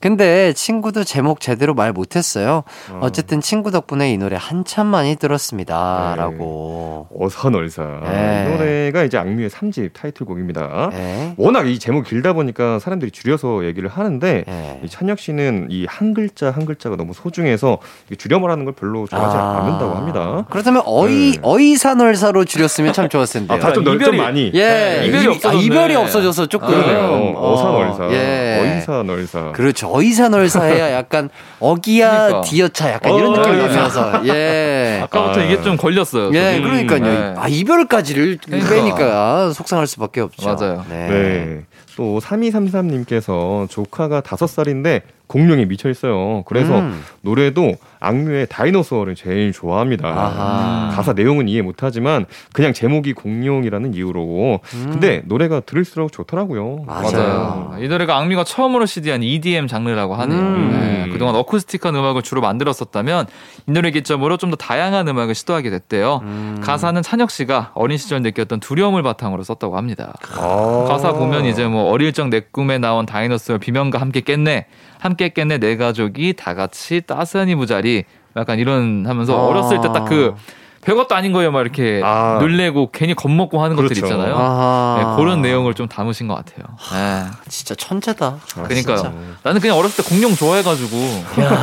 근데 0.00 0.54
친구도 0.54 1.04
제목 1.04 1.40
제대로 1.40 1.74
말 1.74 1.92
못했어요. 1.92 2.64
어쨌든 3.00 3.42
친구 3.42 3.70
덕분에 3.70 4.10
이 4.12 4.16
노래 4.16 4.36
한참 4.40 4.86
많이 4.86 5.14
들었습니다. 5.16 6.14
네. 6.16 6.22
라고. 6.22 7.06
어선얼사. 7.18 7.82
네. 8.04 8.46
이 8.46 8.50
노래가 8.50 9.02
이제 9.04 9.18
악뮤의 9.18 9.50
3집 9.50 9.92
타이틀곡입니다. 9.92 10.88
네. 10.92 11.34
워낙 11.36 11.68
이 11.68 11.78
제목 11.78 12.04
길다 12.06 12.32
보니까 12.32 12.78
사람들이 12.78 13.10
줄여서 13.10 13.64
얘기를 13.66 13.90
하는데 13.90 14.44
네. 14.46 14.80
이 14.82 14.88
찬혁 14.88 15.18
씨는 15.18 15.68
이 15.70 15.86
한 15.90 16.14
글자 16.14 16.50
한 16.50 16.64
글자가 16.66 16.96
너무 16.96 17.12
소중해서 17.12 17.78
이게 18.06 18.14
줄여 18.16 18.38
말하는 18.38 18.64
걸 18.64 18.72
별로 18.74 19.06
좋아하지 19.06 19.36
아. 19.36 19.58
않는다고 19.60 19.94
합니다. 19.96 20.46
그렇다면 20.50 20.82
어이 20.86 21.32
네. 21.32 21.38
어이산월사로 21.42 22.44
줄였으면 22.44 22.92
참 22.92 23.08
좋았을 23.08 23.46
텐데요. 23.46 23.66
아, 23.66 23.72
좀, 23.72 23.84
넓, 23.84 23.98
좀 23.98 24.14
이별이- 24.14 24.16
많이. 24.16 24.50
예, 24.54 25.02
이별이 25.04 25.36
이- 25.36 25.40
아. 25.44 25.52
이별이 25.52 25.94
없어져서 25.96 26.46
조금 26.46 26.68
그러네요. 26.68 27.34
어, 27.36 27.52
어산얼사. 27.52 28.12
예. 28.14 28.60
어이사널사. 28.78 29.52
그렇죠. 29.52 29.89
어이산월사 29.90 30.62
해야 30.64 30.92
약간 30.96 31.28
어기야 31.58 32.10
그러니까. 32.10 32.40
디어차 32.42 32.92
약간 32.92 33.14
이런 33.14 33.34
어, 33.34 33.36
느낌이 33.36 33.60
어, 33.60 33.66
나면서 33.66 34.26
예. 34.26 35.00
아까부터 35.04 35.40
아. 35.40 35.44
이게 35.44 35.62
좀 35.62 35.76
걸렸어요. 35.76 36.30
예, 36.34 36.56
저도. 36.56 36.62
그러니까요. 36.64 37.00
네. 37.00 37.34
아, 37.36 37.48
이별까지를 37.48 38.38
그러니까. 38.44 38.70
빼니까 38.70 39.52
속상할 39.52 39.86
수밖에 39.86 40.20
없죠. 40.20 40.54
맞아요. 40.54 40.84
네. 40.88 41.08
네. 41.08 41.64
또 41.96 42.20
3233님께서 42.20 43.68
조카가 43.68 44.22
5살인데 44.22 45.02
공룡에 45.30 45.64
미쳐 45.64 45.88
있어요. 45.88 46.42
그래서 46.44 46.80
음. 46.80 47.02
노래도 47.20 47.74
악뮤의 48.00 48.48
다이노소어를 48.48 49.14
제일 49.14 49.52
좋아합니다. 49.52 50.08
아하. 50.08 50.90
가사 50.94 51.12
내용은 51.12 51.48
이해 51.48 51.62
못하지만 51.62 52.26
그냥 52.52 52.72
제목이 52.72 53.12
공룡이라는 53.12 53.94
이유로. 53.94 54.58
근데 54.70 55.22
노래가 55.26 55.60
들을수록 55.60 56.10
좋더라고요. 56.10 56.84
맞아요. 56.86 57.76
이 57.80 57.86
노래가 57.86 58.16
악미가 58.18 58.42
처음으로 58.44 58.86
CD한 58.86 59.22
EDM 59.22 59.68
장르라고 59.68 60.16
하네요. 60.16 60.38
음. 60.40 60.70
네, 60.72 61.12
그동안 61.12 61.36
어쿠스틱한 61.36 61.94
음악을 61.94 62.22
주로 62.22 62.40
만들었었다면 62.40 63.26
이 63.68 63.70
노래 63.72 63.90
기점으로 63.92 64.36
좀 64.36 64.50
더 64.50 64.56
다양한 64.56 65.06
음악을 65.06 65.36
시도하게 65.36 65.70
됐대요. 65.70 66.22
가사는 66.60 67.00
찬혁 67.02 67.30
씨가 67.30 67.70
어린 67.74 67.98
시절 67.98 68.20
느꼈던 68.22 68.58
두려움을 68.58 69.04
바탕으로 69.04 69.44
썼다고 69.44 69.76
합니다. 69.76 70.12
아. 70.36 70.86
가사 70.88 71.12
보면 71.12 71.44
이제 71.44 71.66
뭐 71.68 71.84
어릴 71.84 72.12
적 72.12 72.30
내 72.30 72.40
꿈에 72.40 72.78
나온 72.78 73.06
다이노스와 73.06 73.58
비명과 73.58 74.00
함께 74.00 74.20
깼네. 74.22 74.66
함께 74.98 75.19
깼네 75.28 75.58
내 75.58 75.76
가족이 75.76 76.32
다 76.34 76.54
같이 76.54 77.02
따스한 77.02 77.48
이부자리. 77.50 78.04
약간 78.36 78.58
이런 78.58 79.04
하면서 79.06 79.36
아. 79.36 79.46
어렸을 79.46 79.80
때 79.80 79.88
딱 79.92 80.04
그 80.06 80.34
별것도 80.82 81.14
아닌 81.14 81.32
거예요. 81.32 81.52
막 81.52 81.60
이렇게 81.60 82.00
아. 82.02 82.38
놀래고 82.40 82.90
괜히 82.92 83.14
겁먹고 83.14 83.62
하는 83.62 83.76
것들 83.76 83.88
그렇죠. 83.90 84.06
있잖아요. 84.06 84.34
아하. 84.34 84.96
네, 84.98 85.22
그런 85.22 85.42
내용을 85.42 85.74
좀 85.74 85.88
담으신 85.88 86.26
것 86.26 86.34
같아요. 86.34 86.64
네. 86.92 87.30
진짜 87.48 87.74
천재다. 87.74 88.38
그러니까요. 88.54 88.96
진짜. 88.96 89.12
나는 89.42 89.60
그냥 89.60 89.76
어렸을 89.76 90.02
때 90.02 90.08
공룡 90.08 90.34
좋아해가지고 90.34 90.96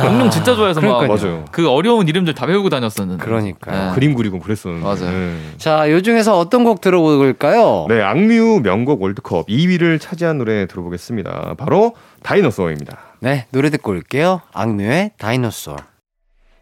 공룡 0.02 0.30
진짜 0.30 0.54
좋아해서 0.54 0.80
막 0.80 1.06
맞아요. 1.06 1.44
그 1.50 1.68
어려운 1.68 2.06
이름들 2.06 2.34
다 2.34 2.46
배우고 2.46 2.68
다녔었는데. 2.68 3.24
그러니까요. 3.24 3.88
네. 3.88 3.94
그림 3.94 4.14
그리고 4.14 4.38
그랬었는데. 4.38 4.84
맞아요. 4.84 5.10
네. 5.10 5.38
자, 5.56 5.90
요 5.90 6.00
중에서 6.00 6.38
어떤 6.38 6.64
곡 6.64 6.80
들어볼까요? 6.80 7.86
네, 7.88 8.00
악뮤 8.00 8.60
명곡 8.60 9.02
월드컵 9.02 9.48
2위를 9.48 10.00
차지한 10.00 10.38
노래 10.38 10.66
들어보겠습니다. 10.66 11.54
바로 11.58 11.94
다이노소어입니다. 12.22 12.98
네, 13.20 13.46
노래 13.50 13.70
듣고 13.70 13.90
올게요. 13.90 14.42
악뮤의 14.52 15.12
다이노소어. 15.18 15.76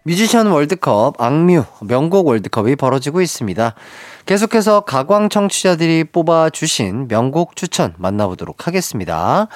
뮤지션 0.07 0.47
월드컵, 0.47 1.21
악뮤, 1.21 1.65
명곡 1.81 2.29
월드컵이 2.29 2.77
벌어지고 2.77 3.23
있습니다. 3.23 3.75
계속해서 4.25 4.83
가광 4.83 5.29
청취자들이 5.29 6.05
뽑아주신 6.05 7.09
명곡 7.09 7.57
추천 7.57 7.93
만나보도록 7.99 8.69
하겠습니다. 8.69 9.49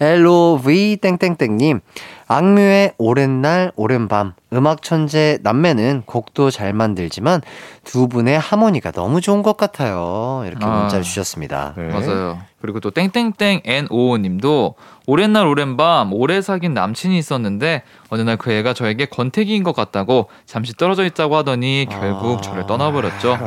LOV 0.00 0.96
땡땡땡님, 1.02 1.80
악뮤의 2.26 2.94
오랜 2.96 3.42
날, 3.42 3.70
오랜 3.76 4.08
밤, 4.08 4.32
음악 4.54 4.80
천재 4.80 5.38
남매는 5.42 6.04
곡도 6.06 6.50
잘 6.50 6.72
만들지만 6.72 7.42
두 7.84 8.08
분의 8.08 8.38
하모니가 8.38 8.92
너무 8.92 9.20
좋은 9.20 9.42
것 9.42 9.58
같아요. 9.58 10.42
이렇게 10.46 10.64
아. 10.64 10.80
문자를 10.80 11.04
주셨습니다. 11.04 11.74
네. 11.76 11.88
맞아요. 11.88 12.38
그리고 12.62 12.80
또 12.80 12.90
땡땡땡 12.90 13.60
N55님도 13.60 14.74
오랜 15.10 15.32
날 15.32 15.46
오랜 15.46 15.78
밤 15.78 16.12
오래 16.12 16.42
사귄 16.42 16.74
남친이 16.74 17.16
있었는데 17.16 17.82
어느 18.10 18.20
날 18.20 18.36
그 18.36 18.52
애가 18.52 18.74
저에게 18.74 19.06
권태기인 19.06 19.62
것 19.62 19.74
같다고 19.74 20.28
잠시 20.44 20.74
떨어져 20.74 21.06
있다고 21.06 21.34
하더니 21.36 21.86
결국 21.90 22.38
아. 22.38 22.40
저를 22.42 22.66
떠나버렸죠. 22.66 23.38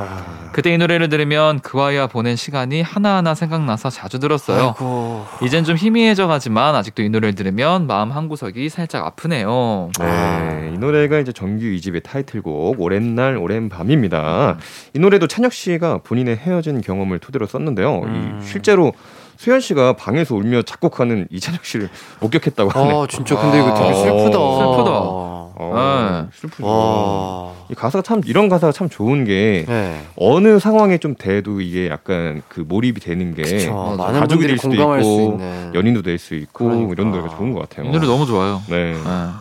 그때 0.53 0.73
이 0.73 0.77
노래를 0.79 1.07
들으면 1.07 1.59
그와야 1.59 2.07
보낸 2.07 2.35
시간이 2.35 2.81
하나하나 2.81 3.35
생각나서 3.35 3.91
자주 3.91 4.17
들었어요. 4.17 4.73
아이고. 4.75 5.25
이젠 5.43 5.63
좀 5.63 5.77
희미해져 5.77 6.25
가지만 6.25 6.73
아직도 6.75 7.03
이 7.03 7.09
노래를 7.09 7.35
들으면 7.35 7.85
마음 7.85 8.11
한 8.11 8.27
구석이 8.27 8.67
살짝 8.69 9.05
아프네요. 9.05 9.91
네, 9.99 10.71
이 10.73 10.77
노래가 10.79 11.19
이제 11.19 11.31
정규 11.31 11.65
2집의 11.65 12.01
타이틀곡 12.03 12.81
오랜 12.81 13.13
날 13.13 13.37
오랜 13.37 13.69
밤입니다. 13.69 14.57
이 14.95 14.99
노래도 14.99 15.27
찬혁 15.27 15.53
씨가 15.53 15.99
본인의 15.99 16.37
헤어진 16.37 16.81
경험을 16.81 17.19
토대로 17.19 17.45
썼는데요. 17.45 18.01
이 18.07 18.45
실제로 18.45 18.93
수현 19.41 19.59
씨가 19.59 19.93
방에서 19.93 20.35
울며 20.35 20.61
작곡하는 20.61 21.27
이찬혁 21.31 21.65
씨를 21.65 21.89
목격했다고 22.19 22.69
하네요. 22.69 23.01
아, 23.01 23.07
진짜 23.07 23.35
근데 23.41 23.57
이거 23.57 23.73
되게 23.73 23.91
슬프다. 23.91 24.37
슬프다. 24.37 25.30
어, 25.61 26.23
네. 26.23 26.27
슬프죠. 26.33 26.65
와. 26.65 27.51
이 27.69 27.75
가사가 27.75 28.01
참 28.01 28.21
이런 28.25 28.49
가사가 28.49 28.71
참 28.73 28.89
좋은 28.89 29.23
게 29.25 29.65
네. 29.67 30.01
어느 30.15 30.59
상황에 30.59 30.97
좀 30.97 31.15
돼도 31.17 31.61
이게 31.61 31.87
약간 31.89 32.41
그 32.47 32.61
몰입이 32.61 32.99
되는 32.99 33.33
게 33.35 33.43
그쵸. 33.43 33.95
가족이 33.97 34.47
될 34.47 34.57
수도 34.57 34.73
있고. 34.73 35.39
연인도 35.73 36.01
될 36.01 36.17
수 36.17 36.35
있고 36.35 36.65
그러니까. 36.65 36.91
이런 36.93 37.11
노래가 37.11 37.29
좋은 37.35 37.53
것 37.53 37.67
같아요. 37.69 37.87
이 37.87 37.91
노래 37.91 38.05
너무 38.05 38.25
좋아요. 38.25 38.61
네. 38.69 38.93
네. 38.93 38.99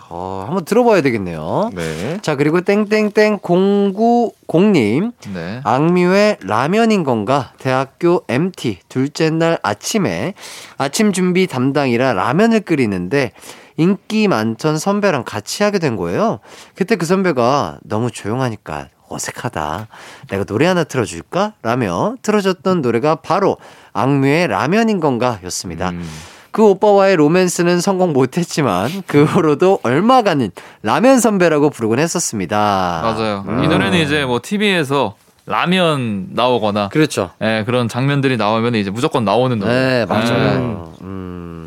어, 0.08 0.44
한번 0.46 0.64
들어봐야 0.64 1.00
되겠네요. 1.02 1.70
네. 1.74 2.18
자, 2.22 2.36
그리고 2.36 2.60
땡땡땡 2.60 3.38
090님. 3.40 5.12
네. 5.34 5.60
악뮤의 5.64 6.38
라면인 6.42 7.04
건가? 7.04 7.52
대학교 7.58 8.22
MT 8.28 8.78
둘째 8.88 9.30
날 9.30 9.58
아침에 9.62 10.34
아침 10.78 11.12
준비 11.12 11.46
담당이라 11.46 12.12
라면을 12.14 12.60
끓이는데 12.60 13.32
인기 13.80 14.28
많던 14.28 14.76
선배랑 14.78 15.24
같이 15.24 15.62
하게 15.62 15.78
된 15.78 15.96
거예요. 15.96 16.40
그때 16.74 16.96
그 16.96 17.06
선배가 17.06 17.78
너무 17.82 18.10
조용하니까 18.10 18.88
어색하다. 19.08 19.88
내가 20.28 20.44
노래 20.44 20.66
하나 20.66 20.84
틀어줄까? 20.84 21.54
라며 21.62 22.14
틀어줬던 22.20 22.82
노래가 22.82 23.16
바로 23.16 23.56
악뮤의 23.94 24.48
라면인 24.48 25.00
건가? 25.00 25.38
였습니다. 25.44 25.90
음. 25.90 26.06
그 26.50 26.62
오빠와의 26.62 27.16
로맨스는 27.16 27.80
성공 27.80 28.12
못했지만 28.12 28.90
그 29.06 29.24
후로도 29.24 29.80
얼마간은 29.82 30.50
라면 30.82 31.18
선배라고 31.18 31.70
부르곤 31.70 32.00
했었습니다. 32.00 33.00
맞아요. 33.02 33.44
음. 33.48 33.64
이 33.64 33.68
노래는 33.68 33.98
이제 33.98 34.26
뭐 34.26 34.40
TV에서 34.42 35.14
라면 35.46 36.28
나오거나 36.32 36.90
그렇죠. 36.90 37.30
예, 37.40 37.64
그런 37.64 37.88
장면들이 37.88 38.36
나오면 38.36 38.74
이제 38.74 38.90
무조건 38.90 39.24
나오는 39.24 39.58
노래. 39.58 39.72
네, 39.72 40.06
맞아요. 40.06 40.92
음. 41.00 41.59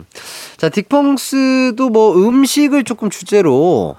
자, 0.57 0.69
딕펑스도 0.69 1.91
뭐 1.91 2.15
음식을 2.15 2.83
조금 2.83 3.09
주제로 3.09 3.95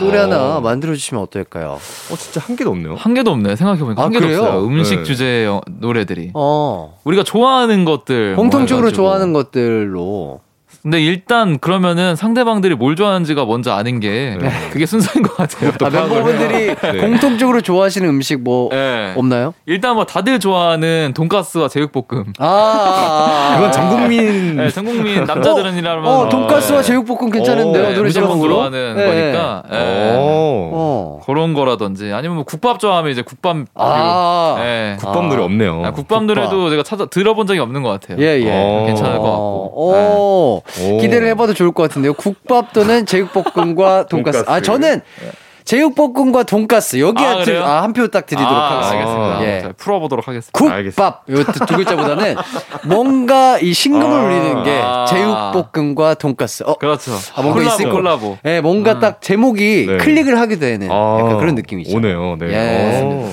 노래 0.00 0.18
하나 0.18 0.60
만들어 0.60 0.94
주시면 0.94 1.22
어떨까요? 1.24 1.78
어 2.10 2.16
진짜 2.16 2.40
한 2.40 2.56
개도 2.56 2.70
없네요. 2.70 2.94
한 2.96 3.14
개도 3.14 3.30
없네. 3.30 3.56
생각해보니까 3.56 4.00
아, 4.00 4.04
한 4.06 4.12
개도 4.12 4.26
그래요? 4.26 4.42
없어요. 4.42 4.66
음식 4.66 4.96
네. 4.98 5.04
주제 5.04 5.24
의 5.26 5.60
노래들이. 5.66 6.30
어. 6.34 6.98
우리가 7.04 7.22
좋아하는 7.22 7.84
것들. 7.84 8.34
뭐 8.34 8.42
공통적으로 8.42 8.86
해가지고. 8.88 9.02
좋아하는 9.02 9.32
것들로. 9.32 10.40
근데 10.82 11.00
일단 11.00 11.58
그러면은 11.58 12.14
상대방들이 12.16 12.74
뭘 12.76 12.94
좋아하는지가 12.96 13.44
먼저 13.44 13.72
아는 13.72 13.98
게 14.00 14.36
네. 14.40 14.50
그게 14.70 14.86
순서인 14.86 15.22
것 15.24 15.36
같아요. 15.36 15.72
아, 15.84 15.90
멤버분들이 15.90 16.74
네. 16.74 16.98
공통적으로 17.00 17.60
좋아하시는 17.60 18.08
음식 18.08 18.40
뭐 18.42 18.68
네. 18.70 19.12
없나요? 19.16 19.54
일단 19.66 19.96
뭐 19.96 20.06
다들 20.06 20.38
좋아하는 20.38 21.12
돈가스와 21.14 21.68
제육볶음. 21.68 22.32
아, 22.38 22.46
아, 22.46 22.48
아, 22.48 23.52
아. 23.52 23.56
그건 23.56 23.72
전 23.72 23.88
국민 23.90 24.56
네, 24.56 24.70
전 24.70 24.84
국민 24.84 25.24
남자들은이라면 25.26 26.06
어, 26.06 26.28
돈가스와 26.28 26.82
제육볶음 26.82 27.30
괜찮은데요? 27.30 27.84
어, 27.84 27.88
네, 27.88 27.94
노래 27.94 28.06
무조건 28.06 28.28
제목으로. 28.30 28.54
좋아하는 28.54 28.96
네. 28.96 29.04
거니까. 29.04 29.62
예. 29.72 29.76
어. 30.14 30.70
어. 30.72 31.20
그런 31.26 31.54
거라든지 31.54 32.12
아니면 32.12 32.36
뭐 32.36 32.44
국밥 32.44 32.78
좋아하면 32.78 33.10
이제 33.10 33.22
국밥 33.22 33.56
아. 33.74 34.56
예. 34.60 34.96
국밥 35.00 35.26
노래 35.26 35.42
없네요. 35.42 35.82
아, 35.84 35.90
국밥 35.90 36.24
노래도 36.24 36.70
제가 36.70 36.82
찾아 36.84 37.06
들어본 37.06 37.46
적이 37.46 37.60
없는 37.60 37.82
것 37.82 37.90
같아요. 37.90 38.16
예, 38.24 38.40
예. 38.40 38.50
어. 38.50 38.84
괜찮을 38.86 39.18
것 39.18 39.24
같고. 39.24 39.58
오, 39.78 40.62
오. 40.82 40.98
기대를 40.98 41.26
해봐도 41.28 41.54
좋을 41.54 41.72
것 41.72 41.82
같은데요. 41.84 42.14
국밥 42.14 42.72
또는 42.72 43.06
제육볶음과 43.06 44.06
돈가스. 44.10 44.38
아, 44.40 44.60
돈가스. 44.60 44.62
저는 44.62 45.00
제육볶음과 45.64 46.44
돈가스 46.44 46.98
여기 46.98 47.22
아, 47.22 47.30
한, 47.36 47.44
그래요? 47.44 47.62
한표 47.62 48.08
딱 48.08 48.24
드리도록 48.24 48.50
아, 48.50 48.76
하겠습니다. 48.76 49.10
알겠습니다. 49.10 49.44
예. 49.44 49.60
자, 49.60 49.72
풀어보도록 49.76 50.26
하겠습니다. 50.26 50.58
국밥 50.58 51.24
요두 51.28 51.66
글자보다는 51.76 52.36
뭔가 52.86 53.58
이 53.58 53.74
신금을 53.74 54.16
아. 54.18 54.22
울리는 54.22 54.62
게 54.62 54.80
아. 54.82 55.04
제육볶음과 55.06 56.14
돈가스. 56.14 56.62
어, 56.66 56.74
그렇죠. 56.78 57.12
아, 57.34 57.42
뭔가 57.42 57.60
콜라보, 57.60 57.74
있을 57.74 57.90
거. 57.90 57.96
콜라보. 57.96 58.38
예, 58.46 58.60
뭔가 58.62 58.98
딱 58.98 59.20
제목이 59.20 59.86
네. 59.88 59.96
클릭을 59.98 60.38
하게 60.40 60.58
되는 60.58 60.90
아, 60.90 61.18
약간 61.20 61.36
그런 61.38 61.54
느낌이죠. 61.54 61.94
오네요. 61.98 62.36
네. 62.38 62.46
예. 62.50 63.02
오. 63.02 63.28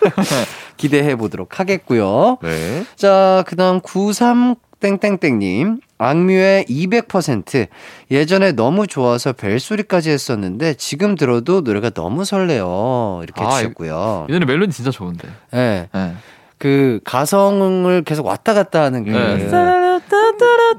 기대해 0.78 1.14
보도록 1.14 1.60
하겠고요. 1.60 2.38
네. 2.42 2.84
자, 2.96 3.44
그다음 3.46 3.80
93 3.82 4.56
땡땡땡님 4.80 5.80
악뮤의 5.98 6.64
200% 6.64 7.68
예전에 8.10 8.52
너무 8.52 8.86
좋아서 8.86 9.32
벨소리까지 9.32 10.10
했었는데 10.10 10.74
지금 10.74 11.14
들어도 11.14 11.60
노래가 11.60 11.90
너무 11.90 12.24
설레요 12.24 13.20
이렇게 13.22 13.42
아, 13.42 13.56
해주셨고요. 13.56 14.26
이 14.28 14.32
노래 14.32 14.44
멜로디 14.46 14.72
진짜 14.72 14.90
좋은데. 14.90 15.28
예, 15.54 15.88
예. 15.94 16.12
그 16.60 17.00
가성을 17.04 18.02
계속 18.04 18.26
왔다 18.26 18.52
갔다 18.52 18.82
하는 18.82 19.04
그 19.04 19.10
네. 19.10 19.38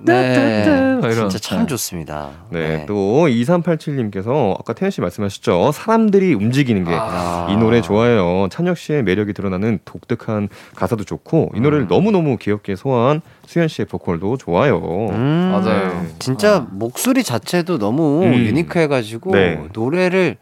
네, 0.06 1.00
이런. 1.02 1.28
진짜 1.28 1.40
참 1.40 1.62
네. 1.62 1.66
좋습니다. 1.66 2.30
네. 2.52 2.86
또 2.88 3.26
2387님께서 3.28 4.56
아까 4.60 4.74
태현 4.74 4.92
씨 4.92 5.02
말씀하셨죠. 5.02 5.72
사람들이 5.74 6.36
움직이는 6.36 6.84
게이 6.84 6.96
아. 6.96 7.58
노래 7.60 7.82
좋아요. 7.82 8.48
찬혁 8.52 8.78
씨의 8.78 9.02
매력이 9.02 9.34
드러나는 9.34 9.80
독특한 9.84 10.50
가사도 10.76 11.04
좋고 11.04 11.54
이 11.56 11.60
노래를 11.60 11.88
너무너무 11.88 12.38
귀엽게 12.38 12.76
소화한 12.76 13.22
수현 13.48 13.68
씨의 13.68 13.88
보컬도 13.88 14.38
좋아요. 14.38 14.78
음, 15.10 15.52
맞아요. 15.52 16.06
진짜 16.20 16.68
목소리 16.70 17.24
자체도 17.24 17.80
너무 17.80 18.24
음. 18.24 18.36
유니크해 18.36 18.86
가지고 18.86 19.32
네. 19.32 19.60
노래를 19.74 20.38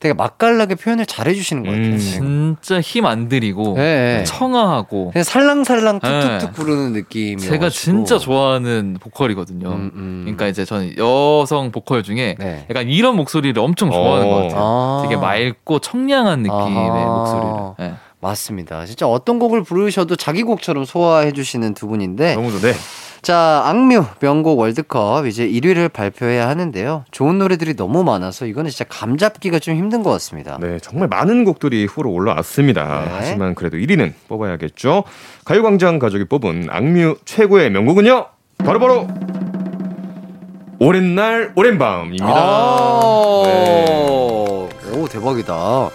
되게 0.00 0.12
맛깔나게 0.12 0.74
표현을 0.74 1.06
잘 1.06 1.28
해주시는 1.28 1.62
것 1.64 1.70
같아요. 1.70 1.94
음. 1.94 1.98
진짜 1.98 2.80
힘 2.80 3.04
안 3.04 3.28
들이고 3.28 3.74
네. 3.76 4.24
청아하고 4.26 5.10
그냥 5.12 5.24
살랑살랑 5.24 6.00
네. 6.00 6.20
툭툭툭 6.20 6.52
부르는 6.54 6.92
느낌이. 6.92 7.40
제가 7.40 7.68
진짜 7.68 8.18
좋아하는 8.18 8.96
보컬이거든요. 9.00 9.68
음, 9.68 10.20
그러니까 10.24 10.46
이제 10.48 10.64
저는 10.64 10.96
여성 10.96 11.70
보컬 11.70 12.02
중에 12.02 12.36
네. 12.38 12.66
약간 12.70 12.88
이런 12.88 13.16
목소리를 13.16 13.60
엄청 13.62 13.90
좋아하는 13.90 14.26
어. 14.26 14.30
것 14.30 14.36
같아요. 14.42 14.58
아. 14.60 15.02
되게 15.02 15.16
맑고 15.16 15.78
청량한 15.80 16.40
느낌의 16.42 16.90
아하. 16.90 17.04
목소리를. 17.06 17.74
네. 17.78 17.94
맞습니다. 18.20 18.86
진짜 18.86 19.06
어떤 19.06 19.38
곡을 19.38 19.62
부르셔도 19.64 20.16
자기 20.16 20.42
곡처럼 20.44 20.86
소화해 20.86 21.32
주시는 21.32 21.74
두 21.74 21.86
분인데. 21.88 22.36
너무 22.36 22.50
좋네. 22.58 22.72
자, 23.24 23.62
악뮤 23.64 24.04
명곡 24.20 24.58
월드컵 24.58 25.26
이제 25.26 25.48
1위를 25.48 25.90
발표해야 25.90 26.46
하는데요. 26.46 27.06
좋은 27.10 27.38
노래들이 27.38 27.74
너무 27.74 28.04
많아서 28.04 28.44
이거는 28.44 28.70
진짜 28.70 28.84
감 28.86 29.16
잡기가 29.16 29.58
좀 29.60 29.76
힘든 29.76 30.02
것 30.02 30.10
같습니다. 30.10 30.58
네, 30.60 30.78
정말 30.78 31.08
많은 31.08 31.44
곡들이 31.44 31.86
후로 31.86 32.12
올라왔습니다. 32.12 33.04
네. 33.06 33.10
하지만 33.10 33.54
그래도 33.54 33.78
1위는 33.78 34.12
뽑아야겠죠. 34.28 35.04
가요광장 35.46 35.98
가족이 35.98 36.26
뽑은 36.26 36.66
악뮤 36.68 37.16
최고의 37.24 37.70
명곡은요. 37.70 38.26
바로바로 38.58 39.08
오랜 40.78 41.14
날 41.14 41.50
오랜 41.56 41.78
밤입니다. 41.78 42.26
아~ 42.28 43.42
네. 43.46 44.98
오, 44.98 45.08
대박이다. 45.08 45.88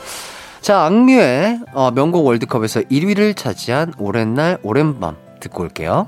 자, 0.62 0.82
악뮤의 0.86 1.60
어, 1.74 1.92
명곡 1.92 2.26
월드컵에서 2.26 2.82
1위를 2.82 3.36
차지한 3.36 3.94
오랜 4.00 4.34
날 4.34 4.58
오랜 4.64 5.00
밤 5.00 5.16
듣고 5.40 5.62
올게요. 5.62 6.08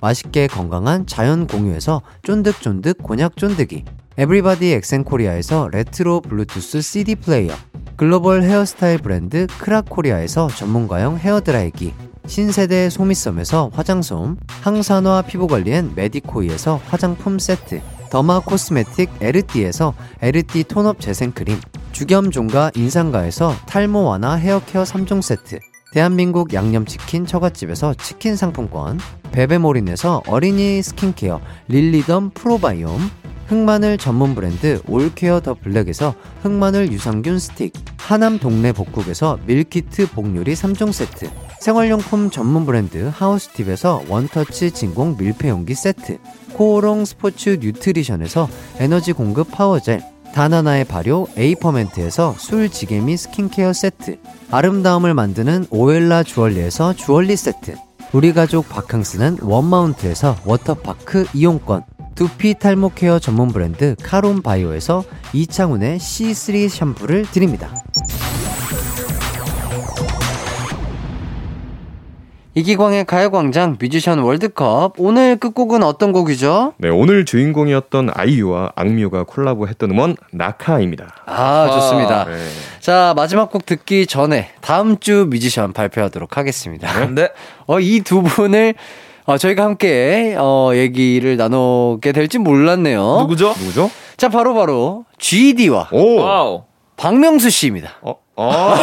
맛있게 0.00 0.46
건강한 0.46 1.06
자연 1.06 1.46
공유에서 1.46 2.02
쫀득쫀득 2.22 3.02
곤약 3.02 3.36
쫀득이, 3.36 3.84
에브리바디 4.16 4.72
엑센코리아에서 4.72 5.68
레트로 5.72 6.20
블루투스 6.22 6.82
CD 6.82 7.14
플레이어. 7.14 7.54
글로벌 7.96 8.42
헤어스타일 8.42 8.98
브랜드 8.98 9.46
크라코리아에서 9.58 10.48
전문가용 10.48 11.18
헤어드라이기. 11.18 11.92
신세대 12.26 12.90
소미섬에서 12.90 13.70
화장솜. 13.72 14.36
항산화 14.62 15.22
피부관리엔 15.22 15.92
메디코이에서 15.94 16.80
화장품 16.86 17.38
세트. 17.38 17.80
derma 18.10 18.40
cosmetic 18.40 19.10
에르띠에서 19.20 19.94
에르띠 20.20 20.64
tone-up 20.64 21.00
재생크림. 21.00 21.60
죽염 21.92 22.30
종가 22.30 22.70
인상가에서 22.74 23.52
탈모 23.66 24.04
완화 24.04 24.34
헤어케어 24.34 24.84
3종 24.84 25.22
세트 25.22 25.58
대한민국 25.92 26.54
양념치킨 26.54 27.26
처갓집에서 27.26 27.94
치킨 27.94 28.36
상품권 28.36 28.98
베베몰인에서 29.32 30.22
어린이 30.26 30.82
skin 30.82 31.11
care 31.11 31.40
릴리덤 31.68 32.30
프로바이옴 32.30 33.00
흑마늘 33.50 33.98
전문 33.98 34.36
브랜드 34.36 34.80
올케어 34.86 35.40
더 35.40 35.54
블랙에서 35.54 36.14
흑마늘 36.42 36.92
유산균 36.92 37.40
스틱, 37.40 37.72
하남 37.96 38.38
동네 38.38 38.70
복국에서 38.70 39.40
meal 39.44 39.82
kit 39.82 40.10
복요리 40.10 40.52
3종 40.54 40.92
세트, 40.92 41.28
생활용품 41.58 42.30
전문 42.30 42.64
브랜드 42.64 43.10
하우스팁에서 43.12 44.04
one 44.08 44.31
touch 44.31 44.70
진공 44.70 45.16
밀폐용기 45.18 45.74
세트, 45.74 46.18
코오롱 46.52 47.04
스포츠 47.04 47.58
뉴트리션에서 47.60 48.48
에너지 48.78 49.12
공급 49.12 49.50
power 49.50 49.78
gel, 49.78 50.00
다나나의 50.34 50.84
발효 50.84 51.26
에이퍼멘트에서 51.36 52.34
술지게미 52.38 53.16
skin 53.16 53.44
care 53.44 53.72
세트, 53.72 54.18
아름다움을 54.50 55.14
만드는 55.14 55.66
오엘라 55.70 56.22
주얼리에서 56.22 56.94
주얼리 56.94 57.36
세트, 57.36 57.76
우리 58.12 58.32
가족 58.32 58.68
바캉스는 58.68 59.38
원마운트에서 59.42 60.36
워터파크 60.44 61.26
이용권, 61.34 61.84
두피 62.14 62.54
탈모 62.54 62.92
케어 62.94 63.18
전문 63.18 63.48
브랜드 63.48 63.96
카론 64.02 64.42
바이오에서 64.42 65.04
이창훈의 65.32 65.98
C3 65.98 66.68
샴푸를 66.68 67.22
드립니다. 67.30 67.74
이기광의 72.54 73.04
가요광장 73.04 73.76
뮤지션 73.80 74.18
월드컵 74.18 74.94
오늘 74.98 75.36
끝곡은 75.36 75.84
어떤 75.84 76.10
곡이죠? 76.10 76.72
네, 76.78 76.88
오늘 76.88 77.24
주인공이었던 77.24 78.10
아이유와 78.12 78.72
악뮤가 78.74 79.22
콜라보했던 79.22 79.92
음원 79.92 80.16
나카입니다. 80.32 81.14
아 81.26 81.70
좋습니다. 81.72 82.24
네. 82.24 82.36
자 82.80 83.14
마지막 83.16 83.52
곡 83.52 83.66
듣기 83.66 84.06
전에 84.06 84.50
다음 84.60 84.98
주 84.98 85.28
뮤지션 85.30 85.72
발표하도록 85.72 86.36
하겠습니다. 86.36 87.06
네. 87.06 87.28
어이 87.66 88.00
두 88.00 88.22
분을 88.22 88.74
어, 89.26 89.38
저희가 89.38 89.62
함께 89.62 90.34
어, 90.36 90.72
얘기를 90.74 91.36
나누게 91.36 92.10
될지 92.10 92.38
몰랐네요. 92.38 93.18
누구죠? 93.20 93.54
누구죠? 93.60 93.92
자 94.16 94.28
바로 94.28 94.54
바로 94.54 95.04
GD와 95.18 95.90
오. 95.92 96.16
와우. 96.16 96.62
박명수 97.00 97.48
씨입니다. 97.48 97.92
어. 98.02 98.14
아. 98.36 98.74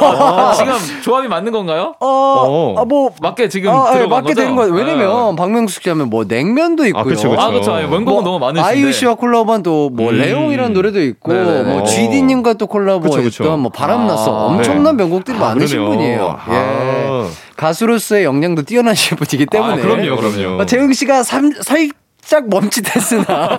아, 0.00 0.52
지금 0.54 0.74
조합이 1.02 1.28
맞는 1.28 1.50
건가요? 1.50 1.94
어, 1.98 2.74
아, 2.76 2.84
뭐 2.84 3.10
맞게 3.22 3.48
지금 3.48 3.70
아, 3.70 3.88
아, 3.88 3.92
들어간 3.92 4.10
맞게 4.10 4.34
거죠? 4.34 4.40
되는 4.42 4.54
거예요. 4.54 4.74
왜냐면 4.74 5.30
네. 5.30 5.36
박명수 5.36 5.80
씨 5.80 5.88
하면 5.88 6.10
뭐 6.10 6.24
냉면도 6.24 6.84
있고요. 6.88 7.04
그쵸, 7.04 7.30
그쵸. 7.30 7.40
아, 7.40 7.48
그렇죠. 7.48 7.70
원곡은 7.72 8.22
너무 8.22 8.38
많으신데. 8.38 8.68
아이유 8.68 8.92
씨와 8.92 9.14
콜라보한 9.14 9.62
또뭐 9.62 10.10
음. 10.10 10.18
레옹이라는 10.18 10.74
노래도 10.74 11.00
있고 11.00 11.32
네네네. 11.32 11.62
뭐 11.72 11.80
어. 11.80 11.84
GD님과 11.84 12.54
또 12.54 12.66
콜라보했던. 12.66 13.60
뭐 13.60 13.70
바람났어 13.70 14.30
아, 14.30 14.44
엄청난 14.44 14.98
네. 14.98 15.04
명곡들이 15.04 15.38
아, 15.38 15.40
많으신 15.40 15.78
그러네요. 15.78 15.96
분이에요. 15.96 16.38
예. 16.50 16.54
아. 16.54 17.26
가수로서의 17.56 18.24
역량도 18.24 18.62
뛰어나신 18.62 19.16
분이기 19.16 19.46
때문에. 19.46 19.72
아, 19.72 19.76
그럼요, 19.76 20.16
그럼요. 20.16 20.60
어, 20.62 20.66
재흥 20.66 20.92
씨가 20.92 21.22
삼, 21.22 21.50
살 21.62 21.88
짝 22.28 22.46
멈칫했으나. 22.46 23.58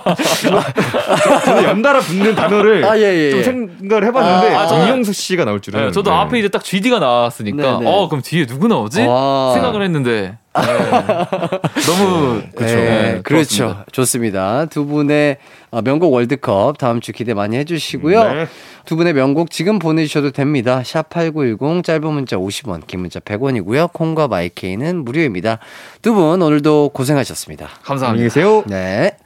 저는 1.44 1.64
연달아 1.64 1.98
붙는 1.98 2.36
단어를 2.36 2.84
아, 2.84 2.96
예, 2.96 3.02
예, 3.02 3.30
좀 3.30 3.40
예. 3.40 3.42
생각을 3.42 4.04
해봤는데 4.06 4.54
아, 4.54 4.60
아, 4.60 4.66
정명수 4.68 5.12
씨가 5.12 5.44
나올 5.44 5.60
줄은. 5.60 5.86
네, 5.86 5.90
저도 5.90 6.10
네. 6.10 6.16
앞에 6.16 6.38
이제 6.38 6.48
딱 6.48 6.62
GD가 6.62 7.00
나왔으니까 7.00 7.78
네네. 7.78 7.90
어 7.90 8.08
그럼 8.08 8.22
뒤에 8.22 8.46
누구 8.46 8.68
나오지? 8.68 9.02
와. 9.06 9.54
생각을 9.54 9.82
했는데 9.82 10.20
네. 10.20 10.38
너무 10.52 12.42
그쵸. 12.54 12.74
네, 12.74 12.74
네, 13.14 13.20
그렇죠. 13.22 13.84
좋습니다. 13.92 14.66
두 14.66 14.84
분의 14.86 15.36
어, 15.70 15.82
명곡 15.82 16.12
월드컵 16.12 16.76
다음 16.78 17.00
주 17.00 17.12
기대 17.12 17.34
많이 17.34 17.56
해주시고요. 17.56 18.24
네. 18.32 18.46
두 18.84 18.96
분의 18.96 19.12
명곡 19.12 19.50
지금 19.50 19.78
보내주셔도 19.78 20.32
됩니다. 20.32 20.82
샵 20.84 21.08
8910 21.10 21.84
짧은 21.84 22.12
문자 22.12 22.36
50원, 22.36 22.86
긴 22.86 23.00
문자 23.00 23.20
100원이고요. 23.20 23.92
콩과 23.92 24.26
마이케이는 24.28 25.04
무료입니다. 25.04 25.58
두 26.02 26.14
분 26.14 26.42
오늘도 26.42 26.90
고생하셨습니다. 26.94 27.66
안녕히 27.66 27.84
감사합니다. 27.84 28.24
계세요. 28.24 28.64
네. 28.66 29.16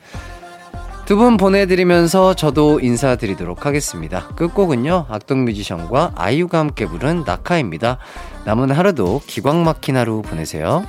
두 1.07 1.16
분 1.16 1.37
보내드리면서 1.37 2.35
저도 2.35 2.81
인사드리도록 2.81 3.66
하겠습니다. 3.66 4.29
끝곡은요, 4.37 5.07
악동 5.11 5.45
뮤지션과 5.45 6.12
아이유가 6.16 6.59
함께 6.59 6.87
부른 6.87 7.25
낙하입니다. 7.27 7.99
남은 8.45 8.70
하루도 8.70 9.20
기광 9.27 9.64
막힌 9.64 9.97
하루 9.99 10.22
보내세요. 10.22 10.85